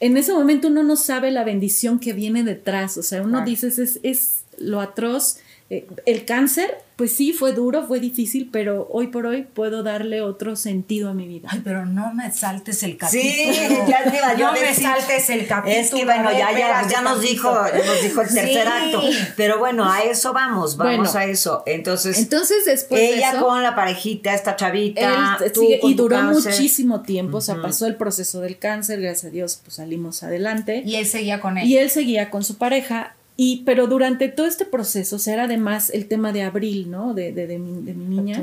en 0.00 0.16
ese 0.16 0.32
momento 0.32 0.66
uno 0.68 0.82
no 0.82 0.96
sabe 0.96 1.30
la 1.30 1.44
bendición 1.44 2.00
que 2.00 2.12
viene 2.12 2.42
detrás. 2.42 2.98
O 2.98 3.02
sea, 3.04 3.22
uno 3.22 3.30
Claro. 3.38 3.46
dices, 3.46 3.78
es, 3.78 4.00
es 4.02 4.40
lo 4.58 4.80
atroz. 4.80 5.38
Eh, 5.70 5.86
el 6.06 6.24
cáncer, 6.24 6.78
pues 6.96 7.14
sí, 7.14 7.34
fue 7.34 7.52
duro, 7.52 7.86
fue 7.86 8.00
difícil, 8.00 8.48
pero 8.50 8.88
hoy 8.90 9.08
por 9.08 9.26
hoy 9.26 9.42
puedo 9.42 9.82
darle 9.82 10.22
otro 10.22 10.56
sentido 10.56 11.10
a 11.10 11.12
mi 11.14 11.28
vida. 11.28 11.48
Ay, 11.52 11.60
pero 11.62 11.84
no 11.84 12.14
me 12.14 12.32
saltes 12.32 12.82
el 12.82 12.96
capítulo. 12.96 13.22
Sí, 13.22 13.52
ya 13.86 14.02
te 14.10 14.16
iba 14.16 14.32
yo 14.32 14.46
No 14.46 14.48
a 14.48 14.52
me 14.52 14.60
decir. 14.60 14.84
saltes 14.84 15.28
el 15.28 15.46
capítulo. 15.46 15.78
Es 15.82 15.90
que 15.90 16.04
bueno, 16.06 16.32
ya, 16.32 16.52
ya, 16.58 16.88
ya 16.88 17.02
nos 17.02 17.20
dijo, 17.20 17.52
ya 17.70 17.84
nos 17.84 18.02
dijo 18.02 18.22
el 18.22 18.28
tercer 18.28 18.66
Sí. 18.66 18.84
acto. 18.86 19.02
Pero 19.36 19.58
bueno, 19.58 19.84
a 19.92 20.00
eso 20.04 20.32
vamos, 20.32 20.78
vamos 20.78 21.12
Bueno. 21.12 21.18
a 21.18 21.24
eso. 21.30 21.62
Entonces, 21.66 22.16
Entonces, 22.18 22.64
después 22.64 23.00
de 23.02 23.16
ella 23.16 23.32
eso, 23.32 23.44
con 23.46 23.62
la 23.62 23.74
parejita, 23.76 24.34
esta 24.34 24.56
chavita, 24.56 25.36
él 25.44 25.52
tú 25.52 25.60
sigue- 25.60 25.80
con 25.80 25.90
y 25.90 25.96
tu 25.96 26.04
duró 26.04 26.16
cáncer. 26.16 26.52
muchísimo 26.52 27.02
tiempo, 27.02 27.36
o 27.36 27.40
sea, 27.42 27.60
pasó 27.60 27.86
el 27.86 27.96
proceso 27.96 28.40
del 28.40 28.58
cáncer, 28.58 29.02
gracias 29.02 29.26
a 29.26 29.30
Dios, 29.30 29.60
pues 29.62 29.76
salimos 29.76 30.22
adelante. 30.22 30.82
Y 30.86 30.94
él 30.96 31.04
seguía 31.06 31.40
con 31.40 31.58
él. 31.58 31.66
Y 31.68 31.76
él 31.76 31.90
seguía 31.90 32.30
con 32.30 32.42
su 32.42 32.56
pareja. 32.56 33.14
Y, 33.40 33.62
pero 33.64 33.86
durante 33.86 34.26
todo 34.26 34.46
este 34.46 34.64
proceso, 34.64 35.14
o 35.14 35.18
sea, 35.20 35.34
era 35.34 35.44
además 35.44 35.90
el 35.90 36.08
tema 36.08 36.32
de 36.32 36.42
abril, 36.42 36.90
¿no? 36.90 37.14
De, 37.14 37.32
de, 37.32 37.46
de 37.46 37.56
mi, 37.60 37.84
de 37.84 37.94
mi 37.94 38.16
niña. 38.16 38.42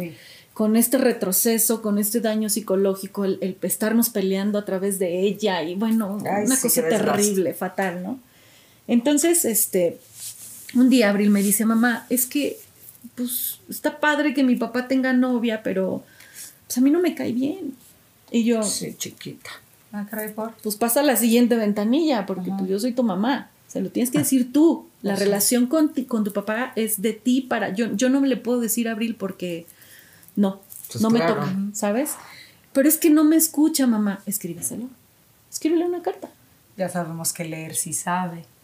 Con 0.54 0.78
este 0.78 0.98
retroceso, 0.98 1.82
con 1.82 1.98
este 2.00 2.22
daño 2.22 2.48
psicológico, 2.48 3.26
el, 3.26 3.38
el 3.42 3.58
estarnos 3.62 4.10
peleando 4.10 4.58
a 4.58 4.64
través 4.64 4.98
de 4.98 5.20
ella 5.20 5.62
y 5.64 5.76
bueno, 5.76 6.18
Ay, 6.26 6.46
una 6.46 6.56
sí, 6.56 6.62
cosa 6.62 6.88
terrible, 6.88 7.54
fatal, 7.54 8.04
¿no? 8.04 8.20
Entonces, 8.88 9.44
este, 9.44 10.00
un 10.76 10.90
día 10.90 11.10
Abril 11.10 11.30
me 11.30 11.44
dice, 11.44 11.66
mamá, 11.66 12.06
es 12.10 12.26
que, 12.26 12.58
pues, 13.16 13.60
está 13.70 14.00
padre 14.00 14.34
que 14.34 14.46
mi 14.46 14.56
papá 14.56 14.88
tenga 14.88 15.12
novia, 15.12 15.62
pero, 15.62 16.06
pues, 16.68 16.78
a 16.78 16.82
mí 16.82 16.90
no 16.90 17.02
me 17.02 17.16
cae 17.16 17.34
bien. 17.34 17.74
Y 18.32 18.46
yo, 18.46 18.64
Sí, 18.64 18.96
chiquita. 18.98 19.50
Ah, 19.92 20.08
por. 20.34 20.54
pues 20.64 20.78
pasa 20.78 21.02
a 21.02 21.04
la 21.04 21.18
siguiente 21.18 21.58
ventanilla, 21.58 22.26
porque 22.26 22.52
pues 22.58 22.70
yo 22.70 22.80
soy 22.80 22.94
tu 22.94 23.04
mamá. 23.04 23.52
Se 23.68 23.82
lo 23.82 23.90
tienes 23.90 24.12
que 24.12 24.20
decir 24.20 24.54
tú. 24.54 24.88
La 25.02 25.16
relación 25.16 25.68
con, 25.68 25.94
ti- 25.94 26.06
con 26.06 26.24
tu 26.24 26.32
papá 26.34 26.72
es 26.76 27.02
de 27.02 27.14
ti 27.14 27.42
para. 27.42 27.70
Yo, 27.74 27.94
yo 27.96 28.10
no 28.10 28.22
le 28.22 28.38
puedo 28.38 28.60
decir 28.60 28.88
a 28.88 28.92
Abril 28.94 29.16
porque 29.16 29.66
no, 30.36 30.62
Pues 30.92 31.02
no 31.02 31.10
me 31.10 31.20
toca, 31.20 31.48
¿sabes? 31.74 32.16
Pero 32.74 32.88
es 32.90 32.98
que 32.98 33.10
no 33.10 33.24
me 33.24 33.36
escucha, 33.36 33.86
mamá. 33.88 34.22
Escríbeselo. 34.26 34.86
Escríbele 35.52 35.86
una 35.86 36.02
carta. 36.02 36.30
Ya 36.78 36.90
sabemos 36.90 37.32
que 37.34 37.46
leer 37.46 37.76
sí 37.76 37.94
sabe. 37.94 38.46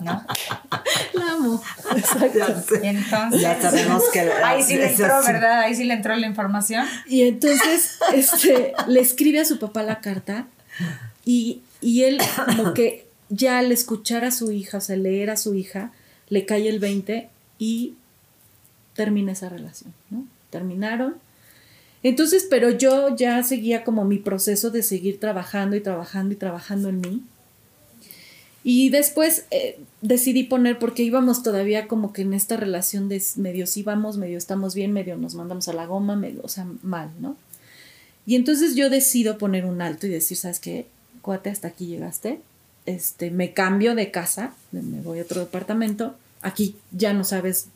¿No? 0.00 0.24
La 1.12 1.32
amo. 1.32 1.62
Exacto. 1.94 2.74
Y 2.82 2.86
entonces. 2.86 3.40
Ya 3.40 3.60
sabemos 3.60 4.02
que- 4.12 4.32
Ahí 4.44 4.62
sí 4.62 4.76
le 4.76 4.90
entró, 4.90 5.20
sí. 5.22 5.32
¿verdad? 5.32 5.60
Ahí 5.60 5.74
sí 5.74 5.84
le 5.84 5.94
entró 5.94 6.16
la 6.16 6.26
información. 6.26 6.86
Y 7.06 7.22
entonces 7.22 7.98
este, 8.14 8.72
le 8.88 9.00
escribe 9.00 9.40
a 9.40 9.44
su 9.44 9.58
papá 9.58 9.82
la 9.82 10.00
carta 10.00 10.46
y, 11.24 11.60
y 11.80 12.02
él 12.02 12.18
como 12.46 12.74
que 12.74 13.06
ya 13.28 13.58
al 13.58 13.72
escuchar 13.72 14.24
a 14.24 14.30
su 14.30 14.50
hija, 14.50 14.78
o 14.78 14.80
sea, 14.80 14.96
leer 14.96 15.30
a 15.30 15.36
su 15.36 15.54
hija, 15.54 15.92
le 16.28 16.46
cae 16.46 16.68
el 16.68 16.78
20 16.78 17.28
y 17.58 17.94
termina 18.94 19.32
esa 19.32 19.48
relación, 19.48 19.94
¿no? 20.10 20.26
Terminaron. 20.50 21.16
Entonces, 22.02 22.46
pero 22.48 22.70
yo 22.70 23.14
ya 23.14 23.42
seguía 23.42 23.84
como 23.84 24.04
mi 24.04 24.18
proceso 24.18 24.70
de 24.70 24.82
seguir 24.82 25.20
trabajando 25.20 25.76
y 25.76 25.80
trabajando 25.80 26.34
y 26.34 26.36
trabajando 26.36 26.88
en 26.88 27.00
mí. 27.00 27.22
Y 28.62 28.90
después 28.90 29.46
eh, 29.50 29.78
decidí 30.02 30.44
poner, 30.44 30.78
porque 30.78 31.02
íbamos 31.02 31.42
todavía 31.42 31.88
como 31.88 32.12
que 32.12 32.22
en 32.22 32.34
esta 32.34 32.56
relación 32.56 33.08
de 33.08 33.22
medio 33.36 33.66
sí 33.66 33.82
vamos, 33.82 34.18
medio 34.18 34.36
estamos 34.36 34.74
bien, 34.74 34.92
medio 34.92 35.16
nos 35.16 35.34
mandamos 35.34 35.68
a 35.68 35.72
la 35.72 35.86
goma, 35.86 36.16
medio, 36.16 36.40
o 36.42 36.48
sea, 36.48 36.66
mal, 36.82 37.10
¿no? 37.20 37.36
Y 38.26 38.36
entonces 38.36 38.74
yo 38.74 38.90
decido 38.90 39.38
poner 39.38 39.64
un 39.64 39.80
alto 39.80 40.06
y 40.06 40.10
decir, 40.10 40.36
¿sabes 40.36 40.60
qué? 40.60 40.86
Cuate, 41.22 41.50
hasta 41.50 41.68
aquí 41.68 41.86
llegaste. 41.86 42.40
Este, 42.86 43.30
me 43.30 43.52
cambio 43.52 43.94
de 43.94 44.10
casa, 44.10 44.54
me 44.72 45.00
voy 45.02 45.18
a 45.18 45.22
otro 45.22 45.40
departamento. 45.40 46.14
Aquí 46.42 46.76
ya 46.90 47.12
no 47.12 47.24
sabes 47.24 47.68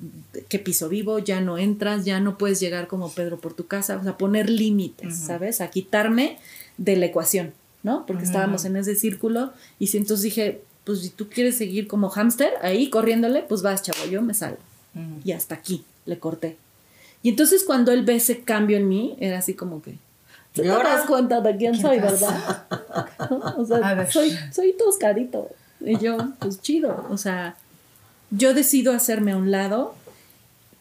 qué 0.48 0.58
piso 0.58 0.88
vivo, 0.88 1.18
ya 1.18 1.40
no 1.42 1.58
entras, 1.58 2.06
ya 2.06 2.18
no 2.20 2.38
puedes 2.38 2.60
llegar 2.60 2.86
como 2.86 3.10
Pedro 3.10 3.38
por 3.38 3.52
tu 3.52 3.66
casa, 3.66 3.98
o 3.98 4.02
sea, 4.02 4.16
poner 4.16 4.48
límites, 4.48 5.16
¿sabes? 5.16 5.60
A 5.60 5.68
quitarme 5.68 6.38
de 6.78 6.96
la 6.96 7.06
ecuación, 7.06 7.52
¿no? 7.82 8.06
Porque 8.06 8.24
estábamos 8.24 8.64
en 8.64 8.76
ese 8.76 8.96
círculo 8.96 9.52
y 9.78 9.88
si 9.88 9.98
entonces 9.98 10.22
dije, 10.22 10.62
pues 10.84 11.00
si 11.00 11.10
tú 11.10 11.28
quieres 11.28 11.56
seguir 11.56 11.86
como 11.86 12.08
hámster 12.08 12.54
ahí 12.62 12.88
corriéndole, 12.88 13.42
pues 13.42 13.60
vas, 13.60 13.82
chavo, 13.82 14.06
yo 14.10 14.22
me 14.22 14.32
salgo. 14.32 14.58
Y 15.24 15.32
hasta 15.32 15.56
aquí 15.56 15.84
le 16.06 16.18
corté. 16.18 16.56
Y 17.22 17.30
entonces 17.30 17.64
cuando 17.64 17.90
él 17.92 18.04
ve 18.04 18.16
ese 18.16 18.40
cambio 18.40 18.76
en 18.76 18.88
mí, 18.88 19.16
era 19.18 19.38
así 19.38 19.54
como 19.54 19.82
que, 19.82 19.96
¿Te 20.54 20.64
¿Y 20.64 20.68
ahora? 20.68 20.94
das 20.94 21.06
cuenta 21.06 21.40
de 21.40 21.56
quién 21.56 21.72
¿Qué 21.74 21.80
soy, 21.82 22.00
pasa? 22.00 22.66
verdad? 22.68 23.56
O 23.58 23.64
sea, 23.66 24.10
soy, 24.10 24.36
soy 24.52 24.74
toscarito. 24.78 25.48
Y 25.80 25.98
yo, 25.98 26.16
pues 26.38 26.62
chido. 26.62 27.06
O 27.10 27.16
sea, 27.18 27.56
yo 28.30 28.54
decido 28.54 28.92
hacerme 28.92 29.32
a 29.32 29.36
un 29.36 29.50
lado, 29.50 29.94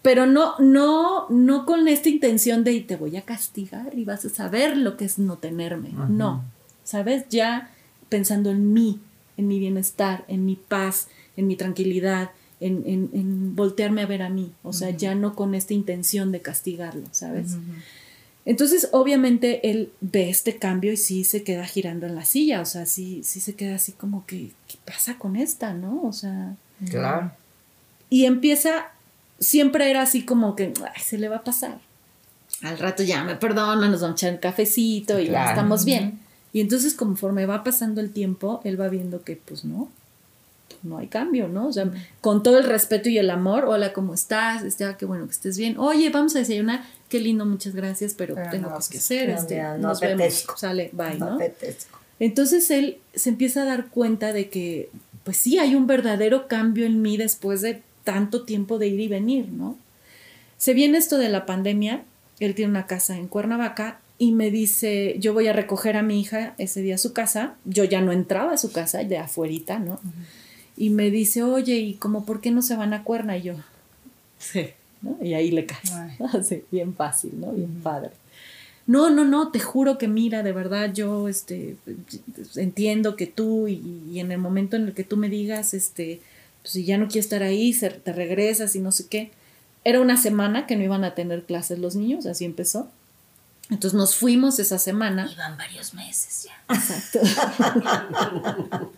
pero 0.02 0.26
no, 0.28 0.58
no, 0.60 1.28
no 1.30 1.66
con 1.66 1.88
esta 1.88 2.10
intención 2.10 2.64
de 2.64 2.80
te 2.82 2.96
voy 2.96 3.18
a 3.18 3.24
castigar 3.24 3.98
y 3.98 4.06
vas 4.06 4.24
a 4.26 4.30
saber 4.30 4.78
lo 4.78 4.96
que 4.96 5.06
es 5.06 5.18
no 5.20 5.38
tenerme. 5.40 5.90
No, 6.10 6.44
¿sabes? 6.84 7.26
Ya 7.30 7.70
pensando 8.10 8.52
en 8.52 8.74
mí, 8.74 9.00
en 9.38 9.48
mi 9.48 9.60
bienestar, 9.60 10.24
en 10.28 10.46
mi 10.46 10.56
paz, 10.56 11.08
en 11.36 11.48
mi 11.48 11.56
tranquilidad, 11.56 12.30
en, 12.60 12.84
en- 12.86 13.10
en 13.14 13.56
voltearme 13.56 14.04
a 14.04 14.06
ver 14.06 14.22
a 14.22 14.30
mí. 14.30 14.52
O 14.62 14.72
sea, 14.72 14.92
ya 14.92 15.16
no 15.16 15.36
con 15.36 15.56
esta 15.56 15.74
intención 15.74 16.32
de 16.32 16.42
castigarlo, 16.42 17.04
¿sabes? 17.12 17.58
Entonces, 18.46 18.90
obviamente, 18.92 19.70
él 19.72 19.92
ve 20.02 20.30
este 20.30 20.58
cambio 20.58 20.92
y 20.92 20.98
sí 20.98 21.24
se 21.24 21.44
queda 21.44 21.66
girando 21.66 22.06
en 22.08 22.16
la 22.16 22.26
silla, 22.26 22.60
o 22.62 22.66
sea, 22.66 22.86
sí, 22.86 23.22
sí 23.24 23.40
se 23.40 23.56
queda 23.56 23.76
así 23.76 23.94
como 23.94 24.26
que, 24.26 24.52
¿qué 24.68 24.78
pasa 24.86 25.18
con 25.18 25.36
esta, 25.38 25.74
no? 25.74 26.02
O 26.04 26.12
sea, 26.12 26.56
Claro. 26.90 27.32
y 28.10 28.26
empieza, 28.26 28.88
siempre 29.40 29.90
era 29.90 30.02
así 30.02 30.24
como 30.26 30.56
que, 30.58 30.74
ay, 30.94 31.02
se 31.02 31.18
le 31.18 31.30
va 31.30 31.38
a 31.38 31.44
pasar. 31.44 31.80
Al 32.62 32.78
rato 32.78 33.04
ya 33.04 33.24
me 33.24 33.36
perdona, 33.36 33.88
nos 33.88 34.02
vamos 34.02 34.22
a 34.22 34.26
echar 34.28 34.34
un 34.34 34.40
cafecito 34.40 35.20
y 35.20 35.30
ya 35.30 35.50
estamos 35.50 35.86
bien. 35.86 36.20
Y 36.52 36.60
entonces, 36.62 36.94
conforme 36.94 37.46
va 37.46 37.64
pasando 37.64 38.00
el 38.02 38.12
tiempo, 38.12 38.62
él 38.64 38.80
va 38.80 38.90
viendo 38.90 39.24
que, 39.24 39.36
pues 39.38 39.66
no, 39.66 39.90
no 40.84 40.98
hay 40.98 41.08
cambio, 41.08 41.48
¿no? 41.48 41.68
O 41.68 41.74
sea, 41.74 41.90
con 42.22 42.44
todo 42.44 42.60
el 42.60 42.66
respeto 42.66 43.10
y 43.10 43.18
el 43.18 43.30
amor, 43.32 43.66
hola, 43.66 43.92
¿cómo 43.94 44.14
estás? 44.14 44.64
Este, 44.64 44.84
ah, 44.86 44.96
qué 44.98 45.06
bueno 45.06 45.26
que 45.26 45.32
estés 45.32 45.58
bien. 45.58 45.78
Oye, 45.80 46.10
vamos 46.10 46.36
a 46.36 46.40
desayunar. 46.40 46.84
Qué 47.14 47.20
lindo, 47.20 47.46
muchas 47.46 47.76
gracias, 47.76 48.16
pero, 48.16 48.34
Pero 48.34 48.50
tengo 48.50 48.70
no, 48.70 48.76
cosas 48.76 48.90
que 48.90 48.94
pues, 48.98 49.04
hacer. 49.06 49.30
no, 49.30 49.36
este, 49.36 49.62
no 49.62 49.78
nos 49.78 50.00
vemos. 50.00 50.16
apetezco. 50.24 50.58
Sale, 50.58 50.90
bye, 50.94 51.14
No 51.20 51.28
¿no? 51.28 51.36
apetezco. 51.36 52.00
Entonces 52.20 52.72
él 52.72 52.98
se 53.14 53.30
empieza 53.30 53.62
a 53.62 53.66
dar 53.66 53.90
cuenta 53.90 54.34
de 54.34 54.50
que, 54.50 54.90
pues 55.24 55.38
sí, 55.38 55.60
hay 55.60 55.76
un 55.76 55.86
verdadero 55.86 56.48
cambio 56.48 56.88
en 56.88 57.04
mí 57.04 57.16
después 57.18 57.62
de 57.62 57.84
tanto 58.04 58.46
tiempo 58.46 58.80
de 58.80 58.88
ir 58.88 59.00
y 59.00 59.08
venir, 59.10 59.50
¿no? 59.50 59.78
Se 60.58 60.74
viene 60.74 60.98
esto 60.98 61.20
de 61.20 61.30
la 61.30 61.46
pandemia, 61.46 62.02
él 62.40 62.56
tiene 62.56 62.72
una 62.72 62.88
casa 62.88 63.16
en 63.16 63.28
Cuernavaca 63.28 64.00
y 64.18 64.32
me 64.32 64.50
dice, 64.50 65.16
yo 65.20 65.34
voy 65.36 65.48
a 65.50 65.54
recoger 65.54 65.98
a 65.98 66.02
mi 66.02 66.20
hija 66.20 66.56
ese 66.58 66.82
día 66.82 66.96
a 66.96 66.98
su 66.98 67.14
casa, 67.14 67.54
yo 67.64 67.84
ya 67.84 68.02
no 68.02 68.12
entraba 68.12 68.54
a 68.54 68.58
su 68.58 68.72
casa, 68.72 69.04
de 69.04 69.20
afuerita, 69.20 69.78
¿no? 69.78 70.00
Y 70.76 70.90
me 70.90 71.12
dice, 71.12 71.44
oye, 71.44 71.76
¿y 71.76 71.94
como 71.94 72.26
por 72.26 72.42
qué 72.42 72.50
no 72.50 72.64
se 72.64 72.76
van 72.76 72.94
a 72.96 73.04
Cuerna? 73.04 73.38
Y 73.38 73.44
yo, 73.44 73.54
sí, 74.40 74.70
¿no? 75.04 75.18
Y 75.22 75.34
ahí 75.36 75.52
le 75.52 75.66
cae, 75.68 75.80
así, 76.34 76.64
bien 76.72 76.96
fácil, 76.96 77.40
¿no? 77.40 77.52
Bien 77.52 77.70
padre. 77.84 78.10
No, 78.88 79.10
no, 79.10 79.24
no, 79.24 79.50
te 79.52 79.60
juro 79.60 79.98
que 79.98 80.08
mira, 80.10 80.44
de 80.44 80.52
verdad 80.52 80.92
yo 80.94 81.30
este, 81.30 81.78
entiendo 82.56 83.16
que 83.16 83.28
tú 83.28 83.68
y, 83.70 84.04
y 84.12 84.20
en 84.20 84.32
el 84.32 84.40
momento 84.40 84.76
en 84.76 84.88
el 84.88 84.94
que 84.94 85.04
tú 85.06 85.16
me 85.16 85.30
digas, 85.30 85.74
este, 85.74 86.20
pues 86.62 86.74
si 86.74 86.84
ya 86.84 86.98
no 86.98 87.08
quieres 87.08 87.26
estar 87.28 87.44
ahí, 87.44 87.72
se- 87.74 87.92
te 87.92 88.12
regresas 88.12 88.76
y 88.76 88.80
no 88.80 88.92
sé 88.92 89.08
qué. 89.08 89.32
Era 89.86 90.02
una 90.02 90.18
semana 90.18 90.66
que 90.68 90.76
no 90.76 90.84
iban 90.84 91.04
a 91.06 91.14
tener 91.16 91.44
clases 91.44 91.80
los 91.80 91.96
niños, 91.96 92.26
así 92.26 92.44
empezó. 92.46 92.90
Entonces 93.70 93.94
nos 93.98 94.16
fuimos 94.16 94.60
esa 94.60 94.78
semana. 94.78 95.30
Iban 95.32 95.58
varios 95.58 95.94
meses 95.94 96.50
ya. 96.50 96.76
Exacto. 96.76 97.20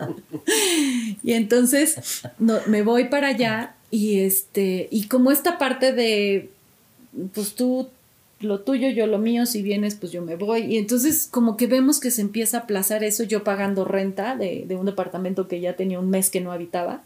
y 1.23 1.33
entonces 1.33 2.23
no, 2.39 2.57
me 2.67 2.81
voy 2.81 3.05
para 3.05 3.27
allá 3.29 3.74
y 3.91 4.19
este 4.19 4.87
y 4.91 5.07
como 5.07 5.31
esta 5.31 5.57
parte 5.57 5.93
de 5.93 6.49
pues 7.33 7.55
tú 7.55 7.89
lo 8.41 8.59
tuyo, 8.61 8.89
yo 8.89 9.07
lo 9.07 9.17
mío, 9.17 9.45
si 9.45 9.61
vienes 9.61 9.95
pues 9.95 10.11
yo 10.11 10.21
me 10.21 10.35
voy 10.35 10.61
y 10.63 10.77
entonces 10.77 11.27
como 11.29 11.57
que 11.57 11.67
vemos 11.67 11.99
que 11.99 12.11
se 12.11 12.21
empieza 12.21 12.57
a 12.57 12.59
aplazar 12.61 13.03
eso, 13.03 13.23
yo 13.23 13.43
pagando 13.43 13.85
renta 13.85 14.35
de, 14.35 14.65
de 14.67 14.75
un 14.75 14.85
departamento 14.85 15.47
que 15.47 15.61
ya 15.61 15.75
tenía 15.75 15.99
un 15.99 16.09
mes 16.09 16.29
que 16.29 16.41
no 16.41 16.51
habitaba 16.51 17.03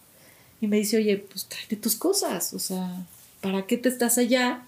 y 0.62 0.68
me 0.68 0.78
dice, 0.78 0.98
oye, 0.98 1.18
pues 1.18 1.46
tráete 1.46 1.76
tus 1.78 1.96
cosas, 1.96 2.54
o 2.54 2.60
sea, 2.60 3.06
¿para 3.42 3.66
qué 3.66 3.78
te 3.78 3.90
estás 3.90 4.18
allá 4.18 4.64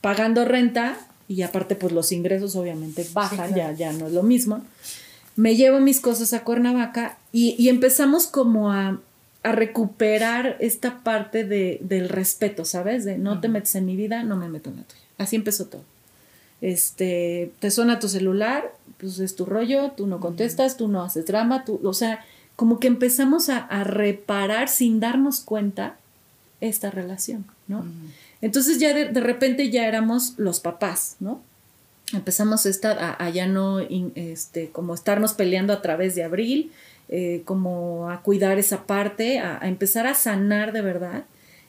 pagando 0.00 0.44
renta? 0.44 0.98
Y 1.28 1.42
aparte, 1.42 1.76
pues 1.76 1.92
los 1.92 2.10
ingresos 2.10 2.56
obviamente 2.56 3.06
bajan, 3.12 3.54
ya, 3.54 3.72
ya 3.72 3.92
no 3.92 4.06
es 4.06 4.12
lo 4.12 4.22
mismo. 4.22 4.64
Me 5.36 5.54
llevo 5.54 5.78
mis 5.78 6.00
cosas 6.00 6.32
a 6.32 6.42
Cuernavaca 6.42 7.18
y, 7.32 7.54
y 7.58 7.68
empezamos 7.68 8.26
como 8.26 8.72
a, 8.72 8.98
a 9.42 9.52
recuperar 9.52 10.56
esta 10.60 10.98
parte 11.04 11.44
de, 11.44 11.78
del 11.82 12.08
respeto, 12.08 12.64
¿sabes? 12.64 13.04
De 13.04 13.18
no 13.18 13.40
te 13.40 13.48
metes 13.48 13.74
en 13.76 13.86
mi 13.86 13.96
vida, 13.96 14.22
no 14.22 14.36
me 14.36 14.48
meto 14.48 14.70
en 14.70 14.76
la 14.76 14.82
tuya. 14.82 15.00
Así 15.18 15.36
empezó 15.36 15.66
todo. 15.66 15.84
Este, 16.60 17.52
te 17.60 17.70
suena 17.70 18.00
tu 18.00 18.08
celular, 18.08 18.72
pues 18.98 19.20
es 19.20 19.36
tu 19.36 19.44
rollo, 19.46 19.92
tú 19.92 20.06
no 20.06 20.18
contestas, 20.18 20.76
tú 20.76 20.88
no 20.88 21.02
haces 21.02 21.24
drama, 21.26 21.64
tú, 21.64 21.80
o 21.84 21.94
sea, 21.94 22.24
como 22.56 22.80
que 22.80 22.88
empezamos 22.88 23.48
a, 23.48 23.58
a 23.58 23.84
reparar 23.84 24.68
sin 24.68 24.98
darnos 24.98 25.40
cuenta 25.40 25.96
esta 26.60 26.90
relación, 26.90 27.44
¿no? 27.68 27.84
Entonces 28.40 28.80
ya 28.80 28.92
de, 28.92 29.06
de 29.06 29.20
repente 29.20 29.70
ya 29.70 29.86
éramos 29.86 30.34
los 30.36 30.58
papás, 30.58 31.14
¿no? 31.20 31.40
Empezamos 32.12 32.66
esta, 32.66 32.90
a, 32.92 33.24
a 33.24 33.30
ya 33.30 33.46
no, 33.46 33.80
in- 33.80 34.12
este, 34.16 34.70
como 34.70 34.94
estarnos 34.94 35.34
peleando 35.34 35.72
a 35.72 35.82
través 35.82 36.16
de 36.16 36.24
abril, 36.24 36.72
eh, 37.08 37.42
como 37.44 38.10
a 38.10 38.22
cuidar 38.22 38.58
esa 38.58 38.86
parte, 38.86 39.38
a, 39.38 39.58
empezar 39.62 40.06
a 40.06 40.14
sanar 40.14 40.72
de 40.72 40.82
verdad 40.82 41.24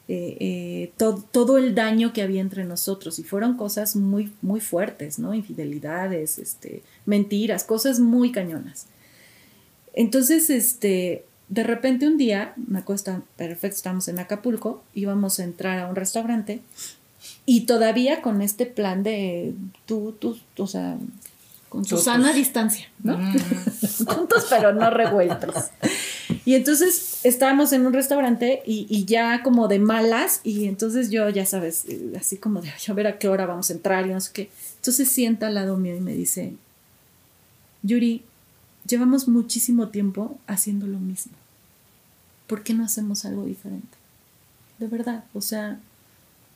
eh, 0.08 0.38
eh, 0.40 0.92
to- 0.98 1.24
todo 1.32 1.58
el 1.58 1.76
daño 1.76 2.14
que 2.14 2.22
había 2.24 2.42
entre 2.42 2.66
nosotros. 2.66 3.20
Y 3.20 3.24
fueron 3.24 3.56
cosas 3.58 3.96
muy, 3.96 4.32
muy 4.42 4.60
fuertes, 4.60 5.20
¿no? 5.20 5.34
Infidelidades, 5.34 6.40
este, 6.40 6.82
mentiras, 7.06 7.64
cosas 7.64 8.00
muy 8.00 8.32
cañonas. 8.32 8.88
Entonces, 9.94 10.50
este, 10.50 11.26
de 11.48 11.64
repente 11.64 12.08
un 12.08 12.18
día, 12.18 12.54
me 12.56 12.80
acuerdo, 12.80 13.24
perfecto, 13.36 13.76
estamos 13.76 14.08
en 14.08 14.20
Acapulco, 14.20 14.84
íbamos 14.94 15.40
a 15.40 15.44
entrar 15.44 15.80
a 15.80 15.88
un 15.88 15.96
restaurante 15.96 16.62
y 17.46 17.62
todavía 17.66 18.22
con 18.22 18.42
este 18.42 18.66
plan 18.66 19.04
de 19.04 19.54
tú, 19.86 20.16
tú, 20.20 20.38
o 20.58 20.68
sea, 20.68 20.98
con 21.70 21.86
su 21.86 21.97
sana 22.03 22.34
distancia, 22.34 22.88
¿no? 23.03 23.17
Juntos 24.07 24.47
pero 24.49 24.74
no 24.74 24.89
revueltos. 24.89 25.53
Y 26.45 26.55
entonces 26.55 27.20
estábamos 27.24 27.72
en 27.74 27.86
un 27.86 27.93
restaurante 27.93 28.61
y, 28.65 28.88
y 28.89 29.05
ya 29.05 29.43
como 29.43 29.67
de 29.67 29.78
malas 29.80 30.41
y 30.43 30.65
entonces 30.65 31.11
yo, 31.11 31.30
ya 31.30 31.45
sabes, 31.45 31.86
eh, 31.88 32.13
así 32.20 32.38
como 32.38 32.61
de, 32.61 32.70
"Ay, 32.70 32.82
a 32.88 32.93
ver 32.93 33.07
a 33.07 33.20
qué 33.20 33.28
hora 33.28 33.45
vamos 33.45 33.70
a 33.70 33.74
entrar 33.74 34.05
y 34.07 34.09
no 34.09 34.20
sé 34.20 34.32
qué. 34.34 34.49
Entonces 34.78 35.09
sienta 35.09 35.47
al 35.47 35.55
lado 35.55 35.78
mío 35.78 35.95
y 35.95 35.99
me 36.01 36.13
dice, 36.13 36.53
Yuri, 37.84 38.24
llevamos 38.88 39.28
muchísimo 39.28 39.89
tiempo 39.89 40.38
haciendo 40.47 40.88
lo 40.88 40.99
mismo. 40.99 41.34
¿Por 42.47 42.63
qué 42.63 42.74
no 42.74 42.84
hacemos 42.84 43.26
algo 43.26 43.45
diferente? 43.45 43.97
De 44.80 44.88
verdad, 44.88 45.24
o 45.34 45.41
sea, 45.41 45.80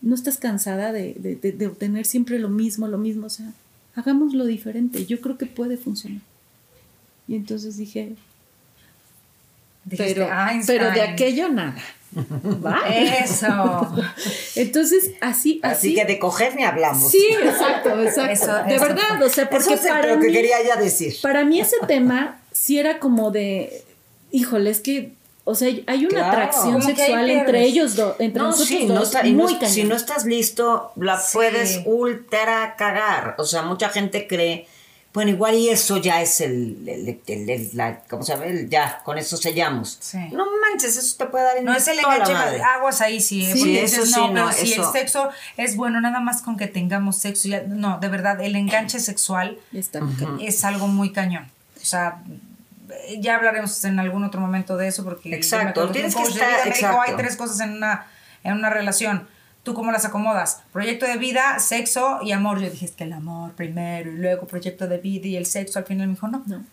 no 0.02 0.16
estás 0.16 0.38
cansada 0.38 0.92
de, 0.92 1.14
de, 1.20 1.36
de- 1.36 1.52
de 1.52 1.68
obtener 1.68 2.06
siempre 2.06 2.40
lo 2.40 2.50
mismo, 2.50 2.88
lo 2.88 2.98
mismo, 2.98 3.28
o 3.28 3.30
sea, 3.30 3.52
hagámoslo 3.96 4.46
diferente, 4.46 5.06
yo 5.06 5.22
creo 5.22 5.38
que 5.38 5.46
puede 5.46 5.78
funcionar. 5.78 6.22
Y 7.28 7.36
entonces 7.36 7.78
dije, 7.78 8.16
Dijiste, 9.86 10.26
pero, 10.66 10.92
de 10.92 11.02
aquello 11.02 11.50
nada. 11.50 11.76
¿Va? 12.66 12.80
Eso. 12.90 13.92
Entonces, 14.56 15.12
así, 15.20 15.60
así. 15.64 15.90
Así 15.90 15.96
que 15.96 16.06
de 16.06 16.20
coger 16.20 16.56
ni 16.56 16.64
hablamos. 16.64 17.10
Sí, 17.12 17.26
exacto, 17.42 18.02
exacto. 18.02 18.32
Eso- 18.32 18.64
de 18.66 18.76
eso 18.76 18.84
verdad, 18.86 19.22
o 19.24 19.30
sea, 19.30 19.50
porque 19.50 19.74
Eso 19.74 19.74
es 19.74 19.82
para 19.90 20.16
lo 20.16 20.22
que 20.22 20.28
mí, 20.28 20.34
quería 20.34 20.58
ya 20.64 20.76
decir. 20.76 21.16
para 21.22 21.44
mí 21.44 21.60
ese 21.60 21.78
tema 21.88 22.40
sí 22.52 22.78
era 22.78 23.00
como 23.00 23.32
de, 23.32 23.84
híjole, 24.32 24.70
es 24.70 24.80
que, 24.80 25.14
o 25.46 25.56
sea, 25.56 25.68
hay 25.88 26.06
una 26.06 26.10
Claro. 26.10 26.32
atracción 26.32 26.74
Como 26.74 26.86
sexual 26.86 27.30
entre 27.30 27.64
ellos 27.64 27.96
dos, 27.96 28.16
entre 28.20 28.42
No, 28.42 28.48
nosotros 28.48 28.68
sí, 28.70 28.86
no 28.86 28.94
dos, 28.96 29.14
no 29.14 29.24
muy 29.44 29.56
cañón. 29.56 29.70
si 29.74 29.84
no 29.84 29.96
estás 29.96 30.26
listo, 30.26 30.92
la 30.96 31.20
Sí. 31.20 31.30
puedes 31.34 31.82
ultra 31.86 32.76
cagar. 32.78 33.36
O 33.38 33.44
sea, 33.46 33.62
mucha 33.64 33.90
gente 33.90 34.26
cree, 34.28 34.68
bueno, 35.14 35.30
igual 35.32 35.54
y 35.56 35.70
eso 35.70 35.98
ya 35.98 36.22
es 36.22 36.42
el, 36.42 36.78
el, 36.88 37.20
el- 37.28 37.50
el- 37.50 37.70
la, 37.74 38.00
¿cómo 38.10 38.24
se 38.24 38.34
llama? 38.34 38.46
El 38.46 38.70
ya, 38.70 39.02
con 39.04 39.18
eso 39.18 39.38
sellamos. 39.38 39.98
Sí. 40.00 40.18
No 40.32 40.46
manches, 40.62 40.98
eso 40.98 41.16
te 41.18 41.26
puede 41.26 41.44
dar 41.44 41.58
en 41.58 41.66
No 41.66 41.76
es 41.76 41.88
el 41.88 42.00
enganche, 42.00 42.34
madre. 42.34 42.62
aguas 42.64 43.00
ahí 43.02 43.20
sí, 43.22 43.46
¿eh? 43.46 43.54
Sí, 43.54 43.78
eso 43.78 43.98
dices, 44.02 44.12
sí, 44.16 44.20
no, 44.22 44.28
no, 44.32 44.50
pero 44.50 44.66
si 44.66 44.74
el 44.74 44.86
sexo 44.92 45.30
es 45.58 45.76
bueno 45.76 46.00
nada 46.02 46.20
más 46.20 46.42
con 46.42 46.58
que 46.58 46.68
tengamos 46.68 47.18
sexo, 47.18 47.48
ya- 47.50 47.64
no, 47.68 48.00
de 48.00 48.08
verdad, 48.08 48.42
el 48.42 48.56
enganche 48.56 49.00
sexual 49.00 49.60
Está 49.74 50.00
es 50.42 50.64
algo 50.64 50.88
muy 50.88 51.12
cañón. 51.12 51.52
O 51.82 51.86
sea, 51.86 52.24
ya 53.20 53.36
hablaremos 53.36 53.84
en 53.86 54.00
algún 54.00 54.24
otro 54.24 54.40
momento 54.42 54.78
de 54.78 54.88
eso 54.88 55.04
porque 55.04 55.34
Exacto, 55.36 55.90
tienes 55.92 56.16
que 56.16 56.22
estar- 56.24 56.34
vida 56.34 56.48
me 56.58 56.64
dijo, 56.72 56.76
exacto. 56.88 57.02
hay 57.02 57.16
tres 57.16 57.36
cosas 57.38 57.60
en 57.60 57.74
una 57.74 58.06
en 58.44 58.54
una 58.54 58.70
relación. 58.70 59.28
¿Tú 59.64 59.74
cómo 59.74 59.92
las 59.94 60.04
acomodas? 60.04 60.62
Proyecto 60.74 61.06
de 61.06 61.16
vida, 61.18 61.60
sexo 61.60 62.20
y 62.22 62.34
amor. 62.34 62.60
Yo 62.60 62.70
dije, 62.70 62.86
es 62.86 62.92
que 62.92 63.06
el 63.06 63.14
amor 63.14 63.54
primero 63.54 64.12
y 64.12 64.16
luego 64.18 64.46
proyecto 64.46 64.88
de 64.90 64.98
vida 64.98 65.28
y 65.28 65.38
el 65.38 65.46
sexo. 65.46 65.80
Al 65.80 65.86
final 65.86 66.08
me 66.08 66.14
dijo, 66.16 66.28
no, 66.28 66.44
No. 66.46 66.66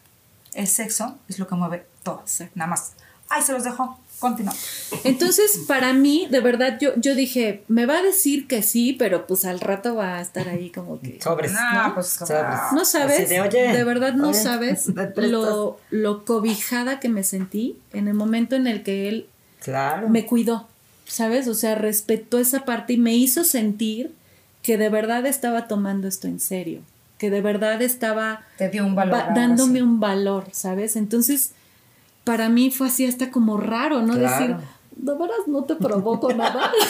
el 0.55 0.67
sexo 0.67 1.17
es 1.29 1.39
lo 1.39 1.47
que 1.47 1.55
mueve 1.55 1.87
todo. 2.03 2.21
Exacto. 2.23 2.53
Nada 2.57 2.71
más. 2.71 2.95
Ay, 3.31 3.43
se 3.43 3.53
los 3.53 3.65
dejo. 3.65 3.99
Continúa. 4.19 4.53
Entonces, 5.05 5.61
para 5.67 5.95
mí, 5.95 6.27
de 6.31 6.41
verdad, 6.41 6.77
yo, 6.79 6.91
yo 6.97 7.15
dije, 7.15 7.63
me 7.69 7.87
va 7.87 7.99
a 7.99 8.03
decir 8.03 8.47
que 8.47 8.63
sí, 8.63 8.93
pero 8.93 9.27
pues 9.27 9.47
al 9.47 9.61
rato 9.61 9.95
va 9.95 10.19
a 10.19 10.21
estar 10.21 10.47
ahí 10.51 10.69
como 10.69 11.01
que... 11.01 11.19
Sobres. 11.23 11.53
No, 11.53 11.95
pues, 11.95 12.09
Sobres. 12.09 12.45
No 12.75 12.85
sabes, 12.85 13.31
de, 13.31 13.41
"Oye, 13.41 13.83
verdad 13.85 14.13
no 14.13 14.29
oye, 14.29 14.39
sabes 14.39 14.89
¿me 14.95 15.05
prestas?" 15.07 15.31
lo, 15.31 15.79
lo 15.91 16.25
cobijada 16.27 17.01
que 17.01 17.09
me 17.09 17.25
sentí 17.25 17.79
en 17.95 18.09
el 18.09 18.15
momento 18.15 18.57
en 18.57 18.67
el 18.67 18.83
que 18.83 19.09
él 19.09 19.27
Claro. 19.63 20.09
me 20.11 20.27
cuidó, 20.27 20.69
¿sabes? 21.07 21.49
O 21.49 21.55
sea, 21.55 21.75
respetó 21.75 22.39
esa 22.39 22.67
parte 22.67 22.93
y 22.95 22.99
me 22.99 23.15
hizo 23.15 23.45
sentir 23.45 24.13
que 24.63 24.77
de 24.77 24.91
verdad 24.91 25.25
estaba 25.25 25.67
tomando 25.67 26.09
esto 26.09 26.29
en 26.29 26.41
serio, 26.41 26.81
que 27.17 27.31
de 27.31 27.41
verdad 27.41 27.81
estaba 27.81 28.43
Te 28.59 28.69
dio 28.69 28.85
un 28.85 28.95
valor. 28.95 29.15
va- 29.15 29.35
dándome 29.35 29.79
así. 29.79 29.83
un 29.83 29.99
valor, 30.01 30.45
¿sabes? 30.53 30.97
Entonces, 30.97 31.53
para 32.25 32.49
mí 32.49 32.71
fue 32.71 32.89
así 32.89 33.07
hasta 33.07 33.31
como 33.31 33.57
raro, 33.57 34.03
¿no? 34.03 34.15
Claro. 34.15 34.47
Decir, 34.47 34.57
de 34.97 35.15
veras 35.15 35.39
no 35.47 35.65
te 35.65 35.77
provoco 35.77 36.33
nada. 36.35 36.71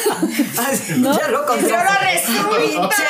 Ah, 0.58 0.70
¿No? 0.98 1.16
Ya 1.18 1.28
lo 1.28 1.46
conté. 1.46 1.68
Y 1.68 1.72
ahora 1.72 1.98
resulta. 2.12 2.58
Pinche 2.58 3.02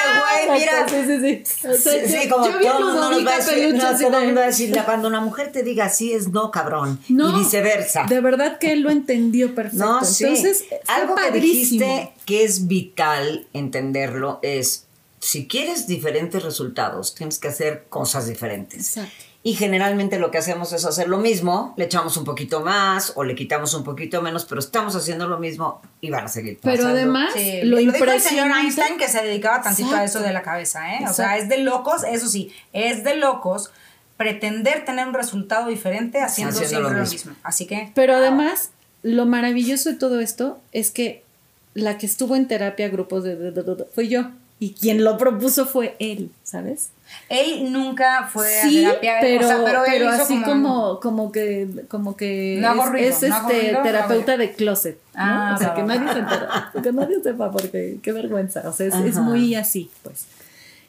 güey, 0.47 0.61
mira. 0.61 0.89
Sí, 0.89 0.97
sí, 1.07 1.21
sí. 1.53 1.66
O 1.68 1.73
sea, 1.75 1.93
Sí, 1.93 2.12
yo- 2.12 2.21
sí, 2.23 2.29
como 2.29 2.47
yo 2.47 2.59
bien 2.59 2.73
todo 2.73 2.79
el 2.79 2.85
mundo 2.85 3.11
nos 3.11 3.27
va 3.27 3.33
a 3.33 3.37
decir, 3.39 3.75
no, 3.75 3.81
todo 3.99 4.18
el 4.18 4.25
mundo 4.27 4.41
va 4.41 4.45
a 4.45 4.51
decir, 4.51 4.79
cuando 4.85 5.09
una 5.09 5.21
mujer 5.21 5.51
te 5.53 5.62
diga 5.62 5.87
así 5.87 6.12
es 6.12 6.29
no, 6.29 6.51
cabrón. 6.51 7.01
No, 7.09 7.35
y 7.37 7.41
viceversa. 7.45 8.05
De 8.09 8.21
verdad 8.21 8.59
que 8.59 8.73
él 8.73 8.83
lo 8.83 8.91
entendió 8.91 9.55
perfecto. 9.55 9.85
No, 9.85 10.05
sí. 10.05 10.25
Entonces, 10.25 10.64
Algo 10.87 11.14
que 11.14 11.31
dijiste 11.41 12.12
que 12.27 12.45
es 12.45 12.66
vital 12.68 13.47
entenderlo 13.55 14.39
es, 14.43 14.85
si 15.18 15.47
quieres 15.49 15.87
diferentes 15.87 16.43
resultados, 16.43 17.14
tienes 17.14 17.39
que 17.39 17.49
hacer 17.49 17.87
cosas 17.89 18.27
diferentes. 18.27 18.97
Exacto. 18.99 19.25
Y 19.43 19.55
generalmente 19.55 20.18
lo 20.18 20.30
que 20.30 20.36
hacemos 20.36 20.74
es 20.74 20.84
hacer 20.84 21.09
lo 21.09 21.16
mismo, 21.16 21.72
le 21.78 21.86
echamos 21.86 22.16
un 22.18 22.24
poquito 22.24 22.61
más 22.61 23.14
o 23.16 23.24
le 23.24 23.34
quitamos 23.34 23.72
un 23.72 23.84
poquito 23.84 24.20
menos, 24.20 24.45
pero 24.45 24.59
estamos 24.61 24.95
haciendo 24.95 25.26
lo 25.28 25.38
mismo 25.38 25.80
y 26.03 26.11
van 26.11 26.26
a 26.26 26.28
seguir 26.28 26.59
Pero 26.62 26.76
pasando. 26.76 26.99
además, 26.99 27.32
Sí, 27.32 27.61
lo 27.62 27.70
lo 27.70 27.76
dijo 27.78 27.93
el 27.93 28.20
señor 28.20 28.49
impresionante... 28.49 28.61
Einstein 28.66 28.99
que 28.99 29.09
se 29.09 29.22
dedicaba 29.24 29.62
tantito 29.62 29.95
a 29.95 30.05
eso 30.05 30.20
de 30.20 30.34
la 30.34 30.43
cabeza, 30.43 30.95
¿eh? 30.95 31.07
O 31.09 31.12
sea, 31.14 31.38
es 31.38 31.49
de 31.49 31.57
locos, 31.59 32.03
eso 32.05 32.28
sí, 32.28 32.53
es 32.74 33.03
de 33.03 33.16
locos 33.16 33.70
pretender 34.18 34.84
tener 34.84 35.07
un 35.09 35.14
resultado 35.14 35.68
diferente 35.68 36.20
haciendo, 36.20 36.53
Haciendo 36.53 36.68
siempre 36.68 36.91
lo 36.91 36.97
lo 36.99 37.01
mismo. 37.11 37.30
mismo. 37.30 37.36
Así 37.43 37.66
que. 37.66 37.91
Pero 37.95 38.16
además, 38.16 38.72
lo 39.03 39.24
maravilloso 39.24 39.88
de 39.88 39.97
todo 39.97 40.20
esto 40.20 40.61
es 40.72 40.91
que 40.91 41.24
la 41.72 41.97
que 41.97 42.05
estuvo 42.05 42.36
en 42.36 42.47
terapia, 42.47 42.91
grupos 42.91 43.24
de, 43.24 43.36
de- 43.36 43.53
de- 43.53 43.62
de- 43.62 43.84
fue 43.95 44.09
yo. 44.09 44.30
Y 44.59 44.74
quien 44.74 45.03
lo 45.05 45.16
propuso 45.16 45.64
fue 45.64 45.97
él, 45.99 46.30
¿sabes? 46.45 46.91
Él 47.29 47.73
nunca 47.73 48.29
fue 48.33 48.49
Sí, 48.63 48.85
a 48.85 49.01
terapia, 49.01 49.19
pero, 49.21 49.47
o 49.47 49.49
sea, 49.49 49.65
pero, 49.65 49.85
él 49.85 49.93
pero 49.93 50.05
hizo 50.13 50.23
así 50.23 50.43
como, 50.43 50.99
como 51.01 51.31
que, 51.31 51.69
como 51.89 52.17
que 52.17 52.59
No 52.61 52.83
es, 52.83 52.91
ruido, 52.91 53.09
es 53.09 53.23
no 53.23 53.35
hago 53.35 53.51
este 53.51 53.63
ruido, 53.69 53.83
terapeuta 53.83 54.37
de 54.37 54.53
closet, 54.53 54.99
¿no? 55.15 55.23
Ah, 55.23 55.55
o 55.57 55.59
sea, 55.59 55.75
que 55.75 55.83
nadie 55.83 56.13
se 56.13 56.19
entera, 56.19 56.73
que 56.83 56.93
nadie 56.93 57.23
sepa 57.23 57.51
porque 57.53 57.99
qué 58.03 58.13
vergüenza, 58.13 58.69
o 58.69 58.73
sea, 58.73 58.87
es, 58.89 59.17
muy 59.17 59.55
así, 59.55 59.91
pues. 60.03 60.27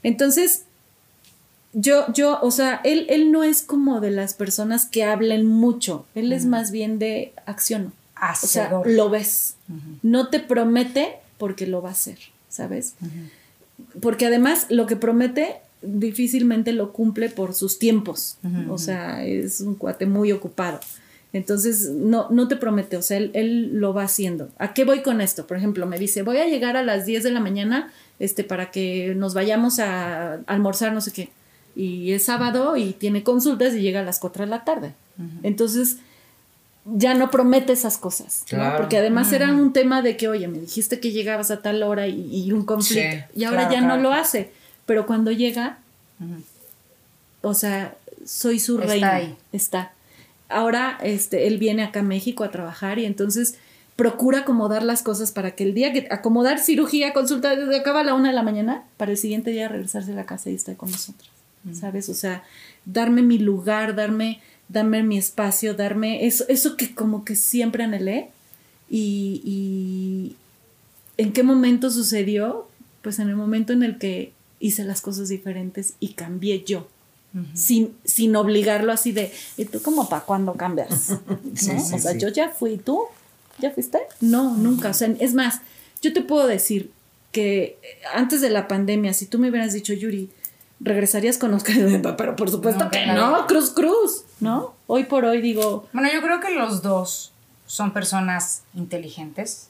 Entonces, 0.03 0.63
yo, 1.73 2.11
yo, 2.13 2.39
o 2.41 2.51
sea, 2.51 2.81
él, 2.83 3.05
él 3.09 3.31
no 3.31 3.43
es 3.43 3.61
como 3.61 3.99
de 3.99 4.11
las 4.11 4.33
personas 4.33 4.85
que 4.85 5.03
hablen 5.03 5.45
mucho, 5.45 6.05
él 6.15 6.33
es 6.33 6.45
más 6.45 6.71
bien 6.71 6.97
de 6.97 7.33
acción. 7.45 7.93
O 8.21 8.47
sea, 8.47 8.65
Hacedor. 8.65 8.87
lo 8.87 9.09
ves. 9.09 9.55
No 10.03 10.29
te 10.29 10.39
promete 10.39 11.17
porque 11.37 11.65
lo 11.65 11.81
va 11.81 11.89
a 11.89 11.93
hacer, 11.93 12.19
¿sabes? 12.49 12.93
Porque 13.99 14.27
además 14.27 14.67
lo 14.69 14.85
que 14.85 14.95
promete 14.95 15.61
difícilmente 15.81 16.73
lo 16.73 16.91
cumple 16.93 17.29
por 17.29 17.53
sus 17.53 17.79
tiempos. 17.79 18.37
O 18.69 18.77
sea, 18.77 19.25
es 19.25 19.61
un 19.61 19.75
cuate 19.75 20.05
muy 20.05 20.31
ocupado. 20.31 20.79
Entonces, 21.33 21.89
no, 21.89 22.29
no 22.29 22.47
te 22.49 22.57
promete, 22.57 22.97
o 22.97 23.01
sea, 23.01 23.17
él, 23.17 23.31
él 23.33 23.79
lo 23.79 23.93
va 23.93 24.03
haciendo. 24.03 24.49
¿A 24.57 24.73
qué 24.73 24.83
voy 24.83 25.01
con 25.01 25.21
esto? 25.21 25.47
Por 25.47 25.55
ejemplo, 25.55 25.85
me 25.85 25.97
dice, 25.97 26.23
voy 26.23 26.37
a 26.37 26.47
llegar 26.47 26.75
a 26.75 26.83
las 26.83 27.05
10 27.05 27.23
de 27.23 27.31
la 27.31 27.39
mañana 27.39 27.91
este, 28.19 28.43
para 28.43 28.69
que 28.69 29.15
nos 29.15 29.33
vayamos 29.33 29.79
a 29.79 30.35
almorzar, 30.45 30.91
no 30.91 30.99
sé 30.99 31.13
qué. 31.13 31.29
Y 31.73 32.11
es 32.11 32.25
sábado 32.25 32.75
y 32.75 32.91
tiene 32.91 33.23
consultas 33.23 33.73
y 33.75 33.81
llega 33.81 34.01
a 34.01 34.03
las 34.03 34.19
4 34.19 34.43
de 34.43 34.49
la 34.49 34.65
tarde. 34.65 34.93
Entonces, 35.43 35.97
ya 36.85 37.13
no 37.13 37.31
promete 37.31 37.73
esas 37.73 37.97
cosas, 37.97 38.41
¿no? 38.51 38.57
Claro. 38.57 38.77
Porque 38.77 38.97
además 38.97 39.31
era 39.31 39.53
un 39.53 39.71
tema 39.71 40.01
de 40.01 40.17
que, 40.17 40.27
oye, 40.27 40.47
me 40.47 40.59
dijiste 40.59 40.99
que 40.99 41.11
llegabas 41.11 41.51
a 41.51 41.61
tal 41.61 41.83
hora 41.83 42.07
y, 42.07 42.45
y 42.45 42.51
un 42.51 42.65
conflicto. 42.65 43.27
Sí, 43.33 43.39
y 43.39 43.43
ahora 43.45 43.67
claro, 43.67 43.73
ya 43.73 43.79
claro, 43.79 43.95
no 43.95 44.01
lo 44.01 44.13
hace. 44.13 44.51
Pero 44.85 45.05
cuando 45.05 45.31
llega, 45.31 45.79
o 47.41 47.53
sea, 47.53 47.95
soy 48.25 48.59
su 48.59 48.75
Está 48.79 48.87
reina. 48.87 49.15
ahí. 49.15 49.35
Está. 49.51 49.93
Ahora, 50.49 50.97
este, 51.01 51.47
él 51.47 51.57
viene 51.57 51.83
acá 51.83 52.01
a 52.01 52.03
México 52.03 52.43
a 52.43 52.51
trabajar 52.51 52.99
y 52.99 53.05
entonces 53.05 53.55
procura 53.95 54.39
acomodar 54.39 54.83
las 54.83 55.03
cosas 55.03 55.31
para 55.31 55.51
que 55.51 55.63
el 55.63 55.73
día 55.73 55.93
que 55.93 56.07
acomodar 56.09 56.59
cirugía, 56.59 57.13
consulta, 57.13 57.51
acaba 57.75 58.01
a 58.01 58.03
la 58.03 58.13
una 58.15 58.29
de 58.29 58.35
la 58.35 58.43
mañana, 58.43 58.83
para 58.97 59.11
el 59.11 59.17
siguiente 59.17 59.51
día 59.51 59.67
regresarse 59.67 60.11
a 60.11 60.15
la 60.15 60.25
casa 60.25 60.49
y 60.49 60.55
estar 60.55 60.75
con 60.75 60.91
nosotros. 60.91 61.29
¿Sabes? 61.73 62.09
O 62.09 62.15
sea, 62.15 62.43
darme 62.85 63.21
mi 63.21 63.37
lugar, 63.37 63.95
darme, 63.95 64.41
darme 64.67 65.03
mi 65.03 65.17
espacio, 65.19 65.75
darme 65.75 66.25
eso, 66.25 66.43
eso 66.47 66.75
que 66.75 66.95
como 66.95 67.23
que 67.23 67.35
siempre 67.35 67.83
anhelé. 67.83 68.29
Y, 68.89 69.41
y 69.45 70.35
¿en 71.17 71.31
qué 71.33 71.43
momento 71.43 71.91
sucedió? 71.91 72.67
Pues 73.03 73.19
en 73.19 73.29
el 73.29 73.35
momento 73.35 73.73
en 73.73 73.83
el 73.83 73.99
que 73.99 74.31
hice 74.61 74.83
las 74.83 75.01
cosas 75.01 75.27
diferentes 75.29 75.93
y 75.99 76.13
cambié 76.13 76.63
yo. 76.63 76.87
sin, 77.53 77.95
sin 78.03 78.35
obligarlo 78.35 78.91
así 78.91 79.11
de, 79.13 79.31
¿y 79.57 79.65
tú 79.65 79.81
como 79.81 80.09
para 80.09 80.23
cuándo 80.23 80.53
cambias? 80.53 81.09
¿No? 81.27 81.39
Sí, 81.55 81.71
o 81.71 81.99
sea, 81.99 82.11
sí. 82.13 82.19
yo 82.19 82.27
ya 82.29 82.49
fui, 82.49 82.77
¿tú? 82.77 83.03
¿Ya 83.57 83.71
fuiste? 83.71 83.99
No, 84.19 84.55
nunca. 84.57 84.89
O 84.89 84.93
sea, 84.93 85.13
es 85.19 85.33
más, 85.33 85.61
yo 86.01 86.11
te 86.13 86.21
puedo 86.21 86.47
decir 86.47 86.91
que 87.31 87.77
eh, 87.81 88.01
antes 88.13 88.41
de 88.41 88.49
la 88.49 88.67
pandemia, 88.67 89.13
si 89.13 89.25
tú 89.27 89.39
me 89.39 89.49
hubieras 89.49 89.71
dicho, 89.73 89.93
Yuri, 89.93 90.29
regresarías 90.81 91.37
con 91.37 91.53
Oscar, 91.53 91.75
pero 92.17 92.35
por 92.35 92.49
supuesto 92.49 92.85
No, 92.85 92.91
que 92.91 93.03
claro. 93.03 93.29
no, 93.37 93.47
Cruz 93.47 93.69
Cruz, 93.69 94.23
¿no? 94.39 94.73
Hoy 94.87 95.03
por 95.05 95.25
hoy 95.25 95.41
digo, 95.41 95.87
Bueno, 95.93 96.09
yo 96.13 96.21
creo 96.21 96.39
que 96.39 96.49
los 96.51 96.81
dos 96.81 97.31
son 97.65 97.93
personas 97.93 98.63
inteligentes, 98.73 99.69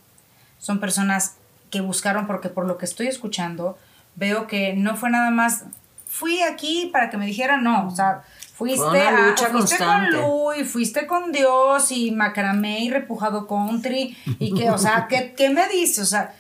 son 0.58 0.80
personas 0.80 1.36
que 1.70 1.82
buscaron, 1.82 2.26
porque 2.28 2.50
por 2.50 2.66
lo 2.66 2.78
que 2.78 2.86
estoy 2.86 3.08
escuchando, 3.08 3.78
veo 4.16 4.48
que 4.48 4.74
no 4.74 4.96
fue 4.98 5.10
nada 5.10 5.32
más, 5.32 5.64
fui 6.08 6.42
aquí 6.42 6.90
para 6.92 7.10
que 7.10 7.18
me 7.18 7.26
dijeran, 7.26 7.64
no, 7.64 7.88
o 7.88 7.92
sea, 7.92 8.22
fuiste, 8.54 8.78
Fue 8.80 8.90
una 9.08 9.32
a- 9.34 9.36
fuiste 9.38 9.52
constante. 9.52 10.18
con 10.18 10.30
Luis, 10.56 10.70
fuiste 10.72 11.08
con 11.08 11.32
Dios 11.32 11.92
y 11.92 12.12
macramé 12.12 12.80
y 12.82 12.90
repujado 12.90 13.48
country, 13.48 14.16
y 14.40 14.54
que, 14.54 14.70
o 14.70 14.78
sea, 14.78 15.08
¿qué, 15.10 15.34
qué 15.36 15.50
me 15.50 15.68
dices? 15.70 16.00
O 16.00 16.06
sea, 16.06 16.36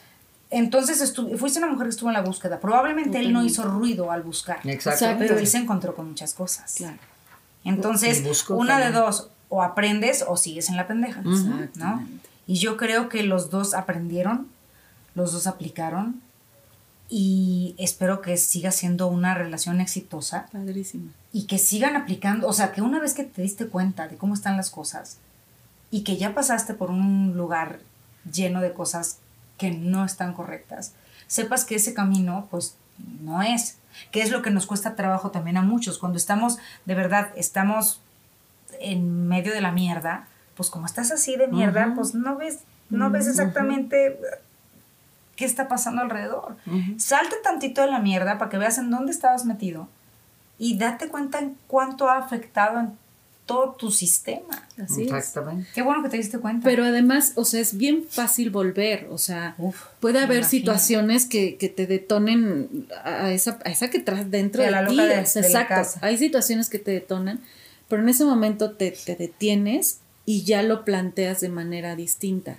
entonces 0.50 1.14
fuiste 1.38 1.60
una 1.60 1.68
mujer 1.70 1.86
que 1.88 1.92
estuvo 1.92 2.10
en 2.10 2.14
la 2.14 2.22
búsqueda. 2.22 2.60
Probablemente 2.60 3.20
él 3.20 3.32
no 3.32 3.44
hizo 3.44 3.64
ruido 3.64 4.12
al 4.12 4.22
buscar, 4.22 4.60
Exactamente. 4.66 5.26
pero 5.28 5.40
él 5.40 5.48
se 5.48 5.58
encontró 5.58 5.96
con 5.96 6.10
muchas 6.10 6.34
cosas. 6.34 6.74
claro. 6.78 6.98
Entonces, 7.64 8.24
una 8.50 8.78
de 8.78 8.84
también. 8.86 9.04
dos, 9.04 9.30
o 9.50 9.62
aprendes 9.62 10.26
o 10.28 10.36
sigues 10.36 10.68
en 10.70 10.78
la 10.78 10.88
pendeja, 10.88 11.22
¿no? 11.22 12.06
Y 12.48 12.56
yo 12.56 12.76
creo 12.76 13.08
que 13.08 13.24
los 13.24 13.50
dos 13.50 13.74
aprendieron, 13.76 14.48
los 15.16 15.32
dos 15.32 15.46
aplicaron 15.48 16.22
y 17.14 17.76
espero 17.78 18.22
que 18.22 18.38
siga 18.38 18.72
siendo 18.72 19.08
una 19.08 19.36
relación 19.36 19.82
exitosa. 19.82 20.48
Padrísima. 20.52 21.12
y 21.34 21.46
que 21.46 21.58
sigan 21.58 21.98
aplicando, 21.98 22.48
o 22.48 22.54
sea, 22.54 22.72
que 22.72 22.82
una 22.82 23.00
vez 23.00 23.14
que 23.14 23.24
te 23.24 23.42
diste 23.42 23.68
cuenta 23.68 24.08
de 24.08 24.16
cómo 24.16 24.34
están 24.34 24.56
las 24.58 24.70
cosas 24.70 25.18
y 25.92 26.04
que 26.04 26.16
ya 26.18 26.34
pasaste 26.34 26.74
por 26.74 26.90
un 26.90 27.34
lugar 27.36 27.80
lleno 28.32 28.62
de 28.62 28.74
cosas 28.74 29.20
que 29.58 29.72
no 29.72 30.06
están 30.06 30.34
correctas, 30.34 30.94
sepas 31.28 31.66
que 31.66 31.76
ese 31.76 31.94
camino 31.94 32.48
pues 32.50 32.76
no 33.22 33.42
es, 33.42 33.78
que 34.12 34.22
es 34.22 34.32
lo 34.32 34.42
que 34.42 34.52
nos 34.52 34.66
cuesta 34.66 34.96
trabajo 34.96 35.32
también 35.32 35.58
a 35.58 35.62
muchos, 35.62 35.98
cuando 35.98 36.18
estamos, 36.18 36.60
de 36.86 36.96
verdad, 36.96 37.32
estamos 37.36 38.00
en 38.80 39.28
medio 39.28 39.54
de 39.54 39.62
la 39.62 39.72
mierda, 39.72 40.28
pues 40.56 40.70
como 40.70 40.86
estás 40.86 41.12
así 41.12 41.36
de 41.36 41.48
mierda, 41.48 41.94
pues 41.94 42.16
no 42.16 42.38
ves, 42.38 42.60
no 42.90 43.10
ves 43.10 43.28
exactamente 43.28 44.18
qué 45.42 45.46
está 45.48 45.68
pasando 45.68 46.04
alrededor. 46.04 46.56
Salte 46.98 47.36
tantito 47.44 47.82
de 47.82 47.88
la 47.88 48.00
mierda 48.00 48.38
para 48.38 48.52
que 48.52 48.60
veas 48.60 48.78
en 48.78 48.92
dónde 48.92 49.12
estabas 49.12 49.44
metido 49.44 49.88
y 50.60 50.78
date 50.78 51.08
cuenta 51.08 51.40
en 51.40 51.58
cuánto 51.66 52.08
ha 52.08 52.18
afectado 52.20 52.80
en 52.80 52.92
todo 53.48 53.72
tu 53.74 53.90
sistema. 53.90 54.68
Así 54.82 55.02
es. 55.02 55.12
Exactamente. 55.12 55.68
Qué 55.74 55.82
bueno 55.82 56.04
que 56.04 56.10
te 56.10 56.18
diste 56.18 56.38
cuenta. 56.38 56.64
Pero 56.64 56.86
además, 56.86 57.34
o 57.36 57.44
sea, 57.44 57.60
es 57.60 57.76
bien 57.76 58.04
fácil 58.08 58.52
volver, 58.52 59.08
o 59.10 59.18
sea, 59.18 59.56
Uf, 59.58 59.86
puede 60.00 60.20
haber 60.20 60.42
imagino. 60.42 60.50
situaciones 60.60 61.26
que, 61.26 61.58
que 61.58 61.68
te 61.68 61.88
detonen 61.88 62.88
a 63.04 63.32
esa, 63.32 63.58
a 63.66 63.72
esa 63.72 63.90
que 63.90 64.00
traes 64.00 64.30
dentro 64.30 64.62
de 64.62 64.70
la 64.70 64.86
ti. 64.86 65.00
es 65.00 65.36
exacto. 65.36 65.74
casa. 65.74 66.00
Hay 66.04 66.20
situaciones 66.20 66.70
que 66.70 66.78
te 66.78 66.92
detonan, 66.92 67.40
pero 67.90 68.04
en 68.04 68.10
ese 68.10 68.24
momento 68.24 68.74
te, 68.74 68.92
te 68.92 69.16
detienes 69.16 70.02
y 70.28 70.44
ya 70.44 70.62
lo 70.62 70.86
planteas 70.86 71.42
de 71.42 71.50
manera 71.50 71.96
distinta, 71.96 72.58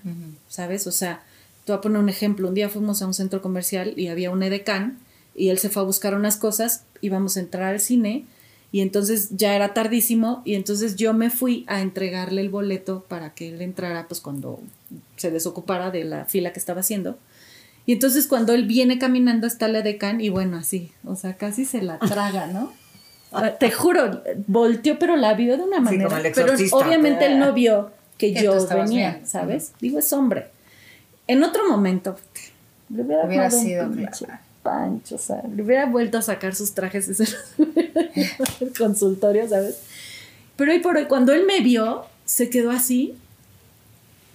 ¿sabes? 0.48 0.88
O 0.88 0.92
sea, 0.92 1.22
te 1.64 1.72
voy 1.72 1.78
a 1.78 1.80
poner 1.80 1.98
un 1.98 2.08
ejemplo. 2.08 2.48
Un 2.48 2.54
día 2.54 2.68
fuimos 2.68 3.02
a 3.02 3.06
un 3.06 3.14
centro 3.14 3.40
comercial 3.42 3.94
y 3.96 4.08
había 4.08 4.30
un 4.30 4.42
edecán 4.42 4.98
y 5.34 5.48
él 5.48 5.58
se 5.58 5.68
fue 5.68 5.82
a 5.82 5.84
buscar 5.86 6.14
unas 6.14 6.36
cosas, 6.36 6.84
íbamos 7.00 7.36
a 7.36 7.40
entrar 7.40 7.64
al 7.72 7.80
cine 7.80 8.24
y 8.70 8.80
entonces 8.80 9.30
ya 9.30 9.54
era 9.54 9.74
tardísimo 9.74 10.42
y 10.44 10.54
entonces 10.54 10.96
yo 10.96 11.12
me 11.14 11.30
fui 11.30 11.64
a 11.68 11.80
entregarle 11.80 12.40
el 12.40 12.48
boleto 12.48 13.04
para 13.08 13.34
que 13.34 13.48
él 13.48 13.60
entrara 13.62 14.08
pues 14.08 14.20
cuando 14.20 14.60
se 15.16 15.30
desocupara 15.30 15.90
de 15.90 16.04
la 16.04 16.24
fila 16.26 16.52
que 16.52 16.58
estaba 16.58 16.80
haciendo. 16.80 17.18
Y 17.84 17.92
entonces 17.92 18.26
cuando 18.26 18.52
él 18.54 18.66
viene 18.66 18.98
caminando 18.98 19.46
está 19.46 19.68
la 19.68 19.80
edecán 19.80 20.20
y 20.20 20.28
bueno, 20.28 20.56
así, 20.56 20.92
o 21.04 21.16
sea, 21.16 21.36
casi 21.36 21.64
se 21.64 21.82
la 21.82 21.98
traga, 21.98 22.46
¿no? 22.46 22.72
Ah, 23.34 23.52
Te 23.58 23.70
juro, 23.70 24.22
volteó 24.46 24.98
pero 24.98 25.16
la 25.16 25.32
vio 25.32 25.56
de 25.56 25.62
una 25.62 25.78
Sí, 25.78 25.82
manera. 25.84 26.04
como 26.10 26.16
el 26.20 26.32
pero 26.34 26.52
obviamente 26.72 27.24
él 27.24 27.38
no 27.38 27.54
vio 27.54 27.90
que 28.18 28.34
Que 28.34 28.42
yo 28.42 28.66
venía, 28.68 29.12
bien. 29.14 29.26
¿sabes? 29.26 29.72
Digo, 29.80 29.98
es 30.00 30.12
hombre. 30.12 30.48
En 31.32 31.42
otro 31.42 31.68
momento, 31.68 32.16
le 32.88 33.02
hubiera, 33.02 33.26
Hubiera 33.26 33.50
sido, 33.50 33.90
pancho, 34.62 35.16
o 35.16 35.18
sea, 35.18 35.42
le 35.54 35.62
hubiera 35.62 35.86
vuelto 35.86 36.18
a 36.18 36.22
sacar 36.22 36.54
sus 36.54 36.72
trajes 36.72 37.08
y 37.08 37.14
se 37.14 37.24
los 37.24 37.44
hubiera 37.58 38.10
al 38.60 38.72
consultorio, 38.76 39.48
¿sabes? 39.48 39.78
Pero 40.56 40.72
hoy 40.72 40.78
por 40.80 40.96
hoy, 40.96 41.06
cuando 41.06 41.32
él 41.32 41.44
me 41.46 41.60
vio, 41.60 42.04
se 42.24 42.50
quedó 42.50 42.70
así 42.70 43.14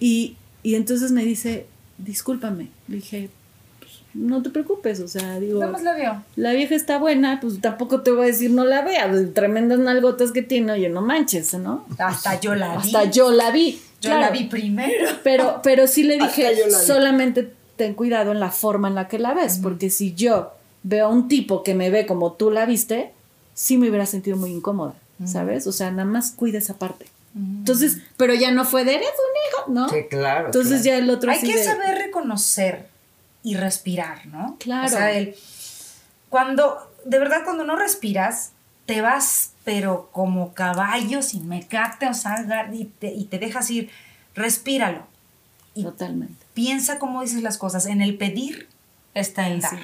y, 0.00 0.36
y 0.62 0.74
entonces 0.74 1.12
me 1.12 1.24
dice, 1.24 1.66
discúlpame. 1.98 2.68
Le 2.88 2.96
dije, 2.96 3.30
"Pues, 3.78 3.92
no 4.14 4.42
te 4.42 4.50
preocupes, 4.50 5.00
o 5.00 5.08
sea, 5.08 5.38
digo, 5.40 5.60
Nada 5.60 5.72
más 5.72 5.82
la 5.82 5.94
vio. 5.94 6.22
la 6.36 6.52
vieja 6.52 6.74
está 6.74 6.98
buena, 6.98 7.38
pues 7.40 7.60
tampoco 7.60 8.02
te 8.02 8.10
voy 8.10 8.24
a 8.24 8.26
decir 8.26 8.50
no 8.50 8.64
la 8.64 8.82
veas, 8.82 9.32
tremendas 9.34 9.78
nalgotas 9.78 10.32
que 10.32 10.42
tiene, 10.42 10.72
oye, 10.72 10.88
no 10.88 11.00
manches, 11.02 11.54
¿no? 11.54 11.86
Hasta 11.98 12.40
yo 12.40 12.54
la 12.54 12.76
vi. 12.76 12.78
Hasta 12.78 13.04
yo 13.04 13.30
la 13.30 13.50
vi. 13.50 13.80
Yo 14.00 14.10
claro. 14.10 14.20
la 14.20 14.30
vi 14.30 14.44
primero. 14.44 15.08
Pero, 15.24 15.60
pero 15.62 15.86
sí 15.86 16.04
le 16.04 16.18
dije, 16.18 16.70
solamente 16.70 17.52
ten 17.76 17.94
cuidado 17.94 18.32
en 18.32 18.40
la 18.40 18.50
forma 18.50 18.88
en 18.88 18.94
la 18.94 19.08
que 19.08 19.18
la 19.18 19.34
ves, 19.34 19.58
porque 19.62 19.90
si 19.90 20.14
yo 20.14 20.52
veo 20.84 21.06
a 21.06 21.08
un 21.08 21.28
tipo 21.28 21.62
que 21.64 21.74
me 21.74 21.90
ve 21.90 22.06
como 22.06 22.32
tú 22.32 22.50
la 22.50 22.64
viste, 22.66 23.12
sí 23.54 23.76
me 23.76 23.88
hubiera 23.88 24.06
sentido 24.06 24.36
muy 24.36 24.50
incómoda, 24.50 24.94
¿sabes? 25.24 25.66
O 25.66 25.72
sea, 25.72 25.90
nada 25.90 26.04
más 26.04 26.30
cuida 26.32 26.58
esa 26.58 26.78
parte. 26.78 27.06
Entonces, 27.36 27.98
pero 28.16 28.34
ya 28.34 28.50
no 28.52 28.64
fue 28.64 28.84
de 28.84 28.94
eres 28.96 29.08
un 29.08 29.36
hijo, 29.48 29.72
¿no? 29.80 29.88
Sí, 29.88 30.06
claro. 30.08 30.46
Entonces 30.46 30.82
claro. 30.82 30.84
ya 30.84 31.04
el 31.04 31.10
otro 31.10 31.30
Hay 31.30 31.40
que 31.40 31.56
de- 31.56 31.64
saber 31.64 31.96
reconocer 31.98 32.88
y 33.44 33.54
respirar, 33.56 34.26
¿no? 34.26 34.56
Claro. 34.58 34.86
O 34.86 34.88
sea, 34.90 35.12
el- 35.12 35.34
cuando, 36.28 36.78
de 37.04 37.18
verdad, 37.18 37.42
cuando 37.44 37.64
no 37.64 37.76
respiras, 37.76 38.50
te 38.88 39.02
vas, 39.02 39.50
pero 39.64 40.08
como 40.12 40.54
caballo 40.54 41.20
sin 41.20 41.46
mecate, 41.46 42.06
o 42.08 42.14
sea, 42.14 42.36
agar- 42.36 42.74
y 42.74 42.86
te, 42.86 43.12
y 43.12 43.24
te 43.24 43.38
dejas 43.38 43.70
ir, 43.70 43.90
respíralo. 44.34 45.06
Y 45.74 45.82
Totalmente. 45.82 46.34
piensa 46.54 46.98
cómo 46.98 47.20
dices 47.20 47.42
las 47.42 47.58
cosas. 47.58 47.84
En 47.84 48.00
el 48.00 48.16
pedir 48.16 48.66
está 49.12 49.48
el 49.48 49.60
dar. 49.60 49.78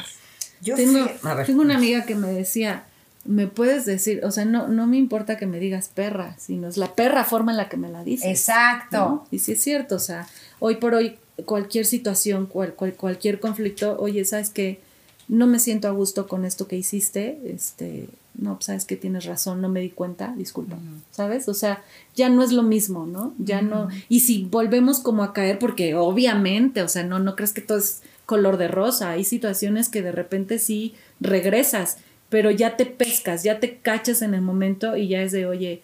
Yo 0.62 0.74
tengo, 0.74 1.06
fui- 1.06 1.44
tengo 1.44 1.60
una 1.60 1.76
amiga 1.76 2.06
que 2.06 2.14
me 2.14 2.28
decía, 2.28 2.84
me 3.26 3.46
puedes 3.46 3.84
decir, 3.84 4.24
o 4.24 4.30
sea, 4.30 4.46
no, 4.46 4.68
no 4.68 4.86
me 4.86 4.96
importa 4.96 5.36
que 5.36 5.44
me 5.46 5.58
digas 5.60 5.90
perra, 5.94 6.34
sino 6.38 6.66
es 6.66 6.78
la 6.78 6.94
perra 6.94 7.24
forma 7.24 7.52
en 7.52 7.58
la 7.58 7.68
que 7.68 7.76
me 7.76 7.90
la 7.90 8.04
dices. 8.04 8.26
Exacto. 8.26 8.96
¿no? 8.96 9.26
Y 9.30 9.40
sí 9.40 9.52
es 9.52 9.62
cierto, 9.62 9.96
o 9.96 10.00
sea, 10.00 10.26
hoy 10.60 10.76
por 10.76 10.94
hoy 10.94 11.18
cualquier 11.44 11.84
situación, 11.84 12.46
cual, 12.46 12.72
cual- 12.72 12.94
cualquier 12.94 13.38
conflicto, 13.38 13.98
oye, 14.00 14.24
¿sabes 14.24 14.48
qué? 14.48 14.80
No 15.28 15.46
me 15.46 15.58
siento 15.58 15.88
a 15.88 15.92
gusto 15.92 16.26
con 16.26 16.44
esto 16.44 16.68
que 16.68 16.76
hiciste, 16.76 17.40
este, 17.46 18.08
no, 18.34 18.56
pues, 18.56 18.66
sabes 18.66 18.84
que 18.84 18.96
tienes 18.96 19.24
razón, 19.24 19.60
no 19.60 19.68
me 19.68 19.80
di 19.80 19.90
cuenta, 19.90 20.34
disculpa, 20.36 20.76
¿sabes? 21.10 21.48
O 21.48 21.54
sea, 21.54 21.82
ya 22.14 22.28
no 22.28 22.42
es 22.42 22.52
lo 22.52 22.62
mismo, 22.62 23.06
¿no? 23.06 23.32
Ya 23.38 23.62
no, 23.62 23.88
y 24.08 24.20
si 24.20 24.44
volvemos 24.44 24.98
como 25.00 25.22
a 25.22 25.32
caer, 25.32 25.58
porque 25.58 25.94
obviamente, 25.94 26.82
o 26.82 26.88
sea, 26.88 27.04
no, 27.04 27.18
no 27.18 27.36
crees 27.36 27.52
que 27.52 27.60
todo 27.60 27.78
es 27.78 28.02
color 28.26 28.56
de 28.56 28.68
rosa, 28.68 29.10
hay 29.10 29.24
situaciones 29.24 29.88
que 29.88 30.02
de 30.02 30.12
repente 30.12 30.58
sí 30.58 30.94
regresas, 31.20 31.98
pero 32.28 32.50
ya 32.50 32.76
te 32.76 32.86
pescas, 32.86 33.44
ya 33.44 33.60
te 33.60 33.76
cachas 33.78 34.22
en 34.22 34.34
el 34.34 34.40
momento 34.40 34.96
y 34.96 35.08
ya 35.08 35.22
es 35.22 35.32
de, 35.32 35.46
oye, 35.46 35.82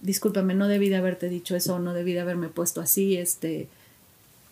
discúlpame, 0.00 0.54
no 0.54 0.68
debí 0.68 0.88
de 0.88 0.96
haberte 0.96 1.28
dicho 1.28 1.54
eso, 1.54 1.78
no 1.78 1.94
debí 1.94 2.12
de 2.12 2.20
haberme 2.20 2.48
puesto 2.48 2.80
así, 2.80 3.16
este, 3.16 3.68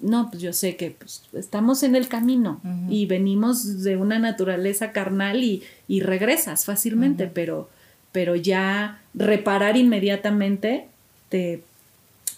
no, 0.01 0.31
pues 0.31 0.43
yo 0.43 0.53
sé 0.53 0.77
que 0.77 0.91
pues, 0.93 1.23
estamos 1.33 1.83
en 1.83 1.97
el 1.97 2.09
camino 2.09 2.61
y 2.89 3.07
venimos 3.07 3.83
de 3.83 3.97
una 3.97 4.19
naturaleza 4.19 4.93
carnal 4.93 5.43
y, 5.43 5.63
y 5.89 6.01
regresas 6.01 6.65
fácilmente, 6.65 7.27
pero, 7.27 7.69
pero 8.13 8.37
ya 8.37 9.03
reparar 9.15 9.77
inmediatamente 9.77 10.89
te, 11.29 11.63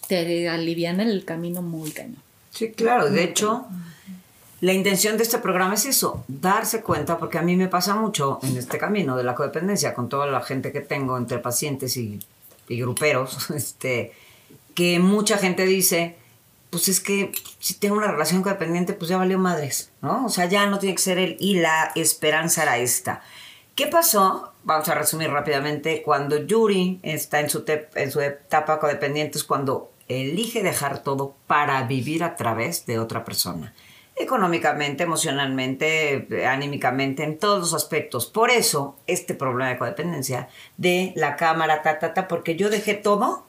te 0.07 0.49
aliviana 0.49 1.03
el 1.03 1.25
camino 1.25 1.61
muy 1.61 1.91
cañón. 1.91 2.17
Sí, 2.51 2.71
claro. 2.71 3.09
De 3.09 3.23
hecho, 3.23 3.65
la 4.61 4.73
intención 4.73 5.17
de 5.17 5.23
este 5.23 5.39
programa 5.39 5.73
es 5.73 5.85
eso, 5.85 6.23
darse 6.27 6.81
cuenta, 6.81 7.17
porque 7.17 7.37
a 7.37 7.41
mí 7.41 7.55
me 7.55 7.67
pasa 7.67 7.95
mucho 7.95 8.39
en 8.43 8.55
este 8.57 8.77
camino 8.77 9.17
de 9.17 9.23
la 9.23 9.35
codependencia 9.35 9.93
con 9.93 10.07
toda 10.09 10.27
la 10.27 10.41
gente 10.41 10.71
que 10.71 10.81
tengo 10.81 11.17
entre 11.17 11.39
pacientes 11.39 11.97
y, 11.97 12.19
y 12.69 12.79
gruperos, 12.79 13.49
este, 13.55 14.13
que 14.75 14.99
mucha 14.99 15.37
gente 15.37 15.65
dice, 15.65 16.15
pues 16.73 16.87
es 16.87 17.01
que 17.01 17.31
si 17.59 17.75
tengo 17.75 17.97
una 17.97 18.11
relación 18.11 18.41
codependiente, 18.41 18.93
pues 18.93 19.07
ya 19.07 19.17
valió 19.17 19.37
madres, 19.37 19.91
¿no? 20.01 20.25
O 20.25 20.29
sea, 20.29 20.45
ya 20.45 20.65
no 20.65 20.79
tiene 20.79 20.95
que 20.95 21.01
ser 21.03 21.19
él 21.19 21.37
y 21.39 21.59
la 21.59 21.91
esperanza 21.93 22.63
era 22.63 22.79
esta. 22.79 23.21
¿Qué 23.75 23.85
pasó? 23.85 24.53
Vamos 24.63 24.89
a 24.89 24.95
resumir 24.95 25.29
rápidamente. 25.29 26.01
Cuando 26.01 26.35
Yuri 26.35 26.99
está 27.03 27.41
en 27.41 27.51
su, 27.51 27.63
en 27.67 28.11
su 28.11 28.21
etapa 28.21 28.79
codependiente 28.79 29.37
es 29.37 29.43
cuando 29.43 29.91
elige 30.07 30.63
dejar 30.63 31.03
todo 31.03 31.35
para 31.45 31.83
vivir 31.83 32.23
a 32.23 32.35
través 32.35 32.87
de 32.87 32.97
otra 32.97 33.23
persona. 33.23 33.75
Económicamente, 34.15 35.03
emocionalmente, 35.03 36.27
anímicamente, 36.47 37.23
en 37.23 37.37
todos 37.37 37.59
los 37.59 37.73
aspectos. 37.75 38.25
Por 38.25 38.49
eso, 38.49 38.95
este 39.05 39.35
problema 39.35 39.69
de 39.69 39.77
codependencia 39.77 40.49
de 40.77 41.13
la 41.15 41.35
cámara, 41.35 41.83
ta, 41.83 41.99
ta, 41.99 42.15
ta, 42.15 42.27
porque 42.27 42.55
yo 42.55 42.71
dejé 42.71 42.95
todo 42.95 43.45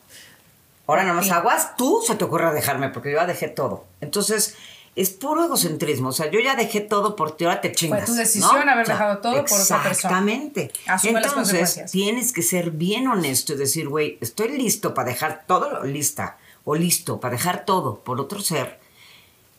Ahora 0.86 1.02
nada 1.02 1.14
más 1.14 1.26
Sí. 1.26 1.30
aguas, 1.32 1.76
tú 1.76 2.02
se 2.06 2.14
te 2.14 2.24
ocurre 2.24 2.52
dejarme 2.52 2.90
porque 2.90 3.10
yo 3.10 3.18
ya 3.18 3.26
dejé 3.26 3.48
todo. 3.48 3.84
Entonces, 4.00 4.54
es 4.96 5.10
puro 5.10 5.44
egocentrismo. 5.44 6.10
O 6.10 6.12
sea, 6.12 6.30
yo 6.30 6.40
ya 6.40 6.54
dejé 6.56 6.80
todo 6.80 7.16
por 7.16 7.36
ti, 7.36 7.44
ahora 7.44 7.60
te 7.60 7.72
chingas. 7.72 8.04
tu 8.06 8.14
decisión 8.14 8.64
¿no? 8.66 8.72
haber 8.72 8.82
O 8.82 8.86
sea, 8.86 8.94
dejado 8.94 9.18
todo 9.18 9.32
por 9.32 9.60
otra 9.60 9.82
persona. 9.82 9.90
Exactamente. 9.90 10.70
Entonces, 11.02 11.84
tienes 11.90 12.32
que 12.32 12.42
ser 12.42 12.70
bien 12.70 13.08
honesto 13.08 13.54
y 13.54 13.56
decir, 13.56 13.88
güey, 13.88 14.18
estoy 14.20 14.56
listo 14.56 14.94
para 14.94 15.08
dejar 15.08 15.44
todo, 15.46 15.82
lista, 15.84 16.38
o 16.64 16.74
listo 16.74 17.18
para 17.18 17.32
dejar 17.36 17.64
todo 17.64 18.00
por 18.00 18.20
otro 18.20 18.40
ser. 18.40 18.78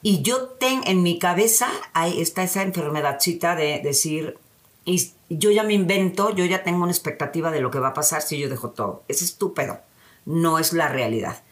Y 0.02 0.22
yo 0.22 0.50
tengo 0.50 0.84
en 0.86 1.02
mi 1.02 1.18
cabeza, 1.18 1.68
ahí 1.94 2.22
está 2.22 2.44
esa 2.44 2.62
enfermedadcita 2.62 3.56
de 3.56 3.82
decir, 3.84 4.38
y 4.86 5.12
yo 5.30 5.50
ya 5.50 5.64
me 5.64 5.74
invento, 5.74 6.30
yo 6.30 6.46
ya 6.46 6.64
tengo 6.64 6.84
una 6.84 6.92
expectativa 6.92 7.50
de 7.50 7.60
lo 7.60 7.72
que 7.72 7.80
va 7.80 7.90
a 7.90 7.94
pasar 7.96 8.22
si 8.22 8.38
yo 8.38 8.48
dejo 8.48 8.70
todo. 8.70 9.04
Es 9.08 9.24
estúpido, 9.24 9.80
no 10.26 10.60
es 10.60 10.74
la 10.74 10.88
realidad. 10.90 11.44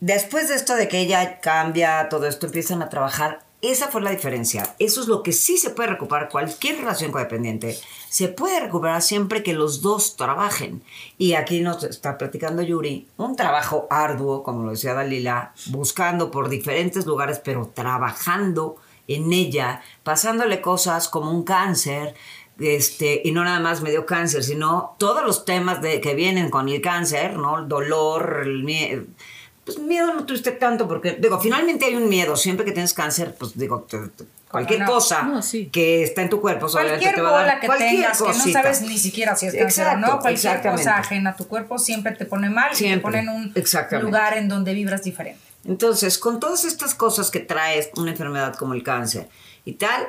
Después 0.00 0.48
de 0.48 0.56
esto 0.56 0.74
de 0.74 0.88
que 0.88 1.00
ella 1.00 1.40
cambia, 1.40 2.08
todo 2.10 2.26
esto, 2.26 2.46
empiezan 2.46 2.82
a 2.82 2.90
trabajar, 2.90 3.46
esa 3.62 3.88
fue 3.88 4.02
la 4.02 4.10
diferencia. 4.10 4.74
Eso 4.78 5.00
es 5.00 5.08
lo 5.08 5.22
que 5.22 5.32
sí 5.32 5.56
se 5.56 5.70
puede 5.70 5.88
recuperar. 5.88 6.28
Cualquier 6.28 6.78
relación 6.78 7.10
codependiente 7.10 7.78
se 8.08 8.28
puede 8.28 8.60
recuperar 8.60 9.00
siempre 9.00 9.42
que 9.42 9.54
los 9.54 9.80
dos 9.80 10.16
trabajen. 10.16 10.82
Y 11.16 11.32
aquí 11.32 11.60
nos 11.60 11.82
está 11.82 12.18
platicando 12.18 12.62
Yuri, 12.62 13.08
un 13.16 13.34
trabajo 13.34 13.86
arduo, 13.90 14.42
como 14.42 14.64
lo 14.64 14.72
decía 14.72 14.94
Dalila, 14.94 15.52
buscando 15.66 16.30
por 16.30 16.50
diferentes 16.50 17.06
lugares, 17.06 17.40
pero 17.42 17.70
trabajando 17.74 18.76
en 19.08 19.32
ella, 19.32 19.80
pasándole 20.02 20.60
cosas 20.60 21.08
como 21.08 21.30
un 21.30 21.42
cáncer, 21.42 22.14
este, 22.58 23.20
y 23.24 23.32
no 23.32 23.44
nada 23.44 23.60
más 23.60 23.82
me 23.82 23.90
dio 23.90 24.06
cáncer, 24.06 24.42
sino 24.44 24.94
todos 24.98 25.24
los 25.24 25.44
temas 25.44 25.82
de, 25.82 26.00
que 26.00 26.14
vienen 26.14 26.50
con 26.50 26.68
el 26.68 26.80
cáncer, 26.80 27.36
¿no? 27.36 27.58
El 27.60 27.68
dolor, 27.68 28.42
el 28.44 28.62
miedo. 28.64 29.04
Pues 29.64 29.78
miedo 29.78 30.14
no 30.14 30.24
tuviste 30.24 30.52
tanto, 30.52 30.86
porque, 30.86 31.16
digo, 31.18 31.40
finalmente 31.40 31.86
hay 31.86 31.96
un 31.96 32.08
miedo. 32.08 32.36
Siempre 32.36 32.64
que 32.64 32.72
tienes 32.72 32.94
cáncer, 32.94 33.34
pues 33.38 33.58
digo, 33.58 33.80
te- 33.82 33.98
te- 34.08 34.24
cualquier 34.48 34.80
no? 34.80 34.86
cosa 34.86 35.22
No, 35.24 35.42
sí. 35.42 35.66
que 35.72 36.04
está 36.04 36.22
en 36.22 36.30
tu 36.30 36.40
cuerpo, 36.40 36.68
Cualquier 36.70 37.14
te 37.16 37.20
va 37.20 37.40
a 37.40 37.44
dar 37.44 37.60
que 37.60 37.66
cualquier 37.66 37.90
tengas, 37.90 38.22
que 38.22 38.28
no 38.28 38.52
sabes 38.52 38.82
ni 38.82 38.96
siquiera 38.96 39.34
si 39.34 39.46
es 39.46 39.54
cáncer 39.56 39.88
o 39.88 39.96
no, 39.98 40.20
cualquier 40.20 40.62
cosa 40.62 40.98
ajena 40.98 41.30
a 41.30 41.36
tu 41.36 41.48
cuerpo 41.48 41.78
siempre 41.80 42.12
te 42.12 42.26
pone 42.26 42.48
mal 42.48 42.68
y 42.68 42.70
te 42.70 42.76
Siempre, 42.76 43.02
pone 43.02 43.18
en 43.18 43.28
un 43.28 43.52
lugar 44.02 44.36
en 44.38 44.48
donde 44.48 44.72
vibras 44.72 45.02
diferente. 45.02 45.40
Entonces, 45.64 46.16
con 46.16 46.38
todas 46.38 46.64
estas 46.64 46.94
cosas 46.94 47.30
que 47.32 47.40
trae 47.40 47.90
una 47.96 48.12
enfermedad 48.12 48.54
como 48.54 48.72
el 48.72 48.84
cáncer 48.84 49.28
y 49.64 49.72
tal, 49.72 50.06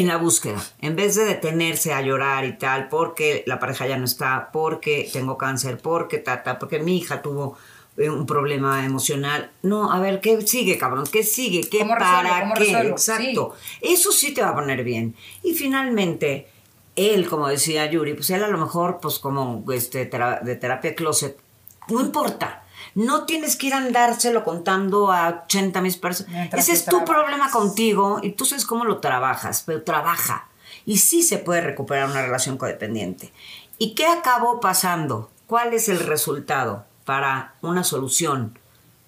en 0.00 0.08
la 0.08 0.16
búsqueda, 0.16 0.62
en 0.80 0.96
vez 0.96 1.14
de 1.14 1.24
detenerse 1.24 1.92
a 1.92 2.00
llorar 2.00 2.44
y 2.44 2.56
tal, 2.58 2.88
porque 2.88 3.42
la 3.46 3.58
pareja 3.58 3.86
ya 3.86 3.96
no 3.96 4.04
está, 4.04 4.50
porque 4.52 5.08
tengo 5.12 5.38
cáncer, 5.38 5.78
porque 5.78 6.18
tata, 6.18 6.58
porque 6.58 6.78
mi 6.78 6.98
hija 6.98 7.22
tuvo 7.22 7.56
eh, 7.96 8.10
un 8.10 8.26
problema 8.26 8.84
emocional. 8.84 9.50
No, 9.62 9.92
a 9.92 10.00
ver, 10.00 10.20
¿qué 10.20 10.40
sigue, 10.46 10.76
cabrón? 10.76 11.06
¿Qué 11.10 11.22
sigue? 11.22 11.62
¿Qué 11.62 11.84
para 11.84 12.40
¿Cómo 12.40 12.54
qué? 12.54 12.60
resuelvo? 12.60 12.90
Exacto. 12.90 13.54
Eso 13.80 14.12
sí 14.12 14.34
te 14.34 14.42
va 14.42 14.50
a 14.50 14.54
poner 14.54 14.84
bien. 14.84 15.14
Y 15.42 15.54
finalmente, 15.54 16.48
él, 16.94 17.28
como 17.28 17.48
decía 17.48 17.90
Yuri, 17.90 18.14
pues 18.14 18.30
él 18.30 18.44
a 18.44 18.48
lo 18.48 18.58
mejor, 18.58 18.98
pues 19.00 19.18
como 19.18 19.64
este, 19.72 20.04
de 20.06 20.56
terapia 20.56 20.94
closet, 20.94 21.38
no 21.88 22.00
importa. 22.00 22.65
No 22.96 23.26
tienes 23.26 23.56
que 23.56 23.66
ir 23.66 23.74
a 23.74 23.76
andárselo 23.76 24.42
contando 24.42 25.12
a 25.12 25.42
80 25.44 25.82
mil 25.82 25.94
personas. 25.98 26.52
Ese 26.54 26.72
es 26.72 26.86
tu 26.86 27.04
problema 27.04 27.50
contigo 27.50 28.20
y 28.22 28.30
tú 28.30 28.46
sabes 28.46 28.64
cómo 28.64 28.86
lo 28.86 29.00
trabajas, 29.00 29.64
pero 29.66 29.82
trabaja. 29.82 30.48
Y 30.86 30.96
sí 30.96 31.22
se 31.22 31.36
puede 31.36 31.60
recuperar 31.60 32.08
una 32.08 32.22
relación 32.22 32.56
codependiente. 32.56 33.34
¿Y 33.76 33.94
qué 33.94 34.06
acabó 34.06 34.60
pasando? 34.60 35.30
¿Cuál 35.46 35.74
es 35.74 35.90
el 35.90 36.00
resultado 36.00 36.86
para 37.04 37.54
una 37.60 37.84
solución 37.84 38.58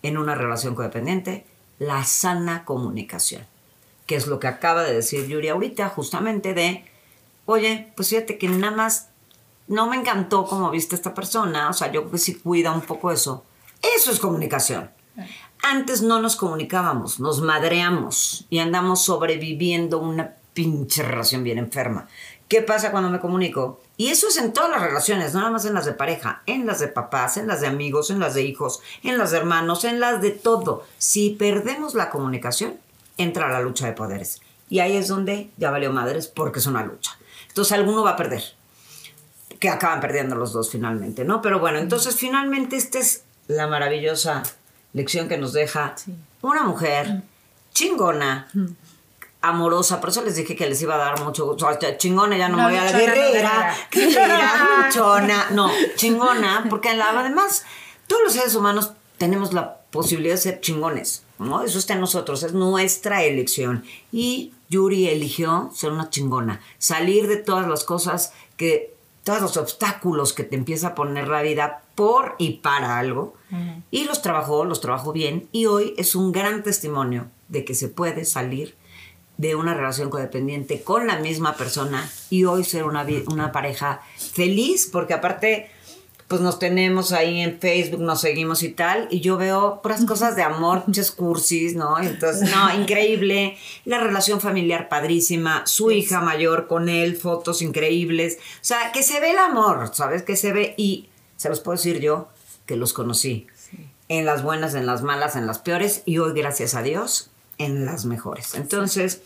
en 0.02 0.18
una 0.18 0.34
relación 0.34 0.74
codependiente? 0.74 1.46
La 1.78 2.04
sana 2.04 2.66
comunicación, 2.66 3.46
que 4.04 4.16
es 4.16 4.26
lo 4.26 4.38
que 4.38 4.48
acaba 4.48 4.82
de 4.82 4.96
decir 4.96 5.26
Yuri 5.26 5.48
ahorita, 5.48 5.88
justamente 5.88 6.52
de, 6.52 6.84
oye, 7.46 7.90
pues 7.96 8.10
fíjate 8.10 8.36
que 8.36 8.48
nada 8.48 8.76
más 8.76 9.08
no 9.66 9.86
me 9.86 9.96
encantó 9.96 10.44
cómo 10.44 10.70
viste 10.70 10.94
a 10.94 10.98
esta 10.98 11.14
persona, 11.14 11.70
o 11.70 11.72
sea, 11.72 11.90
yo 11.90 12.02
creo 12.02 12.12
que 12.12 12.18
sí 12.18 12.34
cuida 12.34 12.70
un 12.72 12.82
poco 12.82 13.10
eso. 13.10 13.44
Eso 13.82 14.10
es 14.10 14.18
comunicación. 14.20 14.90
Antes 15.62 16.02
no 16.02 16.20
nos 16.20 16.36
comunicábamos, 16.36 17.18
nos 17.20 17.40
madreamos 17.40 18.46
y 18.48 18.60
andamos 18.60 19.04
sobreviviendo 19.04 19.98
una 19.98 20.34
pinche 20.54 21.02
relación 21.02 21.42
bien 21.42 21.58
enferma. 21.58 22.08
¿Qué 22.48 22.62
pasa 22.62 22.90
cuando 22.90 23.10
me 23.10 23.20
comunico? 23.20 23.80
Y 23.96 24.08
eso 24.08 24.28
es 24.28 24.38
en 24.38 24.52
todas 24.52 24.70
las 24.70 24.80
relaciones, 24.80 25.34
no 25.34 25.40
nada 25.40 25.52
más 25.52 25.66
en 25.66 25.74
las 25.74 25.84
de 25.84 25.92
pareja, 25.92 26.42
en 26.46 26.66
las 26.66 26.78
de 26.78 26.88
papás, 26.88 27.36
en 27.36 27.46
las 27.46 27.60
de 27.60 27.66
amigos, 27.66 28.10
en 28.10 28.20
las 28.20 28.34
de 28.34 28.42
hijos, 28.42 28.80
en 29.02 29.18
las 29.18 29.32
de 29.32 29.38
hermanos, 29.38 29.84
en 29.84 30.00
las 30.00 30.22
de 30.22 30.30
todo. 30.30 30.84
Si 30.96 31.30
perdemos 31.30 31.94
la 31.94 32.08
comunicación, 32.08 32.78
entra 33.18 33.48
la 33.48 33.60
lucha 33.60 33.86
de 33.86 33.92
poderes. 33.92 34.40
Y 34.70 34.78
ahí 34.78 34.96
es 34.96 35.08
donde 35.08 35.50
ya 35.56 35.70
valió 35.70 35.92
madres 35.92 36.28
porque 36.28 36.60
es 36.60 36.66
una 36.66 36.84
lucha. 36.84 37.18
Entonces 37.48 37.72
alguno 37.72 38.02
va 38.02 38.10
a 38.10 38.16
perder 38.16 38.42
que 39.60 39.68
acaban 39.68 40.00
perdiendo 40.00 40.36
los 40.36 40.52
dos 40.52 40.70
finalmente, 40.70 41.24
¿no? 41.24 41.42
Pero 41.42 41.58
bueno, 41.58 41.78
entonces 41.78 42.14
finalmente 42.14 42.76
esta 42.76 42.98
es 42.98 43.24
la 43.48 43.66
maravillosa 43.66 44.42
lección 44.92 45.28
que 45.28 45.36
nos 45.38 45.52
deja 45.52 45.94
una 46.42 46.62
mujer 46.62 47.22
chingona, 47.72 48.48
amorosa, 49.40 50.00
por 50.00 50.10
eso 50.10 50.22
les 50.22 50.36
dije 50.36 50.56
que 50.56 50.68
les 50.68 50.80
iba 50.82 50.94
a 50.96 50.98
dar 50.98 51.22
mucho 51.24 51.46
gusto. 51.46 51.66
O 51.66 51.80
sea, 51.80 51.96
chingona, 51.96 52.36
ya 52.36 52.48
no, 52.48 52.56
No, 52.56 52.64
me 52.64 52.70
voy 52.70 52.78
a 52.78 52.84
la 52.84 52.98
guerrera. 52.98 53.74
guerrera, 53.90 54.68
luchona, 54.86 55.50
no, 55.50 55.70
chingona, 55.96 56.66
porque 56.68 56.94
la- 56.94 57.10
además 57.20 57.64
todos 58.06 58.22
los 58.24 58.32
seres 58.32 58.54
humanos 58.54 58.92
tenemos 59.16 59.52
la 59.52 59.78
posibilidad 59.90 60.34
de 60.34 60.40
ser 60.40 60.60
chingones, 60.60 61.22
¿no? 61.38 61.62
Eso 61.62 61.78
está 61.78 61.94
en 61.94 62.00
nosotros, 62.00 62.42
es 62.42 62.52
nuestra 62.52 63.22
elección. 63.24 63.84
Y 64.12 64.52
Yuri 64.70 65.08
eligió 65.08 65.70
ser 65.74 65.92
una 65.92 66.10
chingona, 66.10 66.60
salir 66.78 67.26
de 67.28 67.36
todas 67.36 67.68
las 67.68 67.84
cosas 67.84 68.32
que 68.56 68.94
todos 69.28 69.42
los 69.42 69.58
obstáculos 69.58 70.32
que 70.32 70.42
te 70.42 70.56
empieza 70.56 70.86
a 70.86 70.94
poner 70.94 71.28
la 71.28 71.42
vida 71.42 71.82
por 71.94 72.34
y 72.38 72.60
para 72.60 72.98
algo. 72.98 73.34
Y 73.90 74.04
los 74.04 74.22
trabajó, 74.22 74.64
los 74.64 74.80
trabajó 74.80 75.12
bien. 75.12 75.50
Y 75.52 75.66
hoy 75.66 75.92
es 75.98 76.14
un 76.14 76.32
gran 76.32 76.62
testimonio 76.62 77.26
de 77.48 77.62
que 77.62 77.74
se 77.74 77.88
puede 77.88 78.24
salir 78.24 78.74
de 79.36 79.54
una 79.54 79.74
relación 79.74 80.08
codependiente 80.08 80.80
con 80.80 81.06
la 81.06 81.18
misma 81.18 81.56
persona 81.56 82.10
y 82.30 82.46
hoy 82.46 82.64
ser 82.64 82.84
una, 82.84 83.06
una 83.26 83.52
pareja 83.52 84.00
feliz, 84.16 84.88
porque 84.90 85.12
aparte, 85.12 85.70
pues 86.28 86.42
nos 86.42 86.58
tenemos 86.58 87.12
ahí 87.12 87.40
en 87.40 87.58
Facebook, 87.58 88.00
nos 88.00 88.20
seguimos 88.20 88.62
y 88.62 88.68
tal, 88.68 89.08
y 89.10 89.20
yo 89.20 89.38
veo 89.38 89.80
puras 89.80 90.04
cosas 90.04 90.36
de 90.36 90.42
amor, 90.42 90.84
muchas 90.86 91.10
cursis, 91.10 91.74
¿no? 91.74 91.98
Entonces, 91.98 92.50
no, 92.50 92.72
increíble, 92.80 93.56
la 93.86 93.98
relación 93.98 94.38
familiar 94.38 94.90
padrísima, 94.90 95.66
su 95.66 95.90
hija 95.90 96.20
mayor 96.20 96.66
con 96.66 96.90
él, 96.90 97.16
fotos 97.16 97.62
increíbles, 97.62 98.36
o 98.56 98.64
sea, 98.64 98.92
que 98.92 99.02
se 99.02 99.20
ve 99.20 99.30
el 99.30 99.38
amor, 99.38 99.90
¿sabes? 99.94 100.22
Que 100.22 100.36
se 100.36 100.52
ve, 100.52 100.74
y 100.76 101.08
se 101.38 101.48
los 101.48 101.60
puedo 101.60 101.78
decir 101.78 101.98
yo, 102.00 102.28
que 102.66 102.76
los 102.76 102.92
conocí, 102.92 103.46
en 104.10 104.26
las 104.26 104.42
buenas, 104.42 104.74
en 104.74 104.84
las 104.84 105.02
malas, 105.02 105.34
en 105.34 105.46
las 105.46 105.58
peores, 105.58 106.02
y 106.04 106.18
hoy, 106.18 106.34
gracias 106.34 106.74
a 106.74 106.82
Dios, 106.82 107.30
en 107.56 107.86
las 107.86 108.04
mejores. 108.04 108.54
Entonces, 108.54 109.22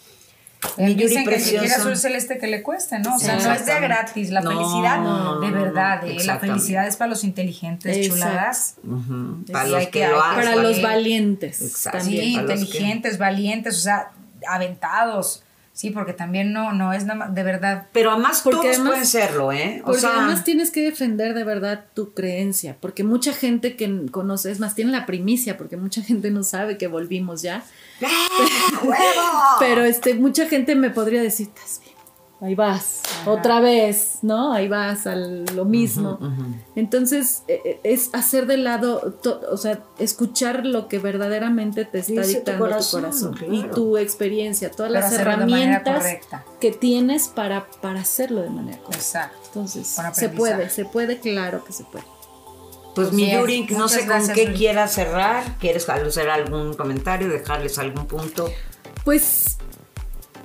mi 0.79 0.95
Yuri 0.95 1.09
dicen 1.09 1.25
que 1.27 1.41
si 1.41 1.51
quiere 1.57 1.75
azul 1.75 1.97
celeste 1.97 2.39
que 2.39 2.47
le 2.47 2.63
cueste, 2.63 2.99
¿no? 3.01 3.17
O 3.17 3.19
sea, 3.19 3.39
Sí, 3.41 3.47
no 3.47 3.53
es 3.55 3.67
de 3.67 3.81
gratis. 3.81 4.31
La 4.31 4.41
No, 4.43 4.51
felicidad, 4.51 4.99
no, 5.01 5.19
no, 5.25 5.41
de 5.41 5.49
no, 5.51 5.57
no, 5.57 5.63
verdad, 5.65 6.03
no, 6.03 6.09
¿eh? 6.09 6.25
La 6.25 6.39
felicidad 6.39 6.87
es 6.87 6.97
para 6.97 7.11
los 7.11 7.25
inteligentes, 7.25 7.97
Exacto. 7.97 8.15
chuladas. 8.25 8.75
Sí, 9.47 9.53
Para 9.53 9.69
los 9.69 9.85
que- 9.85 9.91
que, 9.91 10.05
hay 10.05 10.11
lo 10.13 10.17
que- 10.17 10.23
hacen. 10.23 10.45
Para 10.45 10.57
los 10.57 10.77
sí. 10.77 10.83
valientes. 10.83 11.63
Exacto. 11.63 11.99
también. 11.99 12.25
Sí, 12.25 12.35
para 12.35 12.43
los 12.47 12.55
que- 12.55 12.61
inteligentes, 12.65 13.19
valientes, 13.19 13.77
o 13.77 13.81
sea, 13.81 14.11
aventados. 14.49 15.43
Sí, 15.75 15.91
porque 15.91 16.13
también 16.13 16.53
no, 16.53 16.73
no 16.75 16.93
es 16.93 17.05
nada 17.07 17.19
más, 17.19 17.35
de 17.35 17.43
verdad. 17.43 17.87
Pero 17.95 18.11
además 18.13 18.43
Porque 18.45 18.57
todos 18.59 18.69
además- 18.77 18.91
pueden 18.91 19.07
serlo, 19.07 19.53
¿eh? 19.53 19.79
O 19.83 19.87
Porque 19.87 20.01
sea, 20.03 20.11
además 20.19 20.45
tienes 20.45 20.71
que 20.71 20.83
defender 20.83 21.33
de 21.33 21.45
verdad 21.45 21.87
tu 21.95 22.13
creencia, 22.13 22.77
porque 22.79 23.05
mucha 23.05 23.33
gente 23.33 23.75
que 23.75 24.05
conoce, 24.11 24.51
es 24.51 24.61
más, 24.61 24.75
tiene 24.75 24.93
la 24.93 25.07
primicia, 25.07 25.57
porque 25.57 25.79
mucha 25.79 26.03
gente 26.03 26.31
no 26.31 26.43
sabe 26.45 26.77
que 26.77 26.89
volvimos 26.89 27.41
ya, 27.41 27.57
¡Ah, 27.57 27.63
¡Huevo! 27.63 27.73
pero 29.59 29.85
este, 29.85 30.15
mucha 30.15 30.47
gente 30.47 30.75
me 30.75 30.91
podría 30.91 31.23
decir, 31.23 31.49
estás 31.49 31.81
bien, 31.85 31.97
ahí 32.41 32.55
vas, 32.55 33.03
otra 33.25 33.61
vez, 33.61 34.19
¿no? 34.23 34.53
Ahí 34.53 34.69
vas 34.69 35.07
a 35.07 35.15
lo 35.15 35.65
mismo. 35.65 36.19
Entonces, 36.75 37.45
eh, 37.47 37.61
eh, 37.65 37.81
es 37.85 38.11
hacer 38.13 38.47
de 38.47 38.57
lado, 38.57 39.17
o 39.51 39.57
sea, 39.57 39.81
escuchar 39.99 40.67
lo 40.67 40.89
que 40.89 40.99
verdaderamente 40.99 41.85
te 41.85 42.01
está 42.01 42.23
Dice 42.23 42.35
dictando 42.35 42.65
tu 42.65 42.71
corazón, 42.71 43.03
corazón, 43.03 43.35
claro. 43.35 43.55
y 43.55 43.63
tu 43.71 43.97
experiencia, 43.97 44.71
todas 44.71 44.91
las 44.91 45.13
herramientas 45.13 46.05
que 46.61 46.73
tienes 46.73 47.29
para, 47.29 47.67
para 47.81 48.01
hacerlo 48.01 48.43
de 48.43 48.51
manera 48.51 48.79
correcta. 48.79 48.99
Exacto. 48.99 49.39
Entonces, 49.47 49.97
se 50.15 50.29
puede, 50.29 50.69
se 50.71 50.85
puede, 50.85 51.21
claro 51.21 51.65
que 51.65 51.73
se 51.73 51.85
puede. 51.85 52.05
Pues 52.95 53.13
mi 53.13 53.31
Yuri, 53.33 53.67
no 53.71 53.89
sé 53.89 54.07
con 54.07 54.29
qué 54.35 54.53
quieras 54.53 54.93
cerrar. 54.93 55.45
¿Quieres 55.59 55.89
hacer 55.89 56.29
algún 56.31 56.75
comentario, 56.75 57.29
dejarles 57.29 57.79
algún 57.79 58.07
punto? 58.07 58.51
Pues 59.05 59.57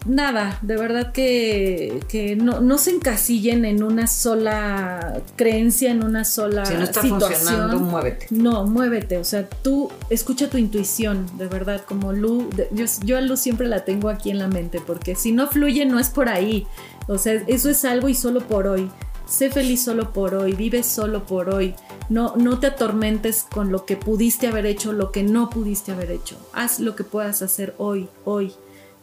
nada, 0.05 0.57
de 0.61 0.77
verdad 0.77 1.11
que, 1.11 1.99
que 2.07 2.37
no, 2.37 2.61
no 2.61 2.77
se 2.77 2.91
encasillen 2.91 3.65
en 3.65 3.83
una 3.83 4.07
sola 4.07 5.21
creencia, 5.35 5.91
en 5.91 6.03
una 6.03 6.23
sola 6.23 6.65
Si 6.65 6.75
no 6.75 6.83
está 6.83 7.01
situación. 7.01 7.31
funcionando, 7.39 7.79
muévete. 7.79 8.27
No, 8.29 8.65
muévete, 8.65 9.17
o 9.17 9.25
sea, 9.25 9.47
tú 9.49 9.91
escucha 10.09 10.49
tu 10.49 10.57
intuición, 10.57 11.25
de 11.37 11.47
verdad, 11.47 11.81
como 11.85 12.13
Lu, 12.13 12.49
de- 12.55 12.69
yo, 12.71 12.85
yo 13.03 13.17
a 13.17 13.21
Lu 13.21 13.35
siempre 13.35 13.67
la 13.67 13.83
tengo 13.83 14.07
aquí 14.07 14.29
en 14.29 14.39
la 14.39 14.47
mente, 14.47 14.79
porque 14.85 15.15
si 15.15 15.33
no 15.33 15.47
fluye 15.47 15.85
no 15.85 15.99
es 15.99 16.09
por 16.09 16.29
ahí, 16.29 16.65
o 17.07 17.17
sea, 17.17 17.33
eso 17.47 17.69
es 17.69 17.83
algo 17.83 18.07
y 18.07 18.15
solo 18.15 18.39
por 18.47 18.67
hoy. 18.67 18.89
Sé 19.27 19.49
feliz 19.49 19.83
solo 19.83 20.13
por 20.13 20.35
hoy, 20.35 20.53
vive 20.53 20.83
solo 20.83 21.25
por 21.25 21.49
hoy. 21.53 21.75
No, 22.09 22.35
no 22.37 22.59
te 22.59 22.67
atormentes 22.67 23.43
con 23.43 23.71
lo 23.71 23.85
que 23.85 23.97
pudiste 23.97 24.47
haber 24.47 24.65
hecho, 24.65 24.93
lo 24.93 25.11
que 25.11 25.23
no 25.23 25.49
pudiste 25.49 25.91
haber 25.91 26.11
hecho. 26.11 26.37
Haz 26.53 26.79
lo 26.79 26.95
que 26.95 27.03
puedas 27.03 27.41
hacer 27.41 27.75
hoy, 27.77 28.07
hoy. 28.23 28.53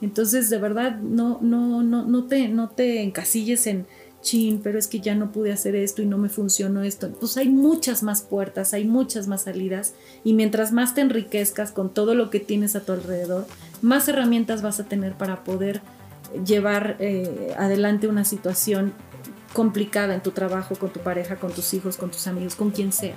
Entonces, 0.01 0.51
de 0.51 0.59
verdad, 0.59 0.97
no, 0.99 1.39
no, 1.43 1.83
no, 1.83 2.05
no 2.05 2.25
te, 2.25 2.49
no 2.49 2.71
te 2.71 3.03
encasilles 3.03 3.67
en 3.67 3.87
chin, 4.25 4.61
pero 4.63 4.79
es 4.79 4.89
que 4.89 5.01
ya 5.01 5.15
no 5.15 5.31
pude 5.31 5.53
hacer 5.53 5.77
esto 5.77 6.03
y 6.03 6.07
no 6.07 6.19
me 6.19 6.29
funcionó 6.29 6.83
esto. 6.83 7.11
Pues 7.13 7.37
hay 7.37 7.49
muchas 7.49 8.03
más 8.03 8.23
puertas, 8.23 8.75
hay 8.75 8.85
muchas 8.85 9.29
más 9.29 9.43
salidas 9.43 9.95
y 10.25 10.33
mientras 10.33 10.73
más 10.73 10.95
te 10.95 11.03
enriquezcas 11.03 11.71
con 11.71 11.91
todo 11.91 12.17
lo 12.17 12.31
que 12.31 12.41
tienes 12.41 12.75
a 12.75 12.81
tu 12.81 12.93
alrededor, 12.93 13.47
más 13.83 14.09
herramientas 14.09 14.63
vas 14.63 14.81
a 14.81 14.85
tener 14.85 15.13
para 15.13 15.45
poder 15.45 15.83
llevar 16.45 16.97
eh, 16.99 17.55
adelante 17.57 18.09
una 18.09 18.25
situación 18.25 18.93
complicada 19.55 20.15
en 20.15 20.23
tu 20.23 20.33
trabajo, 20.33 20.75
con 20.75 20.91
tu 20.91 21.01
pareja, 21.01 21.37
con 21.37 21.53
tus 21.53 21.73
hijos, 21.73 21.97
con 21.97 22.11
tus 22.11 22.27
amigos, 22.27 22.55
con 22.57 22.71
quien 22.71 22.93
sea. 22.93 23.17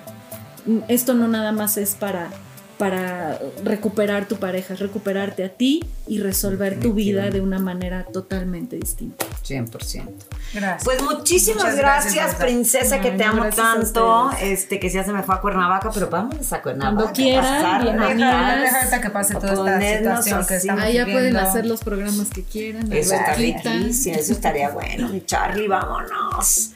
Esto 0.87 1.13
no 1.13 1.27
nada 1.27 1.51
más 1.51 1.75
es 1.77 1.95
para 1.95 2.29
para 2.77 3.39
recuperar 3.63 4.27
tu 4.27 4.37
pareja, 4.37 4.75
recuperarte 4.75 5.43
a 5.43 5.49
ti 5.49 5.83
y 6.07 6.19
resolver 6.19 6.79
tu 6.79 6.93
vida 6.93 7.29
de 7.29 7.41
una 7.41 7.59
manera 7.59 8.03
totalmente 8.05 8.75
distinta. 8.75 9.25
100%. 9.43 10.07
Gracias. 10.53 10.83
Pues 10.83 11.01
muchísimas 11.01 11.75
gracias, 11.75 12.35
princesa, 12.35 12.99
que 13.01 13.11
Ay, 13.11 13.17
te 13.17 13.23
amo 13.23 13.45
tanto. 13.55 14.31
Este, 14.41 14.79
que 14.79 14.89
ya 14.89 15.03
se 15.03 15.11
me 15.11 15.23
fue 15.23 15.35
a 15.35 15.41
Cuernavaca, 15.41 15.89
pero 15.93 16.09
vámonos 16.09 16.53
a 16.53 16.61
Cuernavaca. 16.61 16.95
Cuando 16.95 17.13
quieran, 17.13 17.83
bienvenidas. 17.83 18.73
ahorita 18.75 19.01
que 19.01 19.09
pase 19.09 19.35
toda 19.35 19.81
esta 19.83 20.21
situación 20.21 20.45
que 20.47 20.55
estamos 20.55 20.83
Ahí 20.83 20.93
ya 20.93 21.03
pueden 21.05 21.17
viviendo. 21.33 21.39
hacer 21.41 21.65
los 21.65 21.81
programas 21.83 22.29
que 22.29 22.43
quieran. 22.43 22.91
Eso 22.93 23.15
está 23.15 23.33
riquísimo, 23.33 24.15
eso 24.15 24.33
estaría 24.33 24.69
bueno, 24.69 25.09
Charlie, 25.25 25.67
vámonos. 25.67 26.71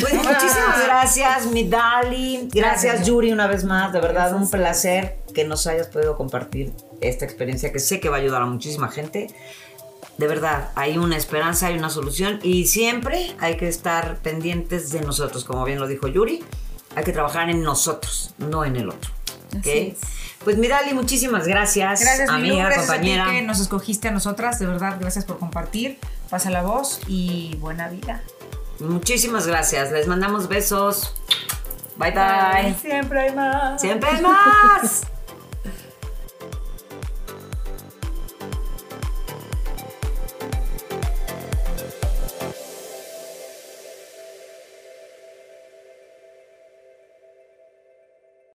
Pues 0.00 0.14
muchísimas 0.14 0.84
gracias, 0.84 1.46
mi 1.46 1.68
Dali. 1.68 2.48
Gracias. 2.52 3.06
Yuri, 3.06 3.32
una 3.32 3.46
vez 3.46 3.64
más. 3.64 3.92
De 3.92 4.00
verdad, 4.00 4.34
un 4.34 4.48
placer 4.48 5.18
que 5.34 5.44
nos 5.44 5.66
hayas 5.66 5.88
podido 5.88 6.16
compartir 6.16 6.72
esta 7.00 7.24
experiencia 7.24 7.72
que 7.72 7.78
sé 7.78 8.00
que 8.00 8.08
va 8.08 8.16
a 8.16 8.20
ayudar 8.20 8.42
a 8.42 8.46
muchísima 8.46 8.88
gente. 8.88 9.28
De 10.16 10.26
verdad, 10.26 10.70
hay 10.74 10.98
una 10.98 11.16
esperanza, 11.16 11.68
hay 11.68 11.78
una 11.78 11.90
solución 11.90 12.40
y 12.42 12.66
siempre 12.66 13.34
hay 13.38 13.56
que 13.56 13.68
estar 13.68 14.18
pendientes 14.18 14.90
de 14.90 15.00
nosotros, 15.00 15.44
como 15.44 15.64
bien 15.64 15.78
lo 15.78 15.86
dijo 15.86 16.08
Yuri. 16.08 16.42
Hay 16.96 17.04
que 17.04 17.12
trabajar 17.12 17.48
en 17.50 17.62
nosotros, 17.62 18.34
no 18.38 18.64
en 18.64 18.76
el 18.76 18.88
otro. 18.88 19.12
¿ok? 19.56 19.60
Así 19.60 19.70
es. 19.70 19.98
Pues 20.44 20.56
mi 20.56 20.68
Dali, 20.68 20.94
muchísimas 20.94 21.46
gracias, 21.46 22.00
Gracias, 22.00 22.30
amiga, 22.30 22.64
gracias 22.64 22.86
compañera. 22.86 23.24
a 23.26 23.30
ti 23.30 23.36
que 23.36 23.42
nos 23.42 23.60
escogiste 23.60 24.08
a 24.08 24.10
nosotras. 24.10 24.58
De 24.58 24.66
verdad, 24.66 24.96
gracias 25.00 25.24
por 25.24 25.38
compartir. 25.38 25.98
Pasa 26.30 26.50
la 26.50 26.62
voz 26.62 27.00
y 27.06 27.56
buena 27.60 27.88
vida. 27.88 28.22
Muchísimas 28.80 29.46
gracias. 29.46 29.90
Les 29.92 30.06
mandamos 30.06 30.48
besos. 30.48 31.14
Bye 31.96 32.12
bye. 32.12 32.74
Siempre 32.80 33.20
hay 33.20 33.34
más. 33.34 33.80
Siempre 33.80 34.08
hay 34.10 34.22
más. 34.22 35.02